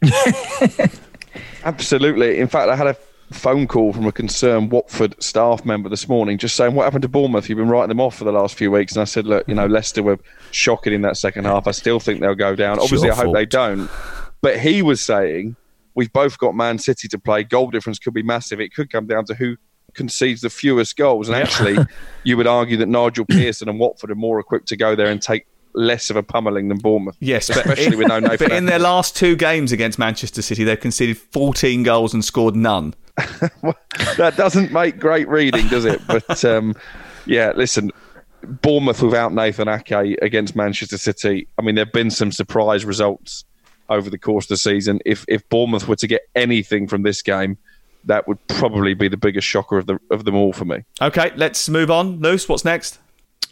Absolutely. 1.64 2.38
In 2.38 2.46
fact, 2.46 2.68
I 2.70 2.76
had 2.76 2.86
a 2.86 2.96
phone 3.32 3.66
call 3.66 3.92
from 3.92 4.06
a 4.06 4.12
concerned 4.12 4.70
Watford 4.70 5.20
staff 5.20 5.64
member 5.64 5.88
this 5.88 6.08
morning 6.08 6.38
just 6.38 6.54
saying, 6.54 6.76
What 6.76 6.84
happened 6.84 7.02
to 7.02 7.08
Bournemouth? 7.08 7.48
You've 7.48 7.58
been 7.58 7.68
writing 7.68 7.88
them 7.88 8.00
off 8.00 8.14
for 8.14 8.22
the 8.22 8.30
last 8.30 8.54
few 8.54 8.70
weeks. 8.70 8.92
And 8.92 9.02
I 9.02 9.04
said, 9.04 9.26
Look, 9.26 9.48
you 9.48 9.54
know, 9.56 9.66
Leicester 9.66 10.00
were 10.00 10.20
shocking 10.52 10.92
in 10.92 11.02
that 11.02 11.16
second 11.16 11.44
half. 11.44 11.66
I 11.66 11.72
still 11.72 11.98
think 11.98 12.20
they'll 12.20 12.36
go 12.36 12.54
down. 12.54 12.78
Obviously, 12.78 13.10
I 13.10 13.16
hope 13.16 13.34
they 13.34 13.46
don't. 13.46 13.90
But 14.40 14.60
he 14.60 14.80
was 14.80 15.00
saying, 15.00 15.56
We've 15.96 16.12
both 16.12 16.38
got 16.38 16.54
Man 16.54 16.78
City 16.78 17.08
to 17.08 17.18
play. 17.18 17.42
Goal 17.42 17.72
difference 17.72 17.98
could 17.98 18.14
be 18.14 18.22
massive. 18.22 18.60
It 18.60 18.72
could 18.72 18.92
come 18.92 19.08
down 19.08 19.24
to 19.24 19.34
who 19.34 19.56
concedes 19.94 20.40
the 20.40 20.50
fewest 20.50 20.96
goals. 20.96 21.28
And 21.28 21.36
actually, 21.36 21.78
you 22.22 22.36
would 22.36 22.46
argue 22.46 22.76
that 22.76 22.88
Nigel 22.88 23.24
Pearson 23.28 23.68
and 23.68 23.80
Watford 23.80 24.12
are 24.12 24.14
more 24.14 24.38
equipped 24.38 24.68
to 24.68 24.76
go 24.76 24.94
there 24.94 25.08
and 25.08 25.20
take 25.20 25.46
less 25.74 26.10
of 26.10 26.16
a 26.16 26.22
pummeling 26.22 26.68
than 26.68 26.78
Bournemouth. 26.78 27.16
Yes, 27.20 27.48
especially 27.48 27.96
with 27.96 28.08
no 28.08 28.20
Nathan. 28.20 28.48
But 28.48 28.56
in 28.56 28.66
their 28.66 28.78
last 28.78 29.16
two 29.16 29.36
games 29.36 29.72
against 29.72 29.98
Manchester 29.98 30.42
City, 30.42 30.64
they've 30.64 30.78
conceded 30.78 31.18
14 31.18 31.82
goals 31.82 32.14
and 32.14 32.24
scored 32.24 32.56
none. 32.56 32.94
that 33.16 34.34
doesn't 34.36 34.72
make 34.72 34.98
great 34.98 35.28
reading, 35.28 35.68
does 35.68 35.84
it? 35.84 36.00
But 36.06 36.44
um, 36.44 36.74
yeah, 37.26 37.52
listen, 37.54 37.90
Bournemouth 38.42 39.02
without 39.02 39.32
Nathan 39.32 39.68
Ake 39.68 40.18
against 40.22 40.56
Manchester 40.56 40.98
City. 40.98 41.46
I 41.58 41.62
mean, 41.62 41.74
there've 41.74 41.92
been 41.92 42.10
some 42.10 42.32
surprise 42.32 42.84
results 42.84 43.44
over 43.88 44.10
the 44.10 44.18
course 44.18 44.46
of 44.46 44.50
the 44.50 44.56
season. 44.56 45.00
If 45.04 45.24
if 45.28 45.48
Bournemouth 45.48 45.88
were 45.88 45.96
to 45.96 46.06
get 46.06 46.22
anything 46.34 46.88
from 46.88 47.02
this 47.02 47.22
game, 47.22 47.58
that 48.04 48.26
would 48.26 48.44
probably 48.46 48.94
be 48.94 49.08
the 49.08 49.16
biggest 49.16 49.46
shocker 49.46 49.78
of 49.78 49.86
the 49.86 49.98
of 50.10 50.24
them 50.24 50.34
all 50.34 50.52
for 50.52 50.64
me. 50.64 50.84
Okay, 51.00 51.32
let's 51.36 51.68
move 51.68 51.90
on. 51.90 52.20
Luce, 52.20 52.48
what's 52.48 52.64
next? 52.64 52.98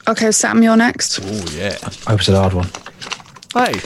Okay, 0.08 0.30
Sam, 0.30 0.62
you're 0.62 0.76
next. 0.76 1.20
Oh, 1.22 1.44
yeah. 1.52 1.76
I 1.82 2.10
hope 2.10 2.20
it's 2.20 2.28
a 2.28 2.40
hard 2.40 2.54
one. 2.54 2.68
Hey. 3.54 3.80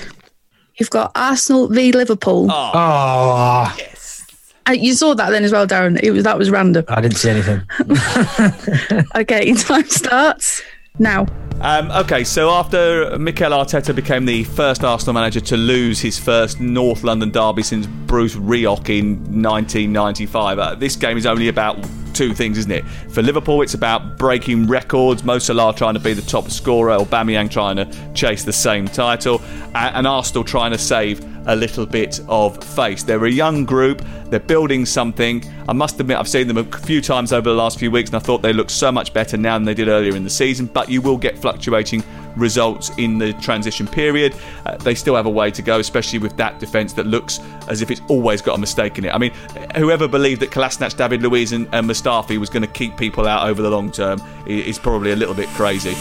You've 0.76 0.90
got 0.90 1.12
Arsenal 1.14 1.68
v 1.68 1.92
Liverpool. 1.92 2.48
Oh. 2.50 2.70
oh. 2.74 3.74
Yes. 3.78 4.24
Uh, 4.68 4.72
you 4.72 4.94
saw 4.94 5.14
that 5.14 5.30
then 5.30 5.44
as 5.44 5.52
well, 5.52 5.66
Darren. 5.66 6.00
It 6.02 6.10
was 6.10 6.24
that 6.24 6.38
was 6.38 6.50
random. 6.50 6.84
I 6.88 7.00
didn't 7.00 7.16
see 7.16 7.30
anything. 7.30 7.62
Okay, 9.14 9.52
time 9.54 9.88
starts 9.88 10.62
now. 10.98 11.26
Um, 11.60 11.90
okay, 11.92 12.24
so 12.24 12.50
after 12.50 13.16
Mikel 13.18 13.52
Arteta 13.52 13.94
became 13.94 14.24
the 14.24 14.44
first 14.44 14.82
Arsenal 14.82 15.14
manager 15.14 15.40
to 15.40 15.56
lose 15.56 16.00
his 16.00 16.18
first 16.18 16.60
North 16.60 17.04
London 17.04 17.30
derby 17.30 17.62
since 17.62 17.86
Bruce 17.86 18.34
Rioch 18.34 18.88
in 18.88 19.16
1995, 19.42 20.58
uh, 20.58 20.74
this 20.74 20.96
game 20.96 21.16
is 21.16 21.26
only 21.26 21.48
about 21.48 21.78
two 22.14 22.34
things, 22.34 22.58
isn't 22.58 22.72
it? 22.72 22.84
For 23.10 23.22
Liverpool, 23.22 23.62
it's 23.62 23.74
about 23.74 24.16
breaking 24.16 24.66
records. 24.66 25.24
Mo 25.24 25.38
Salah 25.38 25.74
trying 25.74 25.94
to 25.94 26.00
be 26.00 26.14
the 26.14 26.22
top 26.22 26.50
scorer, 26.50 26.96
Aubameyang 26.96 27.50
trying 27.50 27.76
to 27.76 28.12
chase 28.14 28.44
the 28.44 28.52
same 28.52 28.86
title, 28.86 29.42
and 29.74 30.06
Arsenal 30.06 30.44
trying 30.44 30.72
to 30.72 30.78
save 30.78 31.24
a 31.46 31.54
little 31.54 31.84
bit 31.84 32.20
of 32.28 32.62
face. 32.64 33.02
They're 33.02 33.24
a 33.24 33.30
young 33.30 33.64
group. 33.64 34.02
They're 34.26 34.40
building 34.40 34.86
something. 34.86 35.44
I 35.68 35.72
must 35.72 36.00
admit, 36.00 36.16
I've 36.16 36.28
seen 36.28 36.48
them 36.48 36.56
a 36.56 36.64
few 36.64 37.00
times 37.00 37.32
over 37.32 37.48
the 37.48 37.54
last 37.54 37.78
few 37.78 37.90
weeks, 37.90 38.10
and 38.10 38.16
I 38.16 38.20
thought 38.20 38.40
they 38.40 38.52
looked 38.52 38.70
so 38.70 38.90
much 38.90 39.12
better 39.12 39.36
now 39.36 39.56
than 39.58 39.64
they 39.64 39.74
did 39.74 39.88
earlier 39.88 40.16
in 40.16 40.24
the 40.24 40.30
season. 40.30 40.66
But 40.66 40.88
you 40.88 41.02
will 41.02 41.18
get 41.18 41.38
fluctuating 41.38 42.02
results 42.36 42.90
in 42.98 43.18
the 43.18 43.32
transition 43.34 43.86
period. 43.86 44.34
Uh, 44.66 44.76
they 44.78 44.94
still 44.94 45.16
have 45.16 45.26
a 45.26 45.30
way 45.30 45.50
to 45.50 45.62
go, 45.62 45.78
especially 45.78 46.18
with 46.18 46.36
that 46.36 46.58
defence 46.58 46.92
that 46.94 47.06
looks 47.06 47.40
as 47.68 47.82
if 47.82 47.90
it's 47.90 48.02
always 48.08 48.42
got 48.42 48.56
a 48.56 48.60
mistake 48.60 48.98
in 48.98 49.04
it. 49.04 49.14
I 49.14 49.18
mean, 49.18 49.32
whoever 49.76 50.08
believed 50.08 50.40
that 50.42 50.50
Kolasinac, 50.50 50.96
David 50.96 51.22
Luiz, 51.22 51.52
and, 51.52 51.68
and 51.72 51.88
Mustafi 51.88 52.38
was 52.38 52.50
going 52.50 52.62
to 52.62 52.72
keep 52.72 52.96
people 52.96 53.26
out 53.26 53.48
over 53.48 53.62
the 53.62 53.70
long 53.70 53.90
term 53.90 54.20
is 54.46 54.78
probably 54.78 55.12
a 55.12 55.16
little 55.16 55.34
bit 55.34 55.48
crazy. 55.50 55.94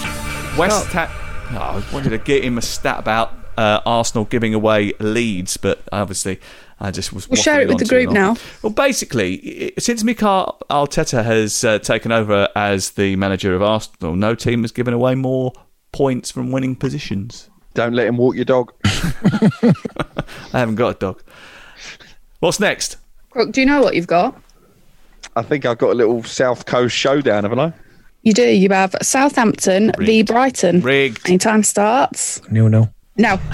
West 0.57 0.88
Ham. 0.88 1.09
Oh, 1.51 1.57
I 1.57 1.93
wanted 1.93 2.09
to 2.09 2.17
get 2.17 2.43
him 2.43 2.57
a 2.57 2.61
stat 2.61 2.99
about 2.99 3.34
uh, 3.57 3.81
Arsenal 3.86 4.25
giving 4.25 4.53
away 4.53 4.93
leads, 4.99 5.57
but 5.57 5.81
obviously 5.91 6.39
I 6.79 6.91
just 6.91 7.13
was. 7.13 7.29
We'll 7.29 7.41
share 7.41 7.61
it 7.61 7.67
with 7.67 7.79
the 7.79 7.86
group 7.86 8.11
now. 8.11 8.36
Well, 8.61 8.73
basically, 8.73 9.73
since 9.77 10.03
Mikel 10.03 10.57
Arteta 10.69 11.23
has 11.23 11.63
uh, 11.63 11.79
taken 11.79 12.11
over 12.11 12.49
as 12.55 12.91
the 12.91 13.15
manager 13.15 13.55
of 13.55 13.61
Arsenal, 13.61 14.15
no 14.15 14.36
team 14.36 14.63
has 14.63 14.71
given 14.71 14.93
away 14.93 15.15
more 15.15 15.53
points 15.93 16.29
from 16.31 16.51
winning 16.51 16.75
positions. 16.75 17.49
Don't 17.73 17.93
let 17.93 18.07
him 18.07 18.17
walk 18.17 18.35
your 18.35 18.45
dog. 18.45 18.73
I 18.85 20.59
haven't 20.59 20.75
got 20.75 20.95
a 20.95 20.99
dog. 20.99 21.23
What's 22.39 22.59
next? 22.59 22.97
Crook, 23.29 23.51
do 23.51 23.61
you 23.61 23.65
know 23.65 23.81
what 23.81 23.95
you've 23.95 24.07
got? 24.07 24.39
I 25.35 25.41
think 25.41 25.65
I've 25.65 25.77
got 25.77 25.91
a 25.91 25.95
little 25.95 26.21
South 26.23 26.65
Coast 26.65 26.95
showdown, 26.95 27.43
haven't 27.43 27.59
I? 27.59 27.73
You 28.21 28.33
do. 28.33 28.47
You 28.47 28.69
have 28.69 28.95
Southampton 29.01 29.91
v 29.97 30.21
Brighton. 30.21 30.81
Rigged. 30.81 31.27
Any 31.27 31.37
time 31.37 31.63
starts 31.63 32.41
Nil 32.49 32.69
nil. 32.69 32.93
No. 33.17 33.39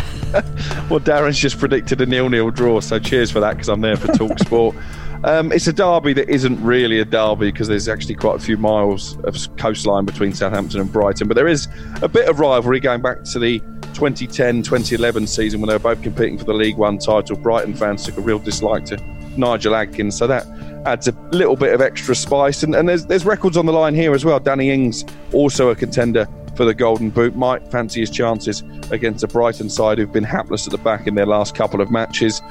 Well, 0.90 1.00
Darren's 1.00 1.38
just 1.38 1.60
predicted 1.60 2.02
a 2.02 2.06
nil-nil 2.08 2.50
draw, 2.52 2.80
so 2.80 2.98
cheers 2.98 3.30
for 3.30 3.40
that 3.40 3.52
because 3.52 3.68
I'm 3.70 3.82
there 3.82 3.96
for 3.96 4.08
Talk 4.16 4.38
Sport. 4.40 4.76
Um, 5.24 5.52
it's 5.52 5.68
a 5.68 5.74
derby 5.74 6.14
that 6.14 6.30
isn't 6.30 6.64
really 6.64 7.00
a 7.00 7.06
derby 7.06 7.52
because 7.52 7.68
there's 7.68 7.90
actually 7.90 8.16
quite 8.16 8.38
a 8.38 8.40
few 8.40 8.56
miles 8.56 9.18
of 9.26 9.36
coastline 9.58 10.06
between 10.06 10.34
Southampton 10.34 10.80
and 10.80 10.92
Brighton, 10.92 11.28
but 11.28 11.36
there 11.36 11.48
is 11.48 11.68
a 12.02 12.08
bit 12.08 12.30
of 12.30 12.40
rivalry 12.40 12.80
going 12.80 13.02
back 13.02 13.24
to 13.26 13.40
the 13.40 13.60
2010-2011 13.94 15.28
season 15.28 15.60
when 15.60 15.68
they 15.68 15.76
were 15.76 15.80
both 15.80 16.02
competing 16.02 16.38
for 16.38 16.46
the 16.46 16.54
League 16.54 16.78
One 16.78 16.98
title. 16.98 17.36
Brighton 17.36 17.74
fans 17.74 18.06
took 18.06 18.18
a 18.18 18.22
real 18.22 18.40
dislike 18.40 18.86
to 18.86 18.98
Nigel 19.38 19.76
Adkins, 19.76 20.18
so 20.18 20.26
that 20.28 20.48
adds 20.86 21.10
a 21.10 21.12
little 21.32 21.58
bit 21.58 21.74
of 21.74 21.82
extra 21.82 22.16
spice. 22.16 22.64
And, 22.64 22.74
and 22.74 22.88
there's 22.88 23.06
there's 23.06 23.26
records 23.26 23.58
on 23.58 23.66
the 23.66 23.74
line 23.74 23.96
here 23.96 24.14
as 24.14 24.24
well. 24.24 24.40
Danny 24.40 24.70
Ings 24.72 25.04
also 25.34 25.70
a 25.70 25.76
contender 25.76 26.28
for 26.56 26.64
the 26.64 26.74
Golden 26.74 27.10
Boot. 27.10 27.36
Might 27.36 27.70
fancy 27.70 28.00
his 28.00 28.10
chances 28.10 28.64
against 28.92 29.24
a 29.24 29.28
Brighton 29.28 29.70
side 29.70 29.98
who've 29.98 30.12
been 30.12 30.24
hapless 30.24 30.66
at 30.66 30.72
the 30.72 30.78
back 30.78 31.08
in 31.08 31.16
their 31.16 31.26
last 31.26 31.56
couple 31.56 31.82
of 31.82 31.92
matches. 31.92 32.42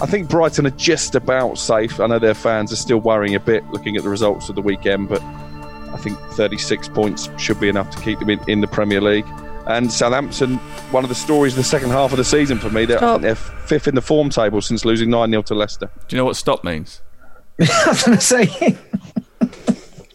I 0.00 0.06
think 0.06 0.28
Brighton 0.28 0.66
are 0.66 0.70
just 0.70 1.14
about 1.14 1.56
safe. 1.58 2.00
I 2.00 2.06
know 2.06 2.18
their 2.18 2.34
fans 2.34 2.72
are 2.72 2.76
still 2.76 2.98
worrying 2.98 3.34
a 3.34 3.40
bit 3.40 3.64
looking 3.70 3.96
at 3.96 4.02
the 4.02 4.08
results 4.08 4.48
of 4.48 4.56
the 4.56 4.62
weekend, 4.62 5.08
but 5.08 5.22
I 5.22 5.96
think 5.96 6.18
36 6.32 6.88
points 6.88 7.30
should 7.38 7.60
be 7.60 7.68
enough 7.68 7.90
to 7.90 8.00
keep 8.00 8.18
them 8.18 8.30
in, 8.30 8.40
in 8.48 8.60
the 8.60 8.66
Premier 8.66 9.00
League. 9.00 9.26
And 9.66 9.90
Southampton, 9.90 10.56
one 10.90 11.04
of 11.04 11.08
the 11.08 11.14
stories 11.14 11.54
of 11.54 11.58
the 11.58 11.64
second 11.64 11.90
half 11.90 12.10
of 12.10 12.18
the 12.18 12.24
season 12.24 12.58
for 12.58 12.68
me. 12.70 12.84
They're, 12.84 13.02
I 13.02 13.12
think 13.12 13.22
they're 13.22 13.34
fifth 13.34 13.88
in 13.88 13.94
the 13.94 14.02
form 14.02 14.28
table 14.30 14.60
since 14.60 14.84
losing 14.84 15.08
9 15.08 15.30
0 15.30 15.42
to 15.42 15.54
Leicester. 15.54 15.90
Do 16.08 16.16
you 16.16 16.18
know 16.18 16.26
what 16.26 16.36
stop 16.36 16.64
means? 16.64 17.00
I 17.60 17.84
was 17.86 18.02
going 18.02 18.18
to 18.18 18.24
say. 18.24 18.76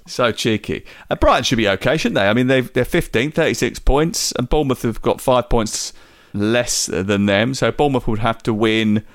So 0.05 0.31
cheeky. 0.31 0.85
Uh, 1.09 1.15
Brighton 1.15 1.43
should 1.43 1.57
be 1.57 1.69
okay, 1.69 1.95
shouldn't 1.95 2.15
they? 2.15 2.27
I 2.27 2.33
mean, 2.33 2.47
they've, 2.47 2.71
they're 2.73 2.83
15, 2.83 3.31
36 3.31 3.79
points, 3.79 4.31
and 4.33 4.49
Bournemouth 4.49 4.81
have 4.81 5.01
got 5.01 5.21
five 5.21 5.49
points 5.49 5.93
less 6.33 6.87
than 6.87 7.27
them. 7.27 7.53
So 7.53 7.71
Bournemouth 7.71 8.07
would 8.07 8.19
have 8.19 8.41
to 8.43 8.53
win 8.53 9.05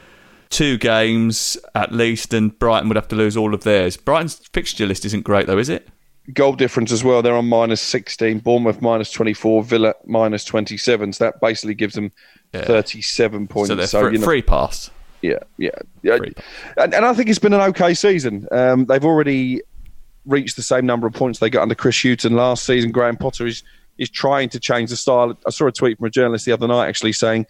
two 0.54 0.78
games 0.78 1.56
at 1.74 1.92
least, 1.92 2.32
and 2.32 2.56
Brighton 2.58 2.88
would 2.88 2.96
have 2.96 3.08
to 3.08 3.16
lose 3.16 3.36
all 3.36 3.54
of 3.54 3.64
theirs. 3.64 3.96
Brighton's 3.96 4.36
fixture 4.52 4.86
list 4.86 5.04
isn't 5.04 5.22
great, 5.24 5.46
though, 5.46 5.58
is 5.58 5.68
it? 5.68 5.88
Goal 6.32 6.54
difference 6.54 6.92
as 6.92 7.02
well. 7.04 7.20
They're 7.20 7.36
on 7.36 7.48
minus 7.48 7.82
16. 7.82 8.38
Bournemouth 8.38 8.80
minus 8.80 9.10
24. 9.10 9.64
Villa 9.64 9.94
minus 10.06 10.44
27. 10.44 11.12
So 11.12 11.24
that 11.24 11.40
basically 11.40 11.74
gives 11.74 11.94
them 11.94 12.12
37 12.52 13.48
points. 13.48 13.68
So 13.68 13.74
they're 13.74 13.86
free, 13.86 14.12
you 14.12 14.18
know- 14.18 14.24
free 14.24 14.42
pass. 14.42 14.90
Yeah, 15.22 15.38
yeah, 15.56 15.70
yeah. 16.02 16.18
And, 16.76 16.92
and 16.94 17.06
I 17.06 17.14
think 17.14 17.30
it's 17.30 17.38
been 17.38 17.54
an 17.54 17.60
okay 17.62 17.94
season. 17.94 18.46
Um, 18.52 18.84
they've 18.84 19.04
already 19.04 19.62
reached 20.26 20.56
the 20.56 20.62
same 20.62 20.84
number 20.84 21.06
of 21.06 21.14
points 21.14 21.38
they 21.38 21.48
got 21.48 21.62
under 21.62 21.74
Chris 21.74 22.02
Hughton 22.02 22.34
last 22.34 22.64
season. 22.64 22.92
Graham 22.92 23.16
Potter 23.16 23.46
is 23.46 23.62
is 23.96 24.10
trying 24.10 24.50
to 24.50 24.60
change 24.60 24.90
the 24.90 24.96
style. 24.96 25.34
I 25.46 25.50
saw 25.50 25.66
a 25.66 25.72
tweet 25.72 25.96
from 25.96 26.06
a 26.06 26.10
journalist 26.10 26.44
the 26.44 26.52
other 26.52 26.66
night 26.68 26.88
actually 26.88 27.12
saying 27.12 27.46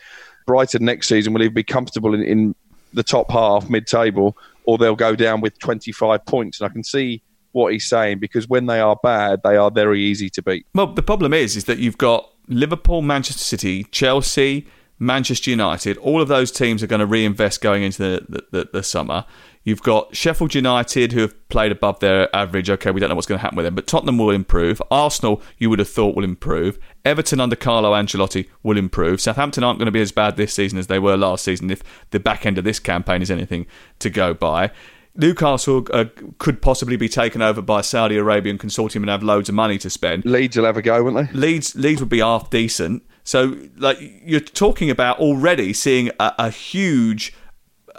Brighton 0.46 0.84
next 0.84 1.09
season 1.09 1.32
will 1.32 1.42
even 1.42 1.55
be 1.55 1.64
comfortable 1.64 2.14
in, 2.14 2.22
in 2.22 2.55
the 2.95 3.03
top 3.03 3.30
half, 3.30 3.68
mid 3.68 3.86
table, 3.86 4.36
or 4.64 4.78
they'll 4.78 4.97
go 4.97 5.14
down 5.14 5.40
with 5.40 5.59
25 5.59 6.24
points. 6.26 6.61
And 6.61 6.70
I 6.70 6.72
can 6.72 6.84
see 6.84 7.22
what 7.53 7.72
he's 7.72 7.86
saying 7.86 8.18
because 8.18 8.49
when 8.49 8.66
they 8.66 8.80
are 8.80 8.97
bad, 9.03 9.42
they 9.45 9.57
are 9.57 9.70
very 9.70 10.01
easy 10.01 10.28
to 10.30 10.42
beat. 10.42 10.66
Well, 10.74 10.88
the 10.88 11.03
problem 11.03 11.32
is, 11.32 11.57
is 11.57 11.64
that 11.64 11.78
you've 11.78 11.99
got 11.99 12.30
Liverpool, 12.49 13.01
Manchester 13.03 13.42
City, 13.42 13.84
Chelsea, 13.84 14.66
Manchester 14.99 15.51
United. 15.51 15.97
All 15.99 16.20
of 16.20 16.28
those 16.28 16.51
teams 16.51 16.82
are 16.82 16.86
going 16.86 17.01
to 17.01 17.07
reinvest 17.07 17.61
going 17.61 17.82
into 17.82 17.99
the, 17.99 18.26
the, 18.28 18.45
the, 18.51 18.70
the 18.74 18.82
summer. 18.82 19.24
You've 19.64 19.82
got 19.82 20.14
Sheffield 20.14 20.54
United, 20.54 21.12
who 21.12 21.20
have 21.20 21.48
played 21.48 21.72
above 21.72 22.00
their 22.00 22.34
average. 22.36 22.68
Okay, 22.68 22.90
we 22.90 23.00
don't 23.00 23.08
know 23.08 23.14
what's 23.14 23.26
going 23.26 23.38
to 23.38 23.42
happen 23.42 23.56
with 23.56 23.64
them, 23.64 23.74
but 23.74 23.86
Tottenham 23.86 24.18
will 24.18 24.30
improve. 24.30 24.80
Arsenal, 24.90 25.42
you 25.56 25.70
would 25.70 25.78
have 25.78 25.88
thought, 25.88 26.14
will 26.14 26.24
improve. 26.24 26.78
Everton 27.04 27.40
under 27.40 27.56
Carlo 27.56 27.92
Ancelotti 27.92 28.48
will 28.62 28.76
improve. 28.76 29.22
Southampton 29.22 29.64
aren't 29.64 29.78
going 29.78 29.86
to 29.86 29.92
be 29.92 30.02
as 30.02 30.12
bad 30.12 30.36
this 30.36 30.52
season 30.52 30.78
as 30.78 30.86
they 30.86 30.98
were 30.98 31.16
last 31.16 31.44
season 31.44 31.70
if 31.70 31.82
the 32.10 32.20
back 32.20 32.44
end 32.44 32.58
of 32.58 32.64
this 32.64 32.78
campaign 32.78 33.22
is 33.22 33.30
anything 33.30 33.66
to 34.00 34.10
go 34.10 34.34
by. 34.34 34.70
Newcastle 35.16 35.86
uh, 35.92 36.06
could 36.38 36.60
possibly 36.60 36.96
be 36.96 37.08
taken 37.08 37.40
over 37.40 37.62
by 37.62 37.80
a 37.80 37.82
Saudi 37.84 38.16
Arabian 38.16 38.58
consortium 38.58 38.96
and 38.96 39.08
have 39.08 39.22
loads 39.22 39.48
of 39.48 39.54
money 39.54 39.78
to 39.78 39.88
spend. 39.88 40.24
Leeds 40.24 40.56
will 40.56 40.64
have 40.64 40.76
a 40.76 40.82
go, 40.82 41.04
won't 41.04 41.32
they? 41.32 41.38
Leeds, 41.38 41.74
Leeds 41.76 42.00
would 42.00 42.10
be 42.10 42.18
half 42.18 42.50
decent. 42.50 43.02
So, 43.22 43.56
like, 43.76 43.96
you're 44.00 44.40
talking 44.40 44.90
about 44.90 45.20
already 45.20 45.72
seeing 45.72 46.10
a, 46.20 46.34
a 46.38 46.50
huge 46.50 47.32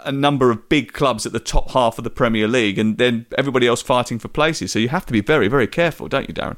a 0.06 0.12
number 0.12 0.50
of 0.50 0.68
big 0.68 0.92
clubs 0.92 1.26
at 1.26 1.32
the 1.32 1.40
top 1.40 1.70
half 1.72 1.98
of 1.98 2.04
the 2.04 2.10
Premier 2.10 2.48
League, 2.48 2.78
and 2.78 2.96
then 2.98 3.26
everybody 3.36 3.66
else 3.66 3.82
fighting 3.82 4.18
for 4.18 4.28
places. 4.28 4.72
So 4.72 4.78
you 4.78 4.88
have 4.88 5.04
to 5.06 5.12
be 5.12 5.20
very, 5.20 5.48
very 5.48 5.66
careful, 5.66 6.08
don't 6.08 6.28
you, 6.28 6.34
Darren? 6.34 6.56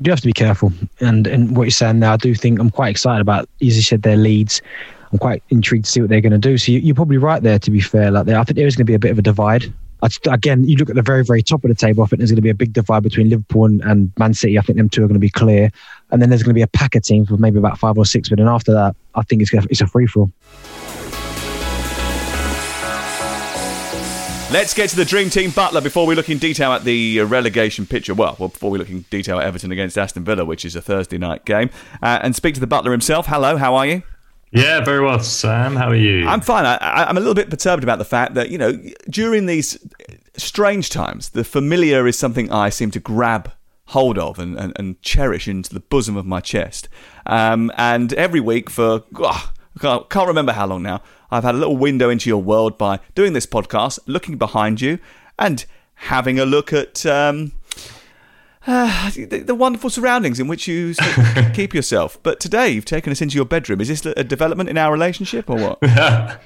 You 0.00 0.10
have 0.10 0.20
to 0.20 0.26
be 0.26 0.32
careful. 0.32 0.72
And 1.00 1.26
and 1.26 1.56
what 1.56 1.64
you're 1.64 1.70
saying 1.70 1.98
now, 1.98 2.12
I 2.12 2.16
do 2.18 2.34
think 2.34 2.60
I'm 2.60 2.70
quite 2.70 2.90
excited 2.90 3.20
about. 3.20 3.48
As 3.62 3.76
you 3.76 3.82
said, 3.82 4.02
their 4.02 4.16
Leeds. 4.16 4.60
I'm 5.12 5.18
quite 5.18 5.42
intrigued 5.50 5.84
to 5.84 5.90
see 5.90 6.00
what 6.00 6.10
they're 6.10 6.20
going 6.20 6.32
to 6.32 6.38
do. 6.38 6.58
So 6.58 6.72
you, 6.72 6.80
you're 6.80 6.94
probably 6.94 7.16
right 7.16 7.42
there. 7.42 7.58
To 7.58 7.70
be 7.70 7.80
fair, 7.80 8.10
like 8.10 8.26
there, 8.26 8.38
I 8.38 8.44
think 8.44 8.56
there 8.56 8.66
is 8.66 8.76
going 8.76 8.86
to 8.86 8.90
be 8.90 8.94
a 8.94 8.98
bit 8.98 9.12
of 9.12 9.18
a 9.18 9.22
divide. 9.22 9.72
I 10.02 10.08
again, 10.30 10.64
you 10.64 10.76
look 10.76 10.90
at 10.90 10.96
the 10.96 11.02
very, 11.02 11.24
very 11.24 11.42
top 11.42 11.64
of 11.64 11.68
the 11.68 11.74
table. 11.74 12.02
I 12.02 12.06
think 12.06 12.18
there's 12.18 12.30
going 12.30 12.36
to 12.36 12.42
be 12.42 12.50
a 12.50 12.54
big 12.54 12.74
divide 12.74 13.02
between 13.02 13.30
Liverpool 13.30 13.64
and, 13.64 13.80
and 13.82 14.12
Man 14.18 14.34
City. 14.34 14.58
I 14.58 14.62
think 14.62 14.76
them 14.76 14.90
two 14.90 15.02
are 15.02 15.06
going 15.06 15.14
to 15.14 15.20
be 15.20 15.30
clear, 15.30 15.70
and 16.10 16.20
then 16.20 16.28
there's 16.28 16.42
going 16.42 16.50
to 16.50 16.58
be 16.58 16.62
a 16.62 16.66
pack 16.66 16.94
of 16.94 17.02
teams 17.02 17.30
with 17.30 17.40
maybe 17.40 17.58
about 17.58 17.78
five 17.78 17.96
or 17.96 18.04
six. 18.04 18.28
But 18.28 18.38
then 18.38 18.48
after 18.48 18.72
that, 18.72 18.94
I 19.14 19.22
think 19.22 19.40
it's 19.40 19.52
it's 19.54 19.80
a 19.80 19.86
free 19.86 20.06
for 20.06 20.20
all. 20.20 20.30
Let's 24.52 24.74
get 24.74 24.90
to 24.90 24.96
the 24.96 25.04
Dream 25.04 25.28
Team 25.28 25.50
Butler 25.50 25.80
before 25.80 26.06
we 26.06 26.14
look 26.14 26.30
in 26.30 26.38
detail 26.38 26.72
at 26.72 26.84
the 26.84 27.20
uh, 27.20 27.24
relegation 27.24 27.84
picture. 27.84 28.14
Well, 28.14 28.36
well, 28.38 28.48
before 28.48 28.70
we 28.70 28.78
look 28.78 28.88
in 28.88 29.00
detail 29.10 29.40
at 29.40 29.44
Everton 29.44 29.72
against 29.72 29.98
Aston 29.98 30.22
Villa, 30.22 30.44
which 30.44 30.64
is 30.64 30.76
a 30.76 30.80
Thursday 30.80 31.18
night 31.18 31.44
game, 31.44 31.68
uh, 32.00 32.20
and 32.22 32.34
speak 32.36 32.54
to 32.54 32.60
the 32.60 32.66
Butler 32.68 32.92
himself. 32.92 33.26
Hello, 33.26 33.56
how 33.56 33.74
are 33.74 33.84
you? 33.84 34.04
Yeah, 34.52 34.84
very 34.84 35.04
well, 35.04 35.18
Sam. 35.18 35.74
How 35.74 35.88
are 35.88 35.96
you? 35.96 36.28
I'm 36.28 36.40
fine. 36.40 36.64
I, 36.64 36.76
I, 36.76 37.08
I'm 37.08 37.16
a 37.16 37.20
little 37.20 37.34
bit 37.34 37.50
perturbed 37.50 37.82
about 37.82 37.98
the 37.98 38.04
fact 38.04 38.34
that 38.34 38.50
you 38.50 38.56
know 38.56 38.80
during 39.10 39.46
these 39.46 39.84
strange 40.36 40.90
times, 40.90 41.30
the 41.30 41.42
familiar 41.42 42.06
is 42.06 42.16
something 42.16 42.50
I 42.52 42.68
seem 42.68 42.92
to 42.92 43.00
grab 43.00 43.50
hold 43.86 44.16
of 44.16 44.38
and, 44.38 44.56
and, 44.56 44.72
and 44.76 45.02
cherish 45.02 45.48
into 45.48 45.74
the 45.74 45.80
bosom 45.80 46.16
of 46.16 46.24
my 46.24 46.40
chest. 46.40 46.88
Um, 47.26 47.72
and 47.76 48.12
every 48.14 48.40
week 48.40 48.70
for 48.70 49.02
oh, 49.16 49.52
I 49.76 49.80
can't, 49.80 50.08
can't 50.08 50.28
remember 50.28 50.52
how 50.52 50.66
long 50.66 50.84
now, 50.84 51.02
I've 51.30 51.44
had 51.44 51.54
a 51.54 51.58
little 51.58 51.76
window 51.76 52.10
into 52.10 52.28
your 52.30 52.42
world 52.42 52.78
by 52.78 53.00
doing 53.14 53.32
this 53.32 53.46
podcast, 53.46 53.98
looking 54.06 54.36
behind 54.36 54.80
you, 54.80 54.98
and 55.38 55.64
having 55.94 56.38
a 56.38 56.44
look 56.44 56.72
at. 56.72 57.04
Um, 57.06 57.52
uh, 58.66 59.10
the, 59.14 59.40
the 59.40 59.54
wonderful 59.54 59.90
surroundings 59.90 60.40
in 60.40 60.48
which 60.48 60.66
you 60.66 60.94
keep 61.54 61.74
yourself. 61.74 62.18
But 62.22 62.40
today 62.40 62.70
you've 62.70 62.84
taken 62.84 63.10
us 63.10 63.22
into 63.22 63.36
your 63.36 63.44
bedroom. 63.44 63.80
Is 63.80 63.88
this 63.88 64.04
a 64.04 64.24
development 64.24 64.68
in 64.68 64.78
our 64.78 64.92
relationship 64.92 65.48
or 65.48 65.56
what? 65.56 65.78
oh, 65.82 66.38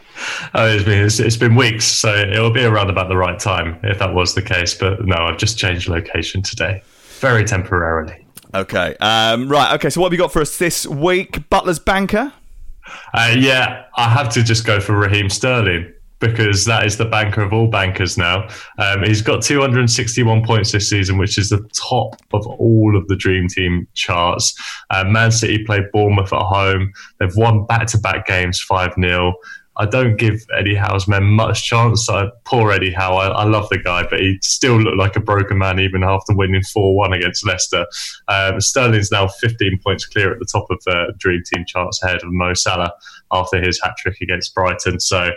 it's 0.54 0.84
been 0.84 1.04
it's, 1.04 1.18
it's 1.18 1.36
been 1.36 1.54
weeks, 1.54 1.84
so 1.84 2.14
it'll 2.14 2.50
be 2.50 2.64
around 2.64 2.90
about 2.90 3.08
the 3.08 3.16
right 3.16 3.38
time 3.38 3.78
if 3.82 3.98
that 3.98 4.14
was 4.14 4.34
the 4.34 4.42
case. 4.42 4.74
But 4.74 5.04
no, 5.06 5.16
I've 5.16 5.38
just 5.38 5.58
changed 5.58 5.88
location 5.88 6.42
today, 6.42 6.82
very 7.18 7.44
temporarily. 7.44 8.26
Okay. 8.52 8.96
Um, 9.00 9.48
right. 9.48 9.74
Okay. 9.74 9.90
So 9.90 10.00
what 10.00 10.08
have 10.08 10.12
you 10.12 10.18
got 10.18 10.32
for 10.32 10.42
us 10.42 10.58
this 10.58 10.86
week? 10.86 11.48
Butler's 11.50 11.78
banker. 11.78 12.32
Uh, 13.14 13.34
yeah, 13.36 13.84
I 13.96 14.08
have 14.08 14.28
to 14.30 14.42
just 14.42 14.66
go 14.66 14.80
for 14.80 14.96
Raheem 14.96 15.28
Sterling 15.28 15.92
because 16.20 16.66
that 16.66 16.86
is 16.86 16.96
the 16.98 17.06
banker 17.06 17.42
of 17.42 17.52
all 17.52 17.66
bankers 17.66 18.16
now. 18.16 18.46
Um, 18.78 19.02
he's 19.02 19.22
got 19.22 19.42
261 19.42 20.44
points 20.44 20.70
this 20.70 20.88
season, 20.88 21.18
which 21.18 21.38
is 21.38 21.48
the 21.48 21.66
top 21.74 22.16
of 22.32 22.46
all 22.46 22.96
of 22.96 23.08
the 23.08 23.16
Dream 23.16 23.48
Team 23.48 23.88
charts. 23.94 24.54
Uh, 24.90 25.04
Man 25.04 25.32
City 25.32 25.64
played 25.64 25.84
Bournemouth 25.92 26.32
at 26.32 26.42
home. 26.42 26.92
They've 27.18 27.34
won 27.36 27.64
back 27.66 27.86
to 27.88 27.98
back 27.98 28.26
games 28.26 28.60
5 28.60 28.94
0. 29.00 29.34
I 29.76 29.86
don't 29.86 30.16
give 30.16 30.44
Eddie 30.56 30.74
Howe's 30.74 31.06
men 31.06 31.24
much 31.24 31.64
chance. 31.64 32.08
I, 32.08 32.28
poor 32.44 32.72
Eddie 32.72 32.92
Howe, 32.92 33.16
I, 33.16 33.28
I, 33.28 33.44
love 33.44 33.68
the 33.70 33.78
guy, 33.78 34.04
but 34.08 34.20
he 34.20 34.38
still 34.42 34.78
looked 34.78 34.98
like 34.98 35.16
a 35.16 35.20
broken 35.20 35.58
man 35.58 35.78
even 35.78 36.02
after 36.02 36.34
winning 36.34 36.62
4 36.62 36.94
1 36.96 37.12
against 37.12 37.46
Leicester. 37.46 37.86
Um, 38.28 38.60
Sterling's 38.60 39.12
now 39.12 39.28
15 39.28 39.80
points 39.82 40.06
clear 40.06 40.32
at 40.32 40.38
the 40.38 40.44
top 40.44 40.66
of 40.70 40.82
the 40.84 41.14
Dream 41.18 41.42
Team 41.46 41.64
charts 41.66 42.02
ahead 42.02 42.22
of 42.22 42.32
Mo 42.32 42.52
Salah 42.52 42.92
after 43.32 43.62
his 43.62 43.80
hat 43.82 43.94
trick 43.98 44.20
against 44.20 44.54
Brighton. 44.54 44.98
So 44.98 45.30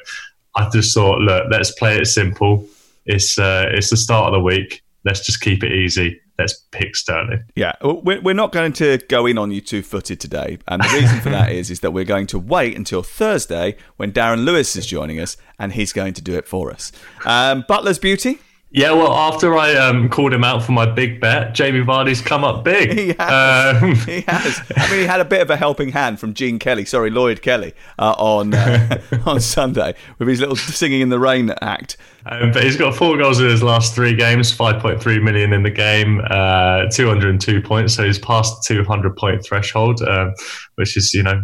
I 0.56 0.70
just 0.70 0.94
thought, 0.94 1.20
look, 1.20 1.46
let's 1.52 1.72
play 1.72 1.98
it 1.98 2.08
simple. 2.08 2.68
It's, 3.06 3.38
uh, 3.38 3.68
it's 3.70 3.92
the 3.92 3.98
start 3.98 4.28
of 4.28 4.34
the 4.34 4.40
week. 4.44 4.82
Let's 5.06 5.26
just 5.26 5.42
keep 5.42 5.64
it 5.64 5.72
easy 5.72 6.20
let's 6.38 6.66
pick 6.72 6.96
Sterling. 6.96 7.44
Yeah, 7.56 7.74
we're 7.82 8.34
not 8.34 8.52
going 8.52 8.74
to 8.74 8.98
go 9.10 9.26
in 9.26 9.38
on 9.38 9.52
you 9.52 9.62
two 9.62 9.82
footed 9.82 10.20
today. 10.20 10.58
And 10.68 10.82
the 10.82 10.90
reason 10.90 11.20
for 11.22 11.30
that 11.30 11.52
is, 11.52 11.70
is 11.70 11.82
that 11.82 11.92
we're 11.92 12.04
going 12.04 12.28
to 12.28 12.40
wait 12.40 12.76
until 12.76 13.04
Thursday 13.04 13.78
when 13.98 14.12
Darren 14.12 14.46
Lewis 14.46 14.76
is 14.76 14.86
joining 14.86 15.20
us 15.20 15.38
and 15.60 15.74
he's 15.74 15.94
going 15.94 16.14
to 16.14 16.22
do 16.22 16.34
it 16.36 16.48
for 16.48 16.72
us. 16.72 16.92
Um, 17.26 17.66
Butler's 17.68 18.00
Beauty. 18.00 18.40
Yeah, 18.76 18.94
well, 18.94 19.14
after 19.14 19.56
I 19.56 19.76
um, 19.76 20.10
called 20.10 20.34
him 20.34 20.44
out 20.44 20.64
for 20.64 20.72
my 20.72 20.88
big 20.88 21.22
bet, 21.22 21.54
Jamie 21.54 21.82
Vardy's 21.82 22.22
come 22.22 22.44
up 22.44 22.64
big. 22.64 22.98
He 23.04 23.14
has. 23.20 23.84
Um, 23.84 23.96
he 24.08 24.22
has. 24.22 24.62
I 24.76 24.90
mean, 24.90 25.02
he 25.02 25.06
had 25.06 25.20
a 25.20 25.26
bit 25.26 25.42
of 25.42 25.50
a 25.50 25.58
helping 25.58 25.90
hand 25.90 26.20
from 26.20 26.34
Gene 26.34 26.58
Kelly, 26.58 26.86
sorry, 26.86 27.12
Lloyd 27.12 27.42
Kelly, 27.42 27.74
uh, 28.00 28.16
on 28.18 28.54
uh, 28.54 29.00
on 29.26 29.42
Sunday 29.42 29.94
with 30.18 30.28
his 30.28 30.40
little 30.40 30.56
singing 30.56 31.02
in 31.02 31.10
the 31.10 31.20
rain 31.20 31.54
act. 31.62 31.98
Um, 32.26 32.52
but 32.52 32.64
he's 32.64 32.78
got 32.78 32.96
four 32.96 33.18
goals 33.18 33.42
in 33.42 33.50
his 33.50 33.62
last 33.62 33.94
three 33.94 34.16
games, 34.16 34.56
5.3 34.56 35.22
million 35.22 35.52
in 35.52 35.64
the 35.64 35.70
game, 35.70 36.22
uh, 36.30 36.86
202 36.90 37.62
points. 37.62 37.94
So 37.96 38.06
he's 38.06 38.18
past 38.18 38.66
the 38.68 38.76
200 38.76 39.18
point 39.18 39.44
threshold, 39.44 40.02
um, 40.02 40.34
which 40.76 40.96
is, 40.96 41.14
you 41.14 41.22
know, 41.22 41.42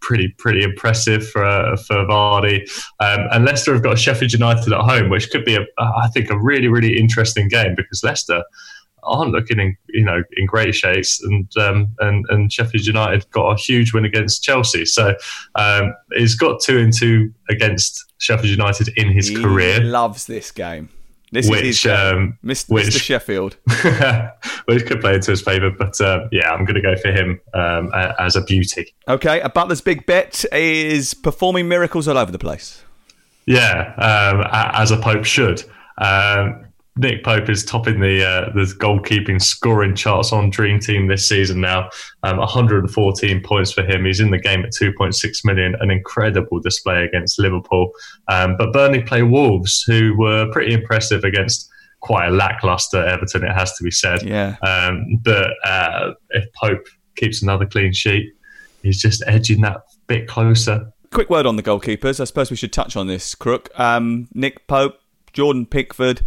pretty, 0.00 0.28
pretty 0.38 0.62
impressive 0.62 1.28
for, 1.28 1.44
uh, 1.44 1.76
for 1.76 1.96
Vardy. 2.06 2.60
Um, 3.00 3.26
and 3.32 3.44
Leicester 3.44 3.72
have 3.72 3.82
got 3.82 3.98
Sheffield 3.98 4.32
United 4.32 4.72
at 4.72 4.80
home, 4.80 5.10
which 5.10 5.30
could 5.30 5.44
be, 5.44 5.56
a, 5.56 5.66
I 5.78 6.06
think, 6.14 6.30
a 6.30 6.38
really, 6.38 6.68
really 6.70 6.98
interesting 6.98 7.48
game 7.48 7.74
because 7.76 8.02
Leicester 8.02 8.42
aren't 9.02 9.32
looking 9.32 9.58
in 9.58 9.76
you 9.88 10.04
know 10.04 10.22
in 10.36 10.46
great 10.46 10.74
shapes 10.74 11.22
and 11.22 11.48
um, 11.56 11.94
and 12.00 12.24
and 12.28 12.52
Sheffield 12.52 12.86
United 12.86 13.28
got 13.30 13.52
a 13.52 13.56
huge 13.56 13.92
win 13.92 14.04
against 14.04 14.42
Chelsea 14.42 14.84
so 14.84 15.14
um, 15.54 15.94
he's 16.12 16.34
got 16.34 16.60
two 16.60 16.78
and 16.78 16.92
two 16.92 17.32
against 17.48 18.04
Sheffield 18.18 18.50
United 18.50 18.88
in 18.96 19.10
his 19.10 19.30
career. 19.30 19.40
he 19.40 19.44
career 19.44 19.80
loves 19.80 20.26
this 20.26 20.50
game 20.50 20.88
this 21.32 21.48
which, 21.48 21.62
is 21.62 21.82
his 21.82 21.92
um, 21.92 22.38
Mr. 22.44 22.70
Which, 22.70 22.86
Mr. 22.88 23.00
Sheffield 23.00 23.56
which 24.64 24.84
could 24.86 25.00
play 25.00 25.14
into 25.14 25.30
his 25.30 25.42
favour 25.42 25.70
but 25.70 26.00
uh, 26.00 26.28
yeah 26.32 26.50
I'm 26.50 26.64
going 26.64 26.74
to 26.74 26.82
go 26.82 26.96
for 26.96 27.12
him 27.12 27.40
um, 27.54 27.90
as 28.18 28.36
a 28.36 28.42
beauty 28.42 28.94
okay 29.08 29.40
a 29.40 29.48
Butler's 29.48 29.80
big 29.80 30.06
bet 30.06 30.44
is 30.52 31.14
performing 31.14 31.68
miracles 31.68 32.08
all 32.08 32.18
over 32.18 32.32
the 32.32 32.38
place 32.38 32.82
yeah 33.46 33.94
um, 33.96 34.46
as 34.52 34.90
a 34.90 34.96
Pope 34.96 35.24
should 35.24 35.64
um, 35.98 36.66
Nick 36.96 37.24
Pope 37.24 37.48
is 37.48 37.64
topping 37.64 38.00
the 38.00 38.24
uh, 38.24 38.52
the 38.52 38.62
goalkeeping 38.78 39.40
scoring 39.40 39.94
charts 39.94 40.32
on 40.32 40.50
Dream 40.50 40.80
Team 40.80 41.06
this 41.06 41.28
season 41.28 41.60
now. 41.60 41.88
Um, 42.22 42.36
114 42.38 43.42
points 43.42 43.72
for 43.72 43.82
him. 43.82 44.04
He's 44.04 44.20
in 44.20 44.30
the 44.30 44.38
game 44.38 44.64
at 44.64 44.72
2.6 44.72 45.44
million. 45.44 45.76
An 45.80 45.90
incredible 45.90 46.60
display 46.60 47.04
against 47.04 47.38
Liverpool. 47.38 47.92
Um, 48.28 48.56
but 48.58 48.72
Burnley 48.72 49.02
play 49.02 49.22
Wolves, 49.22 49.82
who 49.82 50.14
were 50.18 50.50
pretty 50.52 50.74
impressive 50.74 51.24
against 51.24 51.70
quite 52.00 52.28
a 52.28 52.30
lackluster 52.30 53.04
Everton. 53.06 53.44
It 53.44 53.52
has 53.52 53.72
to 53.76 53.84
be 53.84 53.90
said. 53.90 54.22
Yeah. 54.22 54.56
Um, 54.62 55.20
but 55.22 55.52
uh, 55.64 56.12
if 56.30 56.52
Pope 56.54 56.86
keeps 57.16 57.42
another 57.42 57.66
clean 57.66 57.92
sheet, 57.92 58.32
he's 58.82 59.00
just 59.00 59.22
edging 59.26 59.60
that 59.62 59.82
bit 60.06 60.26
closer. 60.28 60.92
Quick 61.12 61.30
word 61.30 61.46
on 61.46 61.56
the 61.56 61.62
goalkeepers. 61.62 62.20
I 62.20 62.24
suppose 62.24 62.50
we 62.50 62.56
should 62.56 62.72
touch 62.72 62.96
on 62.96 63.06
this. 63.06 63.34
Crook, 63.34 63.68
um, 63.78 64.28
Nick 64.32 64.66
Pope, 64.66 64.99
Jordan 65.32 65.66
Pickford. 65.66 66.22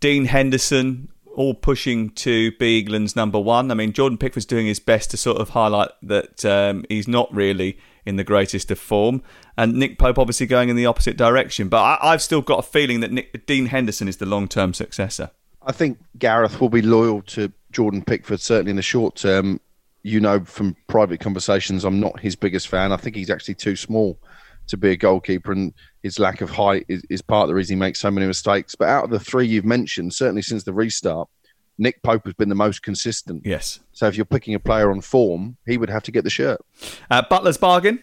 Dean 0.00 0.26
Henderson, 0.26 1.08
all 1.34 1.54
pushing 1.54 2.10
to 2.10 2.52
be 2.52 2.80
England's 2.80 3.16
number 3.16 3.38
one. 3.38 3.70
I 3.70 3.74
mean, 3.74 3.92
Jordan 3.92 4.18
Pickford's 4.18 4.46
doing 4.46 4.66
his 4.66 4.80
best 4.80 5.10
to 5.10 5.16
sort 5.16 5.38
of 5.38 5.50
highlight 5.50 5.90
that 6.02 6.44
um, 6.44 6.84
he's 6.88 7.06
not 7.06 7.32
really 7.32 7.78
in 8.04 8.16
the 8.16 8.24
greatest 8.24 8.70
of 8.70 8.78
form, 8.78 9.22
and 9.56 9.74
Nick 9.74 9.98
Pope 9.98 10.18
obviously 10.18 10.46
going 10.46 10.68
in 10.68 10.76
the 10.76 10.86
opposite 10.86 11.16
direction. 11.16 11.68
But 11.68 11.98
I, 12.00 12.12
have 12.12 12.22
still 12.22 12.40
got 12.40 12.60
a 12.60 12.62
feeling 12.62 13.00
that 13.00 13.10
Nick, 13.10 13.46
Dean 13.46 13.66
Henderson 13.66 14.08
is 14.08 14.18
the 14.18 14.26
long 14.26 14.48
term 14.48 14.72
successor. 14.74 15.30
I 15.62 15.72
think 15.72 15.98
Gareth 16.18 16.60
will 16.60 16.68
be 16.68 16.82
loyal 16.82 17.22
to 17.22 17.52
Jordan 17.72 18.02
Pickford 18.02 18.40
certainly 18.40 18.70
in 18.70 18.76
the 18.76 18.82
short 18.82 19.16
term. 19.16 19.60
You 20.02 20.20
know 20.20 20.44
from 20.44 20.76
private 20.86 21.18
conversations, 21.18 21.84
I'm 21.84 21.98
not 21.98 22.20
his 22.20 22.36
biggest 22.36 22.68
fan. 22.68 22.92
I 22.92 22.96
think 22.96 23.16
he's 23.16 23.28
actually 23.28 23.56
too 23.56 23.74
small 23.74 24.20
to 24.68 24.76
be 24.76 24.90
a 24.90 24.96
goalkeeper, 24.96 25.52
and 25.52 25.72
his 26.02 26.18
lack 26.18 26.40
of 26.40 26.50
height 26.50 26.84
is, 26.88 27.02
is 27.10 27.22
part 27.22 27.44
of 27.44 27.48
the 27.48 27.54
reason 27.54 27.76
he 27.76 27.80
makes 27.80 28.00
so 28.00 28.10
many 28.10 28.26
mistakes. 28.26 28.74
But 28.74 28.88
out 28.88 29.04
of 29.04 29.10
the 29.10 29.20
three 29.20 29.46
you've 29.46 29.64
mentioned, 29.64 30.14
certainly 30.14 30.42
since 30.42 30.64
the 30.64 30.72
restart, 30.72 31.28
Nick 31.78 32.02
Pope 32.02 32.24
has 32.24 32.34
been 32.34 32.48
the 32.48 32.54
most 32.54 32.82
consistent. 32.82 33.44
Yes. 33.44 33.80
So 33.92 34.06
if 34.06 34.16
you're 34.16 34.26
picking 34.26 34.54
a 34.54 34.60
player 34.60 34.90
on 34.90 35.00
form, 35.00 35.56
he 35.66 35.78
would 35.78 35.90
have 35.90 36.02
to 36.04 36.12
get 36.12 36.24
the 36.24 36.30
shirt. 36.30 36.60
Uh, 37.10 37.22
Butler's 37.28 37.56
bargain. 37.56 38.02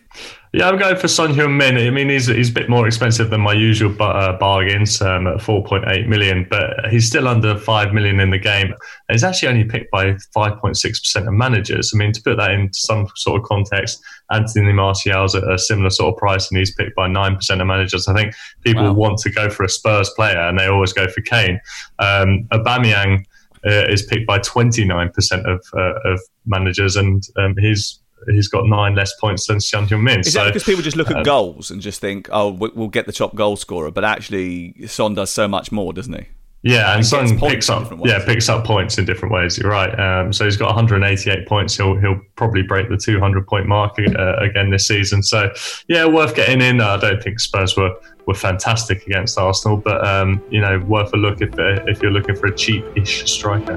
Yeah, 0.51 0.67
I'm 0.67 0.78
going 0.78 0.95
for 0.95 1.07
Son 1.07 1.34
Heung-min. 1.34 1.78
I 1.78 1.89
mean, 1.89 2.09
he's 2.09 2.28
he's 2.28 2.49
a 2.49 2.53
bit 2.53 2.69
more 2.69 2.86
expensive 2.88 3.32
than 3.32 3.41
my 3.41 3.53
usual 3.53 3.95
uh, 4.01 4.38
bargains 4.38 5.01
um, 5.01 5.26
at 5.26 5.38
4.8 5.38 6.07
million, 6.07 6.45
but 6.49 6.88
he's 6.91 7.07
still 7.07 7.28
under 7.28 7.57
5 7.57 7.93
million 7.93 8.19
in 8.19 8.30
the 8.30 8.38
game. 8.38 8.74
He's 9.11 9.24
actually 9.24 9.49
only 9.49 9.63
picked 9.63 9.91
by 9.91 10.13
5.6 10.36 10.84
percent 10.84 11.28
of 11.28 11.34
managers. 11.34 11.91
I 11.93 11.97
mean, 11.97 12.11
to 12.13 12.21
put 12.21 12.38
that 12.38 12.51
into 12.51 12.78
some 12.78 13.07
sort 13.15 13.41
of 13.41 13.47
context, 13.47 14.03
Anthony 14.32 14.74
Martial's 14.74 15.36
at 15.36 15.43
a 15.43 15.57
similar 15.57 15.89
sort 15.89 16.13
of 16.13 16.19
price, 16.19 16.49
and 16.49 16.57
he's 16.59 16.74
picked 16.74 16.95
by 16.95 17.07
nine 17.07 17.36
percent 17.36 17.61
of 17.61 17.67
managers. 17.67 18.07
I 18.07 18.13
think 18.13 18.36
people 18.61 18.84
wow. 18.84 18.93
want 18.93 19.19
to 19.19 19.32
go 19.32 19.49
for 19.49 19.63
a 19.63 19.69
Spurs 19.69 20.09
player, 20.15 20.39
and 20.39 20.59
they 20.59 20.67
always 20.67 20.93
go 20.93 21.07
for 21.07 21.21
Kane. 21.21 21.59
Um, 21.99 22.47
Aubameyang 22.51 23.26
uh, 23.66 23.86
is 23.88 24.03
picked 24.03 24.28
by 24.28 24.39
29% 24.39 25.45
of, 25.45 25.66
uh, 25.76 26.11
of 26.11 26.20
managers, 26.45 26.95
and 26.95 27.24
um, 27.38 27.55
he's 27.57 27.99
he's 28.28 28.47
got 28.47 28.66
nine 28.66 28.95
less 28.95 29.14
points 29.20 29.47
than 29.47 29.59
Son 29.59 29.86
Heung-min. 29.86 30.22
Is 30.22 30.34
so, 30.34 30.43
that 30.43 30.47
because 30.47 30.64
people 30.64 30.82
just 30.82 30.95
look 30.95 31.09
at 31.11 31.18
um, 31.18 31.24
goals 31.24 31.72
and 31.72 31.82
just 31.82 31.99
think, 31.99 32.30
oh, 32.32 32.49
we'll 32.49 32.88
get 32.88 33.05
the 33.05 33.11
top 33.11 33.36
goal 33.36 33.55
scorer, 33.55 33.91
but 33.91 34.03
actually 34.03 34.88
Son 34.88 35.14
does 35.14 35.30
so 35.30 35.47
much 35.47 35.72
more, 35.72 35.93
doesn't 35.93 36.14
he? 36.14 36.28
Yeah, 36.66 36.91
and, 36.91 36.99
and 36.99 37.05
Son 37.05 37.38
picks 37.38 37.70
up 37.70 37.91
yeah 38.05 38.24
picks 38.24 38.47
up 38.47 38.64
points 38.64 38.97
in 38.97 39.03
different 39.03 39.34
ways. 39.34 39.57
You're 39.57 39.70
right. 39.70 39.93
Um, 39.99 40.32
so 40.32 40.45
he's 40.45 40.55
got 40.55 40.68
188 40.68 41.45
points. 41.45 41.76
He'll 41.76 41.97
he'll 41.97 42.22
probably 42.38 42.61
break 42.61 42.88
the 42.88 42.95
200 42.95 43.45
point 43.45 43.68
mark 43.68 43.99
uh, 43.99 44.38
again 44.38 44.70
this 44.70 44.88
season. 44.88 45.22
So 45.24 45.51
yeah, 45.89 46.05
worth 46.05 46.36
getting 46.36 46.61
in. 46.61 46.80
I 46.80 46.95
don't 46.95 47.22
think 47.22 47.41
Spurs 47.41 47.76
were 47.76 47.93
were 48.28 48.34
fantastic 48.34 49.05
against 49.05 49.38
Arsenal, 49.38 49.76
but 49.76 50.07
um, 50.07 50.41
you 50.49 50.61
know 50.61 50.80
worth 50.80 51.14
a 51.14 51.18
look 51.18 51.41
if 51.41 51.53
uh, 51.59 51.84
if 51.86 52.01
you're 52.01 52.11
looking 52.11 52.36
for 52.36 52.47
a 52.47 52.55
cheap-ish 52.55 53.30
striker. 53.30 53.76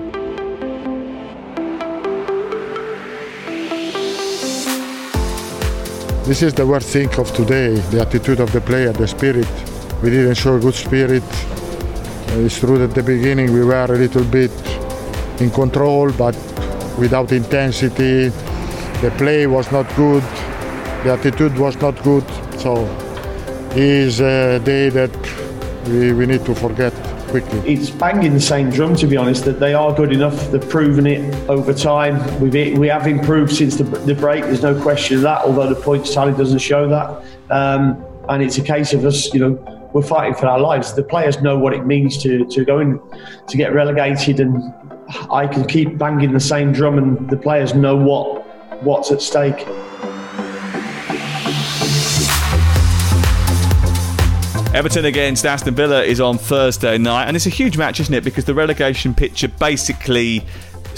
This 6.23 6.43
is 6.43 6.55
the 6.55 6.65
worst 6.65 6.91
thing 6.91 7.13
of 7.19 7.33
today: 7.35 7.75
the 7.91 8.03
attitude 8.03 8.39
of 8.39 8.53
the 8.53 8.61
player, 8.61 8.93
the 8.93 9.09
spirit. 9.09 9.49
We 10.05 10.11
didn't 10.11 10.35
show 10.35 10.61
good 10.61 10.75
spirit 10.75 11.25
it's 12.45 12.59
true 12.59 12.79
that 12.79 12.91
at 12.91 12.95
the 12.95 13.03
beginning 13.03 13.53
we 13.53 13.65
were 13.65 13.85
a 13.85 13.89
little 13.89 14.25
bit 14.25 14.51
in 15.41 15.51
control, 15.51 16.11
but 16.13 16.35
without 16.99 17.33
intensity. 17.33 18.29
The 19.03 19.13
play 19.19 19.47
was 19.47 19.71
not 19.71 19.87
good. 19.97 20.23
The 21.05 21.13
attitude 21.13 21.59
was 21.59 21.77
not 21.81 22.03
good. 22.03 22.25
So 22.59 22.85
is 23.75 24.21
a 24.21 24.59
day 24.61 24.89
that 24.89 25.15
we, 25.87 26.13
we 26.13 26.27
need 26.27 26.45
to 26.47 26.55
forget 26.55 26.95
quickly. 27.29 27.61
It's 27.71 27.91
banging 27.91 28.33
the 28.33 28.41
same 28.41 28.71
drum, 28.71 28.97
to 28.97 29.07
be 29.07 29.17
honest, 29.17 29.45
that 29.45 29.61
they 29.61 29.75
are 29.75 29.93
good 29.93 30.13
enough. 30.13 30.51
They've 30.51 30.69
proven 30.69 31.07
it 31.07 31.35
over 31.51 31.75
time. 31.75 32.17
We've, 32.41 32.79
we 32.79 32.89
have 32.89 33.07
improved 33.07 33.55
since 33.55 33.77
the, 33.77 33.85
the 33.85 34.15
break, 34.15 34.45
there's 34.45 34.63
no 34.63 34.81
question 34.81 35.17
of 35.17 35.23
that, 35.23 35.43
although 35.43 35.69
the 35.69 35.81
points 35.81 36.15
tally 36.15 36.33
doesn't 36.33 36.61
show 36.61 36.89
that. 36.89 37.25
Um, 37.51 38.03
and 38.29 38.43
it's 38.43 38.59
a 38.59 38.63
case 38.63 38.93
of 38.93 39.05
us, 39.05 39.33
you 39.33 39.41
know, 39.41 39.91
we're 39.93 40.03
fighting 40.03 40.35
for 40.35 40.47
our 40.47 40.59
lives. 40.59 40.95
The 40.95 41.03
players 41.03 41.41
know 41.41 41.59
what 41.59 41.73
it 41.73 41.87
means 41.87 42.19
to 42.23 42.45
to 42.47 42.65
go 42.65 42.81
in 42.81 43.01
to 43.49 43.57
get 43.57 43.73
relegated, 43.73 44.41
and 44.41 44.75
I 45.31 45.47
can 45.47 45.67
keep 45.67 45.97
banging 45.97 46.33
the 46.33 46.41
same 46.41 46.73
drum, 46.73 46.99
and 46.99 47.31
the 47.31 47.37
players 47.37 47.75
know 47.75 47.97
what 47.97 48.45
what's 48.83 49.11
at 49.11 49.23
stake. 49.23 49.67
Everton 54.75 55.07
against 55.07 55.47
Aston 55.47 55.75
Villa 55.75 56.03
is 56.03 56.21
on 56.21 56.37
Thursday 56.37 56.99
night, 56.99 57.29
and 57.29 57.37
it's 57.37 57.47
a 57.47 57.51
huge 57.51 57.79
match, 57.79 57.99
isn't 58.01 58.13
it? 58.13 58.25
Because 58.25 58.45
the 58.45 58.53
relegation 58.53 59.15
picture 59.15 59.49
basically 59.49 60.45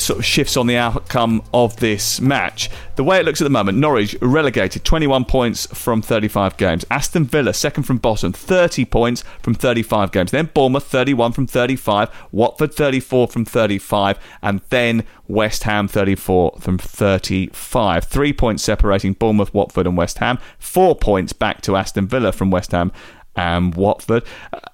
sort 0.01 0.18
of 0.18 0.24
shifts 0.24 0.57
on 0.57 0.66
the 0.66 0.76
outcome 0.76 1.42
of 1.53 1.76
this 1.76 2.20
match. 2.20 2.70
The 2.96 3.05
way 3.05 3.18
it 3.20 3.24
looks 3.24 3.40
at 3.40 3.44
the 3.44 3.51
moment, 3.51 3.78
Norwich 3.78 4.16
relegated 4.20 4.84
21 4.84 5.24
points 5.24 5.66
from 5.66 6.03
35 6.03 6.57
games. 6.57 6.84
Aston 6.90 7.24
Villa, 7.24 7.53
second 7.55 7.84
from 7.84 7.99
bottom, 7.99 8.32
30 8.32 8.84
points 8.84 9.24
from 9.40 9.55
35 9.55 10.12
games. 10.12 10.30
Then 10.30 10.51
Bournemouth, 10.53 10.84
31 10.84 11.32
from 11.32 11.46
35. 11.46 12.11
Watford, 12.32 12.74
34 12.74 13.28
from 13.28 13.44
35. 13.44 14.18
And 14.42 14.61
then 14.70 15.05
West 15.26 15.64
Ham, 15.64 15.88
34 15.88 16.59
from 16.61 16.78
35. 16.78 18.05
Three 18.05 18.32
points 18.32 18.62
separating 18.62 19.12
Bournemouth, 19.12 19.53
Watford, 19.55 19.86
and 19.86 19.96
West 19.96 20.18
Ham. 20.18 20.38
Four 20.59 20.96
points 20.96 21.32
back 21.32 21.61
to 21.62 21.76
Aston 21.76 22.09
Villa 22.09 22.32
from 22.32 22.51
West 22.51 22.72
Ham 22.72 22.92
and 23.36 23.74
Watford. 23.74 24.24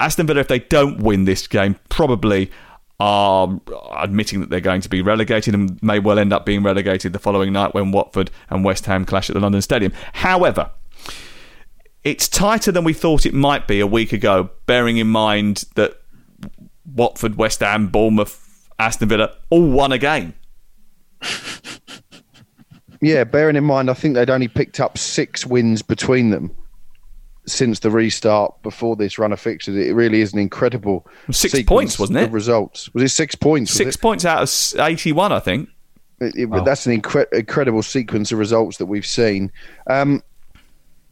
Aston 0.01 0.27
Villa, 0.27 0.41
if 0.41 0.49
they 0.49 0.61
don't 0.61 0.99
win 0.99 1.25
this 1.25 1.47
game, 1.47 1.77
probably 1.89 2.51
are 3.01 3.61
admitting 3.97 4.41
that 4.41 4.51
they're 4.51 4.61
going 4.61 4.81
to 4.81 4.89
be 4.89 5.03
relegated 5.03 5.55
and 5.55 5.83
may 5.83 5.99
well 5.99 6.19
end 6.19 6.33
up 6.33 6.47
being 6.47 6.63
relegated 6.63 7.13
the 7.13 7.19
following 7.19 7.53
night 7.53 7.75
when 7.75 7.93
Watford 7.93 8.31
and 8.51 8.65
West 8.65 8.87
Ham 8.87 9.05
clash 9.05 9.29
at 9.29 9.35
the 9.35 9.41
London 9.41 9.63
Stadium. 9.63 9.93
However, 10.13 10.71
it's 12.05 12.29
tighter 12.29 12.71
than 12.71 12.85
we 12.85 12.93
thought 12.93 13.27
it 13.27 13.35
might 13.35 13.67
be 13.67 13.81
a 13.81 13.87
week 13.87 14.13
ago, 14.13 14.51
bearing 14.67 14.99
in 14.99 15.09
mind 15.09 15.65
that 15.75 16.01
Watford, 16.95 17.37
West 17.37 17.61
Ham, 17.61 17.89
Bournemouth, 17.89 18.69
Aston 18.79 19.09
Villa 19.09 19.37
all 19.51 19.71
won 19.71 19.93
a 19.93 19.99
game. 19.99 20.35
Yeah, 23.01 23.25
bearing 23.25 23.57
in 23.57 23.65
mind, 23.65 23.91
I 23.91 23.93
think 23.93 24.15
they'd 24.15 24.31
only 24.31 24.49
picked 24.49 24.81
up 24.81 24.97
six 24.97 25.45
wins 25.45 25.83
between 25.83 26.31
them 26.31 26.57
since 27.47 27.81
the 27.81 27.91
restart 27.91 28.63
before 28.63 28.97
this 28.97 29.19
run 29.19 29.33
of 29.33 29.41
fixtures. 29.41 29.77
It 29.77 29.95
really 29.95 30.21
is 30.21 30.33
an 30.33 30.39
incredible 30.39 31.07
six 31.31 31.63
points, 31.63 31.99
wasn't 31.99 32.19
it? 32.19 32.31
Results 32.31 32.93
was 32.95 33.03
it 33.03 33.11
six 33.11 33.35
points? 33.35 33.71
Six 33.71 33.97
points 33.97 34.25
out 34.25 34.43
of 34.43 34.81
eighty-one, 34.81 35.33
I 35.33 35.41
think. 35.41 35.69
It, 36.21 36.35
it, 36.37 36.49
oh. 36.51 36.65
That's 36.65 36.87
an 36.87 37.01
incre- 37.01 37.33
incredible 37.33 37.83
sequence 37.83 38.33
of 38.33 38.39
results 38.39 38.79
that 38.79 38.87
we've 38.87 39.07
seen. 39.07 39.53
Um, 39.89 40.23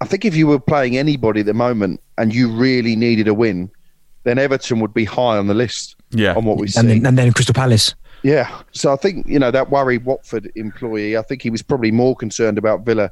I 0.00 0.06
think 0.06 0.24
if 0.24 0.34
you 0.34 0.46
were 0.46 0.60
playing 0.60 0.96
anybody 0.96 1.40
at 1.40 1.46
the 1.46 1.54
moment 1.54 2.00
and 2.18 2.34
you 2.34 2.50
really 2.50 2.96
needed 2.96 3.28
a 3.28 3.34
win, 3.34 3.70
then 4.24 4.38
Everton 4.38 4.80
would 4.80 4.94
be 4.94 5.04
high 5.04 5.36
on 5.36 5.48
the 5.48 5.54
list. 5.54 5.96
Yeah, 6.10 6.34
on 6.34 6.44
what 6.44 6.58
we 6.58 6.68
see, 6.68 6.80
and 6.80 6.88
then, 6.88 7.06
and 7.06 7.18
then 7.18 7.32
Crystal 7.32 7.54
Palace. 7.54 7.94
Yeah, 8.22 8.62
so 8.70 8.92
I 8.92 8.96
think 8.96 9.26
you 9.26 9.38
know 9.38 9.50
that 9.50 9.70
worried 9.70 10.04
Watford 10.04 10.50
employee. 10.54 11.16
I 11.16 11.22
think 11.22 11.42
he 11.42 11.50
was 11.50 11.62
probably 11.62 11.90
more 11.90 12.14
concerned 12.14 12.56
about 12.56 12.84
Villa 12.84 13.10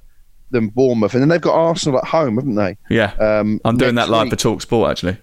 than 0.50 0.68
Bournemouth, 0.68 1.14
and 1.14 1.22
then 1.22 1.28
they've 1.28 1.40
got 1.40 1.54
Arsenal 1.54 1.98
at 1.98 2.04
home, 2.04 2.36
haven't 2.36 2.54
they? 2.54 2.76
Yeah, 2.88 3.12
um, 3.14 3.60
I'm 3.64 3.76
doing 3.76 3.94
that 3.96 4.08
live 4.08 4.24
week. 4.24 4.32
for 4.32 4.36
Talk 4.36 4.62
Sport 4.62 4.90
actually. 4.90 5.16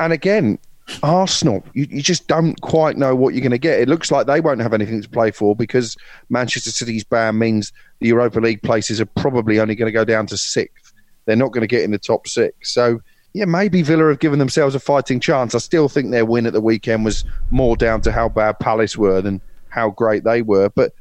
And 0.00 0.12
again, 0.12 0.58
Arsenal, 1.02 1.64
you, 1.72 1.86
you 1.88 2.02
just 2.02 2.26
don't 2.26 2.60
quite 2.60 2.96
know 2.96 3.14
what 3.14 3.34
you're 3.34 3.40
going 3.40 3.52
to 3.52 3.58
get. 3.58 3.80
It 3.80 3.88
looks 3.88 4.10
like 4.10 4.26
they 4.26 4.40
won't 4.40 4.60
have 4.60 4.74
anything 4.74 5.00
to 5.00 5.08
play 5.08 5.30
for 5.30 5.56
because 5.56 5.96
Manchester 6.28 6.70
City's 6.70 7.04
ban 7.04 7.38
means 7.38 7.72
the 8.00 8.08
Europa 8.08 8.40
League 8.40 8.62
places 8.62 9.00
are 9.00 9.06
probably 9.06 9.60
only 9.60 9.74
going 9.74 9.88
to 9.88 9.92
go 9.92 10.04
down 10.04 10.26
to 10.26 10.36
sixth. 10.36 10.92
They're 11.24 11.36
not 11.36 11.52
going 11.52 11.62
to 11.62 11.66
get 11.66 11.82
in 11.82 11.90
the 11.90 11.98
top 11.98 12.28
six. 12.28 12.74
So, 12.74 13.00
yeah, 13.32 13.46
maybe 13.46 13.82
Villa 13.82 14.08
have 14.08 14.18
given 14.18 14.38
themselves 14.38 14.74
a 14.74 14.80
fighting 14.80 15.20
chance. 15.20 15.54
I 15.54 15.58
still 15.58 15.88
think 15.88 16.10
their 16.10 16.26
win 16.26 16.46
at 16.46 16.52
the 16.52 16.60
weekend 16.60 17.04
was 17.04 17.24
more 17.50 17.76
down 17.76 18.02
to 18.02 18.12
how 18.12 18.28
bad 18.28 18.58
Palace 18.58 18.96
were 18.96 19.22
than 19.22 19.40
how 19.70 19.90
great 19.90 20.24
they 20.24 20.42
were. 20.42 20.68
But 20.68 20.92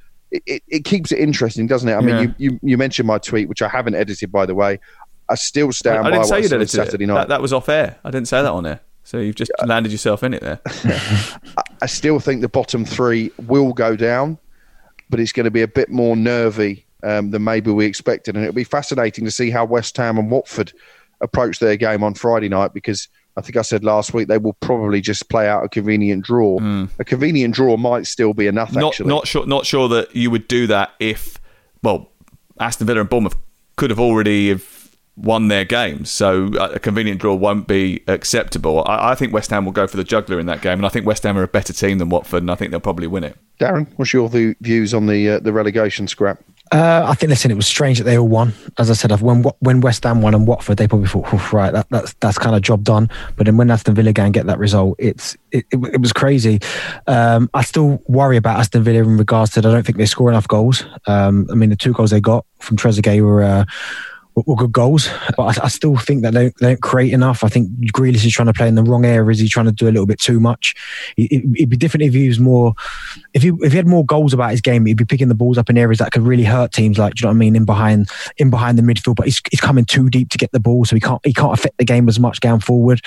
it, 0.46 0.64
it 0.68 0.86
keeps 0.86 1.12
it 1.12 1.20
interesting, 1.20 1.68
doesn't 1.68 1.88
it? 1.88 1.94
I 1.94 2.02
mean, 2.02 2.36
you, 2.38 2.52
you, 2.52 2.60
you 2.64 2.78
mentioned 2.78 3.08
my 3.08 3.18
tweet, 3.18 3.48
which 3.48 3.62
I 3.62 3.68
haven't 3.68 3.96
edited, 3.96 4.32
by 4.32 4.46
the 4.46 4.56
way. 4.56 4.80
I 5.30 5.36
still 5.36 5.72
stand 5.72 6.00
I, 6.00 6.02
I 6.02 6.04
didn't 6.06 6.22
by 6.22 6.26
say 6.26 6.36
what 6.36 6.52
you 6.52 6.58
I 6.58 6.66
said 6.66 6.70
Saturday 6.70 7.06
night. 7.06 7.16
That, 7.16 7.28
that, 7.30 7.42
was 7.42 7.54
off 7.54 7.70
air. 7.70 7.98
I 8.04 8.12
didn't 8.12 8.28
say 8.28 8.42
that 8.42 8.52
on 8.52 8.66
air. 8.66 8.80
So 9.04 9.20
you've 9.20 9.36
just 9.36 9.52
yeah. 9.60 9.66
landed 9.66 9.92
yourself 9.92 10.24
in 10.24 10.34
it 10.34 10.42
there. 10.42 10.60
I 11.82 11.86
still 11.86 12.20
think 12.20 12.42
the 12.42 12.50
bottom 12.50 12.86
three 12.86 13.32
will 13.48 13.74
go 13.74 13.96
down, 13.96 14.38
but 15.10 15.20
it's 15.20 15.32
going 15.32 15.46
to 15.46 15.52
be 15.52 15.62
a 15.62 15.68
bit 15.68 15.90
more 15.90 16.16
nervy 16.16 16.86
um, 17.04 17.32
than 17.32 17.44
maybe 17.44 17.72
we 17.72 17.86
expected. 17.86 18.36
And 18.36 18.44
it'll 18.44 18.56
be 18.56 18.64
fascinating 18.64 19.26
to 19.26 19.32
see 19.32 19.50
how 19.50 19.66
West 19.66 19.96
Ham 19.98 20.18
and 20.18 20.32
Watford 20.32 20.74
approach 21.22 21.60
their 21.60 21.78
game 21.78 22.04
on 22.04 22.14
Friday 22.14 22.50
night 22.50 22.74
because– 22.74 23.08
I 23.36 23.42
think 23.42 23.58
I 23.58 23.62
said 23.62 23.84
last 23.84 24.14
week 24.14 24.28
they 24.28 24.38
will 24.38 24.54
probably 24.54 25.02
just 25.02 25.30
play 25.30 25.48
out 25.48 25.64
a 25.64 25.70
convenient 25.70 26.24
draw. 26.24 26.60
Mm. 26.60 26.90
A 27.00 27.04
convenient 27.04 27.56
draw 27.56 27.78
might 27.78 28.06
still 28.06 28.34
be 28.34 28.48
enough. 28.48 28.74
Not 28.74 28.94
actually. 28.94 29.10
not 29.10 29.28
sure 29.28 29.46
not 29.46 29.66
sure 29.66 29.88
that 29.90 30.16
you 30.16 30.30
would 30.30 30.48
do 30.48 30.68
that 30.68 30.92
if 31.00 31.40
well 31.82 32.12
Aston 32.60 32.88
Villa 32.88 33.02
and 33.02 33.10
Bournemouth 33.10 33.36
could 33.76 33.90
have 33.90 34.00
already 34.00 34.50
have 34.50 34.84
won 35.16 35.48
their 35.48 35.66
games, 35.66 36.10
so 36.10 36.48
a 36.56 36.80
convenient 36.80 37.22
draw 37.22 37.36
won't 37.36 37.68
be 37.68 38.04
acceptable. 38.08 38.84
I, 38.88 39.12
I, 39.12 39.16
think 39.16 39.32
West 39.32 39.52
Ham 39.52 39.66
will 39.66 39.72
go 39.72 39.86
for 39.86 39.98
the 39.98 40.04
juggler 40.04 40.40
in 40.40 40.48
that 40.48 40.62
game, 40.62 40.80
and 40.80 40.86
I 40.86 40.90
think 40.90 41.06
West 41.06 41.24
Ham 41.24 41.38
are 41.38 41.44
a 41.44 41.48
better 41.48 41.74
team 41.74 42.00
than 42.00 42.10
Watford, 42.10 42.42
and 42.42 42.50
I 42.50 42.56
think 42.56 42.72
they'll 42.72 42.80
probably 42.80 43.08
win 43.08 43.24
it. 43.24 43.38
Darren, 43.60 43.88
what's 43.96 44.14
your 44.14 44.30
views 44.30 44.94
on 44.94 45.06
the 45.08 45.30
uh, 45.30 45.40
the 45.40 45.54
relegation 45.54 46.08
scrap? 46.08 46.40
Uh, 46.74 47.06
I 47.08 47.14
think, 47.14 47.30
listen, 47.30 47.52
it 47.52 47.56
was 47.56 47.68
strange 47.68 48.00
that 48.00 48.06
they 48.06 48.18
all 48.18 48.28
won. 48.28 48.52
As 48.80 48.90
I 48.90 48.94
said, 48.94 49.12
when 49.22 49.44
when 49.60 49.80
West 49.82 50.04
Ham 50.06 50.24
won 50.24 50.34
and 50.34 50.48
Watford, 50.48 50.78
they 50.78 50.88
probably 50.88 51.08
thought, 51.08 51.54
right, 51.54 51.72
that, 51.72 51.86
that's 51.92 52.16
that's 52.16 52.40
kind 52.40 52.56
of 52.56 52.64
job 52.64 52.84
done. 52.84 53.10
But 53.36 53.46
then 53.46 53.58
when 53.58 53.70
Aston 53.70 53.94
Villa 53.94 54.12
and 54.18 54.34
get 54.34 54.48
that 54.48 54.58
result, 54.58 54.96
it's 54.98 55.38
it, 55.52 55.66
it, 55.72 55.78
it 55.94 56.02
was 56.02 56.12
crazy. 56.12 56.60
Um, 57.06 57.48
I 57.54 57.62
still 57.62 58.02
worry 58.08 58.38
about 58.38 58.60
Aston 58.60 58.82
Villa 58.84 59.04
in 59.04 59.18
regards 59.18 59.52
to 59.52 59.60
I 59.60 59.62
don't 59.62 59.86
think 59.86 60.00
they 60.00 60.08
score 60.08 60.30
enough 60.30 60.48
goals. 60.48 60.84
Um, 61.06 61.48
I 61.52 61.54
mean, 61.54 61.70
the 61.70 61.76
two 61.76 61.94
goals 61.94 62.10
they 62.10 62.20
got 62.20 62.44
from 62.58 62.76
Trezeguet 62.78 63.22
were. 63.22 63.44
Uh, 63.44 63.66
were 64.36 64.56
good 64.56 64.72
goals, 64.72 65.10
but 65.38 65.60
I, 65.60 65.66
I, 65.66 65.68
still 65.68 65.96
think 65.98 66.24
that 66.24 66.34
they 66.34 66.44
don't, 66.44 66.58
they 66.58 66.68
don't, 66.68 66.82
create 66.82 67.14
enough. 67.14 67.44
I 67.44 67.50
think 67.50 67.70
Grealish 67.92 68.26
is 68.26 68.34
trying 68.34 68.48
to 68.48 68.54
play 68.54 68.68
in 68.68 68.76
the 68.76 68.84
wrong 68.84 69.06
areas. 69.06 69.40
He's 69.40 69.52
trying 69.52 69.68
to 69.68 69.72
do 69.72 69.88
a 69.88 69.92
little 69.92 70.06
bit 70.06 70.20
too 70.20 70.40
much. 70.40 70.76
It, 71.18 71.44
would 71.46 71.70
be 71.70 71.78
different 71.78 72.04
if 72.04 72.14
he 72.14 72.28
was 72.28 72.40
more, 72.40 72.74
if 73.34 73.44
he 73.44 73.52
if 73.62 73.72
he 73.72 73.78
had 73.78 73.88
more 73.88 74.06
goals 74.06 74.34
about 74.34 74.52
his 74.52 74.62
game, 74.62 74.86
he'd 74.86 74.98
be 74.98 75.06
picking 75.06 75.28
the 75.28 75.36
balls 75.36 75.58
up 75.58 75.70
in 75.70 75.78
areas 75.78 76.00
that 76.00 76.12
could 76.12 76.24
really 76.24 76.44
hurt 76.44 76.72
teams. 76.72 76.98
Like, 76.98 77.16
do 77.16 77.22
you 77.22 77.26
know 77.26 77.32
what 77.32 77.38
I 77.38 77.40
mean? 77.40 77.56
In 77.56 77.66
behind, 77.66 78.10
in 78.38 78.50
behind 78.50 78.78
the 78.78 78.84
midfield, 78.84 79.16
but 79.16 79.26
he's, 79.26 79.42
he's 79.52 79.62
coming 79.62 79.86
too 79.86 80.10
deep 80.10 80.30
to 80.30 80.38
get 80.38 80.52
the 80.52 80.60
ball, 80.60 80.86
so 80.86 80.96
he 80.96 81.00
can't 81.00 81.22
he 81.24 81.34
can't 81.34 81.54
affect 81.54 81.78
the 81.78 81.86
game 81.86 82.10
as 82.10 82.20
much 82.20 82.42
going 82.42 82.60
forward. 82.60 83.02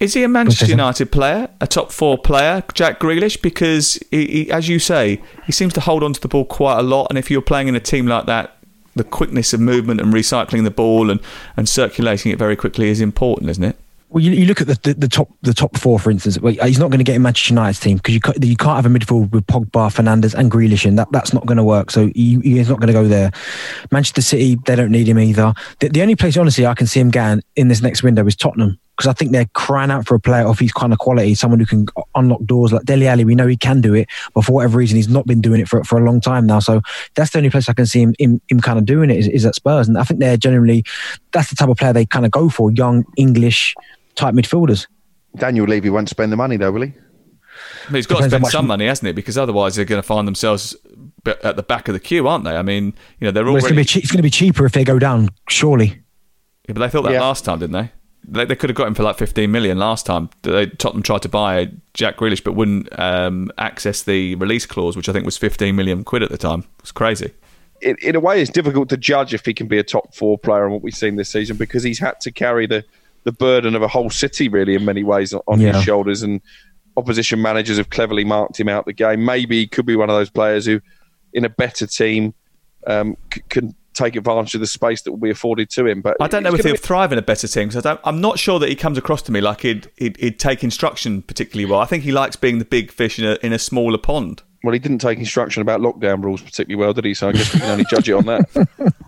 Is 0.00 0.14
he 0.14 0.22
a 0.22 0.28
Manchester 0.28 0.66
United 0.66 1.10
player, 1.10 1.48
a 1.60 1.66
top 1.66 1.90
four 1.90 2.16
player, 2.16 2.62
Jack 2.72 3.00
Grealish? 3.00 3.42
Because 3.42 3.98
he, 4.12 4.26
he, 4.26 4.50
as 4.50 4.68
you 4.68 4.78
say, 4.78 5.20
he 5.44 5.50
seems 5.50 5.72
to 5.74 5.80
hold 5.80 6.04
on 6.04 6.12
to 6.12 6.20
the 6.20 6.28
ball 6.28 6.44
quite 6.44 6.78
a 6.78 6.82
lot. 6.82 7.08
And 7.10 7.18
if 7.18 7.32
you're 7.32 7.42
playing 7.42 7.66
in 7.66 7.74
a 7.74 7.80
team 7.80 8.06
like 8.06 8.26
that, 8.26 8.57
the 8.96 9.04
quickness 9.04 9.52
of 9.52 9.60
movement 9.60 10.00
and 10.00 10.12
recycling 10.12 10.64
the 10.64 10.70
ball 10.70 11.10
and, 11.10 11.20
and 11.56 11.68
circulating 11.68 12.32
it 12.32 12.38
very 12.38 12.56
quickly 12.56 12.88
is 12.88 13.00
important, 13.00 13.50
isn't 13.50 13.64
it? 13.64 13.76
Well, 14.10 14.24
you, 14.24 14.32
you 14.32 14.46
look 14.46 14.62
at 14.62 14.66
the, 14.66 14.78
the, 14.82 14.94
the, 14.94 15.08
top 15.08 15.28
the 15.42 15.52
top 15.52 15.76
four, 15.76 15.98
for 15.98 16.10
instance. 16.10 16.36
He's 16.36 16.78
not 16.78 16.88
going 16.88 16.98
to 16.98 17.04
get 17.04 17.14
in 17.14 17.20
Manchester 17.20 17.52
United's 17.52 17.78
team 17.78 17.98
because 17.98 18.14
you 18.14 18.20
can't, 18.20 18.42
you 18.42 18.56
can't 18.56 18.76
have 18.76 18.86
a 18.86 18.88
midfield 18.88 19.30
with 19.32 19.46
Pogba, 19.46 19.92
Fernandes, 19.92 20.34
and 20.34 20.50
Grealish 20.50 20.86
in. 20.86 20.96
That 20.96 21.12
that's 21.12 21.34
not 21.34 21.44
going 21.44 21.58
to 21.58 21.64
work. 21.64 21.90
So 21.90 22.06
he, 22.14 22.40
he's 22.40 22.70
not 22.70 22.80
going 22.80 22.86
to 22.86 22.94
go 22.94 23.06
there. 23.06 23.30
Manchester 23.90 24.22
City, 24.22 24.56
they 24.64 24.76
don't 24.76 24.90
need 24.90 25.08
him 25.08 25.18
either. 25.18 25.52
The, 25.80 25.88
the 25.90 26.00
only 26.00 26.16
place, 26.16 26.38
honestly, 26.38 26.66
I 26.66 26.72
can 26.72 26.86
see 26.86 27.00
him 27.00 27.10
going 27.10 27.42
in 27.56 27.68
this 27.68 27.82
next 27.82 28.02
window 28.02 28.26
is 28.26 28.34
Tottenham 28.34 28.78
because 28.98 29.08
I 29.08 29.12
think 29.12 29.30
they're 29.30 29.48
crying 29.54 29.92
out 29.92 30.08
for 30.08 30.16
a 30.16 30.20
player 30.20 30.44
of 30.44 30.58
his 30.58 30.72
kind 30.72 30.92
of 30.92 30.98
quality, 30.98 31.36
someone 31.36 31.60
who 31.60 31.66
can 31.66 31.86
unlock 32.16 32.42
doors 32.44 32.72
like 32.72 32.82
Dele 32.82 33.06
Alli. 33.06 33.24
We 33.24 33.36
know 33.36 33.46
he 33.46 33.56
can 33.56 33.80
do 33.80 33.94
it, 33.94 34.08
but 34.34 34.44
for 34.44 34.50
whatever 34.50 34.76
reason, 34.76 34.96
he's 34.96 35.08
not 35.08 35.24
been 35.24 35.40
doing 35.40 35.60
it 35.60 35.68
for, 35.68 35.84
for 35.84 35.98
a 35.98 36.04
long 36.04 36.20
time 36.20 36.48
now. 36.48 36.58
So 36.58 36.82
that's 37.14 37.30
the 37.30 37.38
only 37.38 37.50
place 37.50 37.68
I 37.68 37.74
can 37.74 37.86
see 37.86 38.02
him, 38.02 38.14
him, 38.18 38.40
him 38.48 38.60
kind 38.60 38.76
of 38.76 38.86
doing 38.86 39.10
it 39.10 39.18
is, 39.18 39.28
is 39.28 39.46
at 39.46 39.54
Spurs. 39.54 39.86
And 39.86 39.96
I 39.96 40.02
think 40.02 40.18
they're 40.18 40.36
generally, 40.36 40.84
that's 41.30 41.48
the 41.48 41.54
type 41.54 41.68
of 41.68 41.76
player 41.76 41.92
they 41.92 42.06
kind 42.06 42.24
of 42.24 42.32
go 42.32 42.48
for, 42.48 42.72
young 42.72 43.04
English 43.16 43.76
type 44.16 44.34
midfielders. 44.34 44.88
Daniel 45.36 45.66
Levy 45.66 45.90
won't 45.90 46.08
spend 46.08 46.32
the 46.32 46.36
money 46.36 46.56
though, 46.56 46.72
will 46.72 46.82
he? 46.82 46.92
he's 47.92 48.06
got 48.06 48.16
Depends 48.16 48.32
to 48.32 48.38
spend 48.40 48.46
some 48.46 48.66
money, 48.66 48.86
hasn't 48.86 49.06
he? 49.06 49.12
Because 49.12 49.38
otherwise 49.38 49.76
they're 49.76 49.84
going 49.84 50.02
to 50.02 50.06
find 50.06 50.26
themselves 50.26 50.74
at 51.24 51.54
the 51.54 51.62
back 51.62 51.86
of 51.86 51.94
the 51.94 52.00
queue, 52.00 52.26
aren't 52.26 52.44
they? 52.44 52.56
I 52.56 52.62
mean, 52.62 52.94
you 53.20 53.26
know, 53.26 53.30
they're 53.30 53.44
already. 53.44 53.74
Well, 53.74 53.78
it's 53.78 53.92
going 53.92 54.16
to 54.16 54.22
be 54.22 54.30
cheaper 54.30 54.66
if 54.66 54.72
they 54.72 54.82
go 54.82 54.98
down, 54.98 55.28
surely. 55.48 56.02
Yeah, 56.66 56.74
but 56.74 56.80
they 56.80 56.88
thought 56.88 57.02
that 57.02 57.12
yeah. 57.12 57.20
last 57.20 57.44
time, 57.44 57.60
didn't 57.60 57.72
they? 57.72 57.92
They, 58.24 58.44
they 58.44 58.56
could 58.56 58.70
have 58.70 58.76
got 58.76 58.86
him 58.86 58.94
for 58.94 59.02
like 59.02 59.16
15 59.16 59.50
million 59.50 59.78
last 59.78 60.06
time. 60.06 60.30
They, 60.42 60.66
Tottenham 60.66 61.02
tried 61.02 61.22
to 61.22 61.28
buy 61.28 61.70
Jack 61.94 62.16
Grealish, 62.16 62.44
but 62.44 62.52
wouldn't 62.52 62.96
um, 62.98 63.50
access 63.58 64.02
the 64.02 64.34
release 64.36 64.66
clause, 64.66 64.96
which 64.96 65.08
I 65.08 65.12
think 65.12 65.24
was 65.24 65.38
15 65.38 65.74
million 65.74 66.04
quid 66.04 66.22
at 66.22 66.30
the 66.30 66.38
time. 66.38 66.64
It's 66.80 66.92
crazy. 66.92 67.32
In, 67.80 67.96
in, 68.02 68.16
a 68.16 68.20
way, 68.20 68.42
it's 68.42 68.50
difficult 68.50 68.88
to 68.88 68.96
judge 68.96 69.32
if 69.34 69.46
he 69.46 69.54
can 69.54 69.68
be 69.68 69.78
a 69.78 69.84
top 69.84 70.14
four 70.14 70.36
player 70.36 70.64
on 70.64 70.72
what 70.72 70.82
we've 70.82 70.94
seen 70.94 71.16
this 71.16 71.30
season 71.30 71.56
because 71.56 71.82
he's 71.82 71.98
had 71.98 72.20
to 72.20 72.32
carry 72.32 72.66
the, 72.66 72.84
the 73.24 73.32
burden 73.32 73.74
of 73.74 73.82
a 73.82 73.88
whole 73.88 74.10
city, 74.10 74.48
really, 74.48 74.74
in 74.74 74.84
many 74.84 75.04
ways, 75.04 75.32
on 75.32 75.60
yeah. 75.60 75.74
his 75.74 75.84
shoulders. 75.84 76.22
And 76.22 76.40
opposition 76.96 77.40
managers 77.40 77.76
have 77.78 77.90
cleverly 77.90 78.24
marked 78.24 78.58
him 78.58 78.68
out 78.68 78.84
the 78.84 78.92
game. 78.92 79.24
Maybe 79.24 79.58
he 79.58 79.66
could 79.68 79.86
be 79.86 79.96
one 79.96 80.10
of 80.10 80.16
those 80.16 80.30
players 80.30 80.66
who, 80.66 80.80
in 81.32 81.44
a 81.44 81.48
better 81.48 81.86
team, 81.86 82.34
um, 82.86 83.16
c- 83.32 83.42
can 83.48 83.74
take 83.98 84.16
advantage 84.16 84.54
of 84.54 84.60
the 84.60 84.66
space 84.66 85.02
that 85.02 85.10
will 85.10 85.18
be 85.18 85.30
afforded 85.30 85.70
to 85.70 85.86
him. 85.86 86.00
But 86.00 86.16
I 86.20 86.28
don't 86.28 86.42
know 86.42 86.54
if 86.54 86.64
he'll 86.64 86.76
thrive 86.76 87.12
in 87.12 87.18
a 87.18 87.22
better 87.22 87.48
team 87.48 87.68
because 87.68 87.98
I'm 88.04 88.20
not 88.20 88.38
sure 88.38 88.58
that 88.58 88.68
he 88.68 88.76
comes 88.76 88.98
across 88.98 89.22
to 89.22 89.32
me 89.32 89.40
like 89.40 89.62
he'd, 89.62 89.90
he'd, 89.96 90.16
he'd 90.18 90.38
take 90.38 90.64
instruction 90.64 91.22
particularly 91.22 91.70
well. 91.70 91.80
I 91.80 91.86
think 91.86 92.04
he 92.04 92.12
likes 92.12 92.36
being 92.36 92.58
the 92.58 92.64
big 92.64 92.90
fish 92.90 93.18
in 93.18 93.24
a, 93.24 93.38
in 93.42 93.52
a 93.52 93.58
smaller 93.58 93.98
pond. 93.98 94.42
Well, 94.64 94.72
he 94.72 94.78
didn't 94.78 94.98
take 94.98 95.18
instruction 95.18 95.62
about 95.62 95.80
lockdown 95.80 96.22
rules 96.22 96.42
particularly 96.42 96.84
well, 96.84 96.92
did 96.92 97.04
he? 97.04 97.14
So 97.14 97.28
I 97.28 97.32
guess 97.32 97.54
we 97.54 97.60
can 97.60 97.70
only 97.70 97.84
judge 97.88 98.08
it 98.08 98.14
on 98.14 98.26
that. 98.26 98.94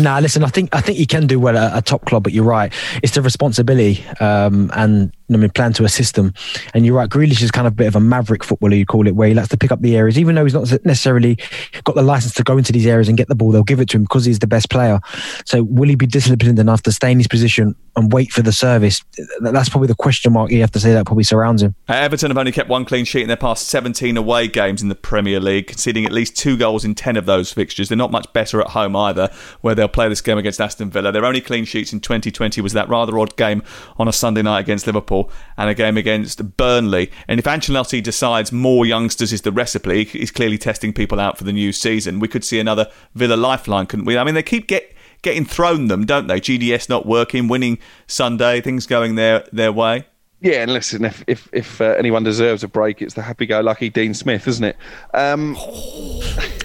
Nah, 0.00 0.18
listen, 0.18 0.44
I 0.44 0.48
think 0.48 0.74
I 0.74 0.80
think 0.80 0.98
he 0.98 1.06
can 1.06 1.26
do 1.26 1.40
well 1.40 1.56
at 1.56 1.76
a 1.76 1.82
top 1.82 2.04
club, 2.04 2.22
but 2.22 2.32
you're 2.32 2.44
right. 2.44 2.72
It's 3.02 3.14
the 3.14 3.22
responsibility 3.22 4.04
um, 4.20 4.70
and 4.74 5.12
I 5.30 5.36
mean, 5.36 5.50
plan 5.50 5.72
to 5.74 5.84
assist 5.84 6.14
them. 6.14 6.32
And 6.72 6.86
you're 6.86 6.96
right, 6.96 7.08
Grealish 7.08 7.42
is 7.42 7.50
kind 7.50 7.66
of 7.66 7.74
a 7.74 7.76
bit 7.76 7.86
of 7.86 7.96
a 7.96 8.00
maverick 8.00 8.42
footballer, 8.42 8.74
you 8.74 8.86
call 8.86 9.06
it, 9.06 9.14
where 9.14 9.28
he 9.28 9.34
likes 9.34 9.48
to 9.48 9.58
pick 9.58 9.70
up 9.70 9.80
the 9.80 9.96
areas, 9.96 10.18
even 10.18 10.34
though 10.34 10.44
he's 10.44 10.54
not 10.54 10.70
necessarily 10.84 11.36
got 11.84 11.96
the 11.96 12.02
license 12.02 12.34
to 12.34 12.42
go 12.42 12.56
into 12.56 12.72
these 12.72 12.86
areas 12.86 13.08
and 13.08 13.18
get 13.18 13.28
the 13.28 13.34
ball. 13.34 13.52
They'll 13.52 13.62
give 13.62 13.80
it 13.80 13.90
to 13.90 13.98
him 13.98 14.04
because 14.04 14.24
he's 14.24 14.38
the 14.38 14.46
best 14.46 14.70
player. 14.70 15.00
So 15.44 15.64
will 15.64 15.88
he 15.88 15.96
be 15.96 16.06
disciplined 16.06 16.58
enough 16.58 16.82
to 16.82 16.92
stay 16.92 17.12
in 17.12 17.18
his 17.18 17.28
position 17.28 17.74
and 17.98 18.12
wait 18.12 18.30
for 18.30 18.42
the 18.42 18.52
service? 18.52 19.02
That's 19.40 19.68
probably 19.68 19.88
the 19.88 19.94
question 19.94 20.32
mark 20.32 20.50
you 20.50 20.60
have 20.60 20.70
to 20.72 20.80
say 20.80 20.92
that 20.92 21.06
probably 21.06 21.24
surrounds 21.24 21.62
him. 21.62 21.74
Everton 21.88 22.30
have 22.30 22.38
only 22.38 22.52
kept 22.52 22.68
one 22.68 22.84
clean 22.84 23.04
sheet 23.04 23.22
in 23.22 23.28
their 23.28 23.36
past 23.36 23.68
17 23.68 24.16
away 24.16 24.48
games 24.48 24.82
in 24.82 24.88
the 24.88 24.94
Premier 24.94 25.40
League, 25.40 25.66
conceding 25.66 26.04
at 26.04 26.12
least 26.12 26.36
two 26.36 26.56
goals 26.56 26.84
in 26.84 26.94
10 26.94 27.16
of 27.16 27.26
those 27.26 27.52
fixtures. 27.52 27.88
They're 27.88 27.98
not 27.98 28.10
much 28.10 28.32
better 28.32 28.60
at 28.60 28.68
home 28.68 28.96
either, 28.96 29.30
where 29.60 29.74
they'll 29.74 29.88
play 29.88 30.08
this 30.08 30.20
game 30.20 30.38
against 30.38 30.60
Aston 30.60 30.90
Villa. 30.90 31.12
Their 31.12 31.24
only 31.24 31.40
clean 31.40 31.64
sheets 31.64 31.92
in 31.92 32.00
2020 32.00 32.60
was 32.60 32.72
that 32.72 32.88
rather 32.88 33.18
odd 33.18 33.36
game 33.36 33.62
on 33.98 34.08
a 34.08 34.12
Sunday 34.12 34.42
night 34.42 34.60
against 34.60 34.86
Liverpool 34.86 35.30
and 35.56 35.68
a 35.68 35.74
game 35.74 35.96
against 35.96 36.56
Burnley. 36.56 37.10
And 37.26 37.38
if 37.38 37.46
Ancelotti 37.46 38.02
decides 38.02 38.52
more 38.52 38.86
youngsters 38.86 39.32
is 39.32 39.42
the 39.42 39.52
recipe, 39.52 40.04
he's 40.04 40.30
clearly 40.30 40.58
testing 40.58 40.92
people 40.92 41.20
out 41.20 41.38
for 41.38 41.44
the 41.44 41.52
new 41.52 41.72
season. 41.72 42.20
We 42.20 42.28
could 42.28 42.44
see 42.44 42.60
another 42.60 42.90
Villa 43.14 43.34
lifeline, 43.34 43.86
couldn't 43.86 44.04
we? 44.04 44.16
I 44.16 44.24
mean, 44.24 44.34
they 44.34 44.42
keep 44.42 44.68
get, 44.68 44.94
getting 45.22 45.44
thrown 45.44 45.88
them, 45.88 46.04
don't 46.04 46.26
they? 46.26 46.40
GDS 46.40 46.88
not 46.88 47.06
working, 47.06 47.48
winning 47.48 47.78
Sunday, 48.06 48.60
things 48.60 48.86
going 48.86 49.14
their 49.14 49.44
their 49.52 49.72
way. 49.72 50.06
Yeah, 50.40 50.62
and 50.62 50.72
listen, 50.72 51.04
if 51.04 51.24
if, 51.26 51.48
if 51.52 51.80
uh, 51.80 51.94
anyone 51.98 52.22
deserves 52.22 52.62
a 52.62 52.68
break, 52.68 53.02
it's 53.02 53.14
the 53.14 53.22
happy-go-lucky 53.22 53.90
Dean 53.90 54.14
Smith, 54.14 54.46
isn't 54.46 54.64
it? 54.64 54.76
Um, 55.12 55.56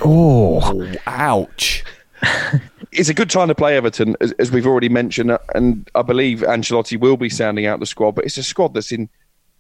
oh, 0.02 0.94
ouch! 1.08 1.84
it's 2.92 3.10
a 3.10 3.14
good 3.14 3.32
time 3.32 3.48
to 3.48 3.56
play 3.56 3.76
Everton, 3.76 4.16
as, 4.22 4.32
as, 4.34 4.52
we've 4.52 4.68
already 4.68 4.90
mentioned, 4.90 5.32
uh, 5.32 5.40
and 5.56 5.90
I 5.96 6.04
believe 6.04 6.40
Ancelotti 6.40 7.00
will 7.00 7.18
be 7.18 7.30
sounding 7.30 7.66
out 7.66 7.80
the 7.80 7.88
squad. 7.88 8.12
But 8.12 8.26
it's 8.26 8.38
a 8.38 8.44
squad 8.44 8.76
that's 8.76 8.92
in 8.92 9.10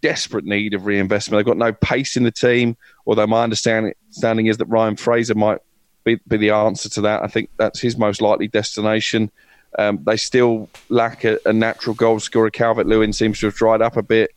desperate 0.01 0.45
need 0.45 0.75
of 0.75 0.85
reinvestment. 0.85 1.39
They've 1.39 1.45
got 1.45 1.57
no 1.57 1.73
pace 1.73 2.15
in 2.15 2.23
the 2.23 2.31
team, 2.31 2.77
although 3.07 3.25
my 3.25 3.43
understanding, 3.43 3.93
understanding 4.05 4.45
is 4.45 4.57
that 4.57 4.65
Ryan 4.65 4.95
Fraser 4.95 5.33
might 5.33 5.59
be, 6.03 6.19
be 6.27 6.37
the 6.37 6.51
answer 6.51 6.89
to 6.89 7.01
that. 7.01 7.23
I 7.23 7.27
think 7.27 7.49
that's 7.57 7.79
his 7.79 7.97
most 7.97 8.21
likely 8.21 8.47
destination. 8.47 9.31
Um, 9.79 9.99
they 10.05 10.17
still 10.17 10.69
lack 10.89 11.23
a, 11.23 11.39
a 11.45 11.53
natural 11.53 11.95
goal 11.95 12.19
scorer. 12.19 12.51
Calvert 12.51 12.85
Lewin 12.85 13.13
seems 13.13 13.39
to 13.39 13.47
have 13.47 13.55
dried 13.55 13.81
up 13.81 13.97
a 13.97 14.03
bit. 14.03 14.31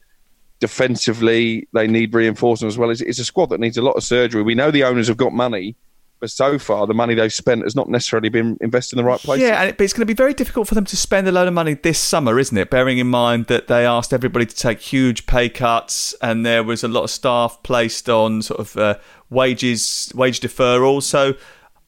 Defensively, 0.61 1.69
they 1.75 1.87
need 1.87 2.15
reinforcement 2.15 2.73
as 2.73 2.79
well. 2.79 2.89
It's, 2.89 3.03
it's 3.03 3.19
a 3.19 3.25
squad 3.25 3.51
that 3.51 3.61
needs 3.61 3.77
a 3.77 3.83
lot 3.83 3.93
of 3.93 4.03
surgery. 4.03 4.43
We 4.43 4.55
know 4.55 4.71
the 4.71 4.85
owners 4.85 5.09
have 5.09 5.19
got 5.19 5.35
money, 5.35 5.77
but 6.19 6.31
so 6.31 6.59
far 6.59 6.87
the 6.87 6.95
money 6.95 7.15
they've 7.15 7.31
spent 7.31 7.63
has 7.65 7.77
not 7.77 7.91
necessarily 7.91 8.31
been 8.31 8.57
invested 8.63 8.99
in 8.99 9.05
the 9.05 9.07
right 9.07 9.21
place. 9.21 9.43
Yeah, 9.43 9.71
but 9.73 9.83
it's 9.83 9.93
going 9.93 10.01
to 10.01 10.07
be 10.07 10.15
very 10.15 10.33
difficult 10.33 10.67
for 10.67 10.75
them 10.75 10.87
to 10.87 10.97
spend 10.97 11.29
a 11.29 11.33
load 11.33 11.47
of 11.47 11.53
money 11.53 11.75
this 11.75 11.99
summer, 11.99 12.39
isn't 12.39 12.57
it? 12.57 12.71
Bearing 12.71 12.97
in 12.97 13.09
mind 13.09 13.49
that 13.49 13.67
they 13.67 13.85
asked 13.85 14.15
everybody 14.15 14.47
to 14.47 14.57
take 14.57 14.81
huge 14.81 15.27
pay 15.27 15.51
cuts, 15.51 16.15
and 16.23 16.47
there 16.47 16.65
was 16.65 16.83
a 16.83 16.89
lot 16.89 17.05
of 17.05 17.11
staff 17.11 17.63
placed 17.63 18.09
on 18.09 18.41
sort 18.41 18.61
of 18.61 18.77
uh, 18.79 18.95
wages, 19.29 20.11
wage 20.15 20.41
deferral. 20.41 21.03
So 21.03 21.35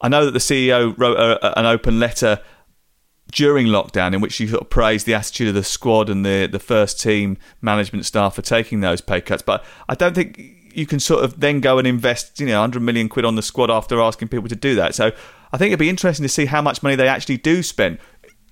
I 0.00 0.08
know 0.08 0.24
that 0.24 0.30
the 0.32 0.38
CEO 0.38 0.96
wrote 0.96 1.18
a, 1.18 1.58
an 1.58 1.66
open 1.66 1.98
letter 1.98 2.40
during 3.32 3.66
lockdown 3.66 4.14
in 4.14 4.20
which 4.20 4.36
he 4.36 4.46
sort 4.46 4.62
of 4.62 4.70
praised 4.70 5.06
the 5.06 5.14
attitude 5.14 5.48
of 5.48 5.54
the 5.54 5.64
squad 5.64 6.08
and 6.08 6.24
the 6.24 6.48
the 6.50 6.58
first 6.58 7.00
team 7.00 7.36
management 7.60 8.06
staff 8.06 8.34
for 8.34 8.42
taking 8.42 8.80
those 8.80 9.00
pay 9.00 9.20
cuts. 9.20 9.42
But 9.42 9.64
I 9.88 9.94
don't 9.94 10.14
think 10.14 10.40
you 10.74 10.86
can 10.86 11.00
sort 11.00 11.24
of 11.24 11.40
then 11.40 11.60
go 11.60 11.78
and 11.78 11.86
invest, 11.86 12.40
you 12.40 12.46
know, 12.46 12.60
100 12.60 12.80
million 12.80 13.08
quid 13.08 13.24
on 13.24 13.34
the 13.34 13.42
squad 13.42 13.70
after 13.70 14.00
asking 14.00 14.28
people 14.28 14.48
to 14.48 14.56
do 14.56 14.74
that. 14.76 14.94
So 14.94 15.12
I 15.52 15.56
think 15.56 15.70
it'd 15.70 15.78
be 15.78 15.88
interesting 15.88 16.24
to 16.24 16.28
see 16.28 16.46
how 16.46 16.62
much 16.62 16.82
money 16.82 16.94
they 16.94 17.08
actually 17.08 17.38
do 17.38 17.62
spend, 17.62 17.98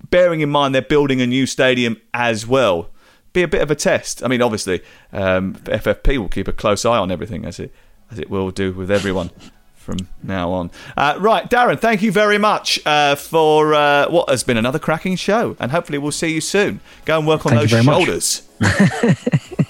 bearing 0.09 0.41
in 0.41 0.49
mind 0.49 0.75
they're 0.75 0.81
building 0.81 1.21
a 1.21 1.27
new 1.27 1.45
stadium 1.45 2.01
as 2.13 2.45
well. 2.45 2.89
Be 3.33 3.43
a 3.43 3.47
bit 3.47 3.61
of 3.61 3.71
a 3.71 3.75
test. 3.75 4.23
I 4.23 4.27
mean, 4.27 4.41
obviously, 4.41 4.81
um, 5.11 5.55
FFP 5.55 6.17
will 6.17 6.29
keep 6.29 6.47
a 6.47 6.53
close 6.53 6.85
eye 6.85 6.97
on 6.97 7.11
everything 7.11 7.45
as 7.45 7.59
it 7.59 7.71
as 8.09 8.19
it 8.19 8.29
will 8.29 8.51
do 8.51 8.71
with 8.71 8.89
everyone 8.89 9.31
from 9.87 9.97
now 10.21 10.51
on. 10.51 10.69
Uh, 10.97 11.15
right, 11.17 11.49
Darren, 11.49 11.79
thank 11.79 12.01
you 12.01 12.11
very 12.11 12.37
much 12.37 12.77
uh, 12.85 13.15
for 13.15 13.73
uh, 13.73 14.09
what 14.09 14.29
has 14.29 14.43
been 14.43 14.57
another 14.57 14.79
cracking 14.79 15.15
show, 15.15 15.55
and 15.61 15.71
hopefully 15.71 15.97
we'll 15.97 16.11
see 16.11 16.33
you 16.33 16.41
soon. 16.41 16.81
Go 17.05 17.17
and 17.17 17.25
work 17.25 17.45
on 17.45 17.53
Thank 17.53 17.61
those 17.61 17.71
you 17.71 17.77
very 17.81 17.85
much. 17.85 17.95
shoulders. 18.05 18.41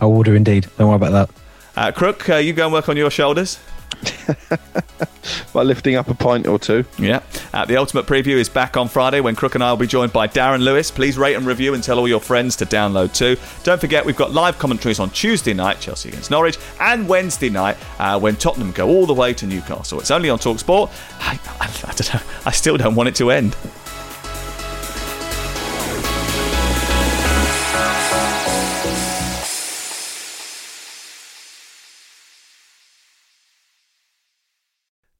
I 0.00 0.06
will 0.06 0.22
do 0.22 0.34
indeed. 0.34 0.68
Don't 0.78 0.88
worry 0.88 0.96
about 0.96 1.12
that. 1.12 1.30
Uh, 1.76 1.92
Crook, 1.92 2.30
uh, 2.30 2.36
you 2.36 2.54
go 2.54 2.64
and 2.64 2.72
work 2.72 2.88
on 2.88 2.96
your 2.96 3.10
shoulders. 3.10 3.58
By 5.52 5.62
lifting 5.62 5.96
up 5.96 6.08
a 6.08 6.14
pint 6.14 6.46
or 6.46 6.58
two. 6.58 6.84
Yeah. 6.98 7.22
Uh, 7.52 7.64
the 7.64 7.76
Ultimate 7.76 8.06
Preview 8.06 8.36
is 8.36 8.48
back 8.48 8.76
on 8.76 8.88
Friday 8.88 9.20
when 9.20 9.34
Crook 9.34 9.54
and 9.54 9.64
I 9.64 9.70
will 9.70 9.78
be 9.78 9.86
joined 9.86 10.12
by 10.12 10.28
Darren 10.28 10.60
Lewis. 10.60 10.90
Please 10.90 11.18
rate 11.18 11.34
and 11.34 11.46
review 11.46 11.74
and 11.74 11.82
tell 11.82 11.98
all 11.98 12.08
your 12.08 12.20
friends 12.20 12.56
to 12.56 12.66
download 12.66 13.14
too. 13.14 13.36
Don't 13.64 13.80
forget, 13.80 14.04
we've 14.04 14.16
got 14.16 14.32
live 14.32 14.58
commentaries 14.58 15.00
on 15.00 15.10
Tuesday 15.10 15.54
night, 15.54 15.80
Chelsea 15.80 16.08
against 16.08 16.30
Norwich, 16.30 16.58
and 16.80 17.08
Wednesday 17.08 17.50
night 17.50 17.76
uh, 17.98 18.18
when 18.18 18.36
Tottenham 18.36 18.72
go 18.72 18.88
all 18.88 19.06
the 19.06 19.14
way 19.14 19.32
to 19.34 19.46
Newcastle. 19.46 20.00
It's 20.00 20.10
only 20.10 20.30
on 20.30 20.38
Talksport. 20.38 20.90
I, 21.20 21.38
I, 21.60 21.66
I 21.66 21.92
don't 21.92 22.14
know. 22.14 22.20
I 22.46 22.50
still 22.52 22.76
don't 22.76 22.94
want 22.94 23.08
it 23.08 23.16
to 23.16 23.30
end. 23.30 23.56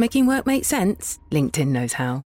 Making 0.00 0.28
work 0.28 0.46
make 0.46 0.64
sense? 0.64 1.18
LinkedIn 1.30 1.68
knows 1.68 1.92
how. 1.92 2.22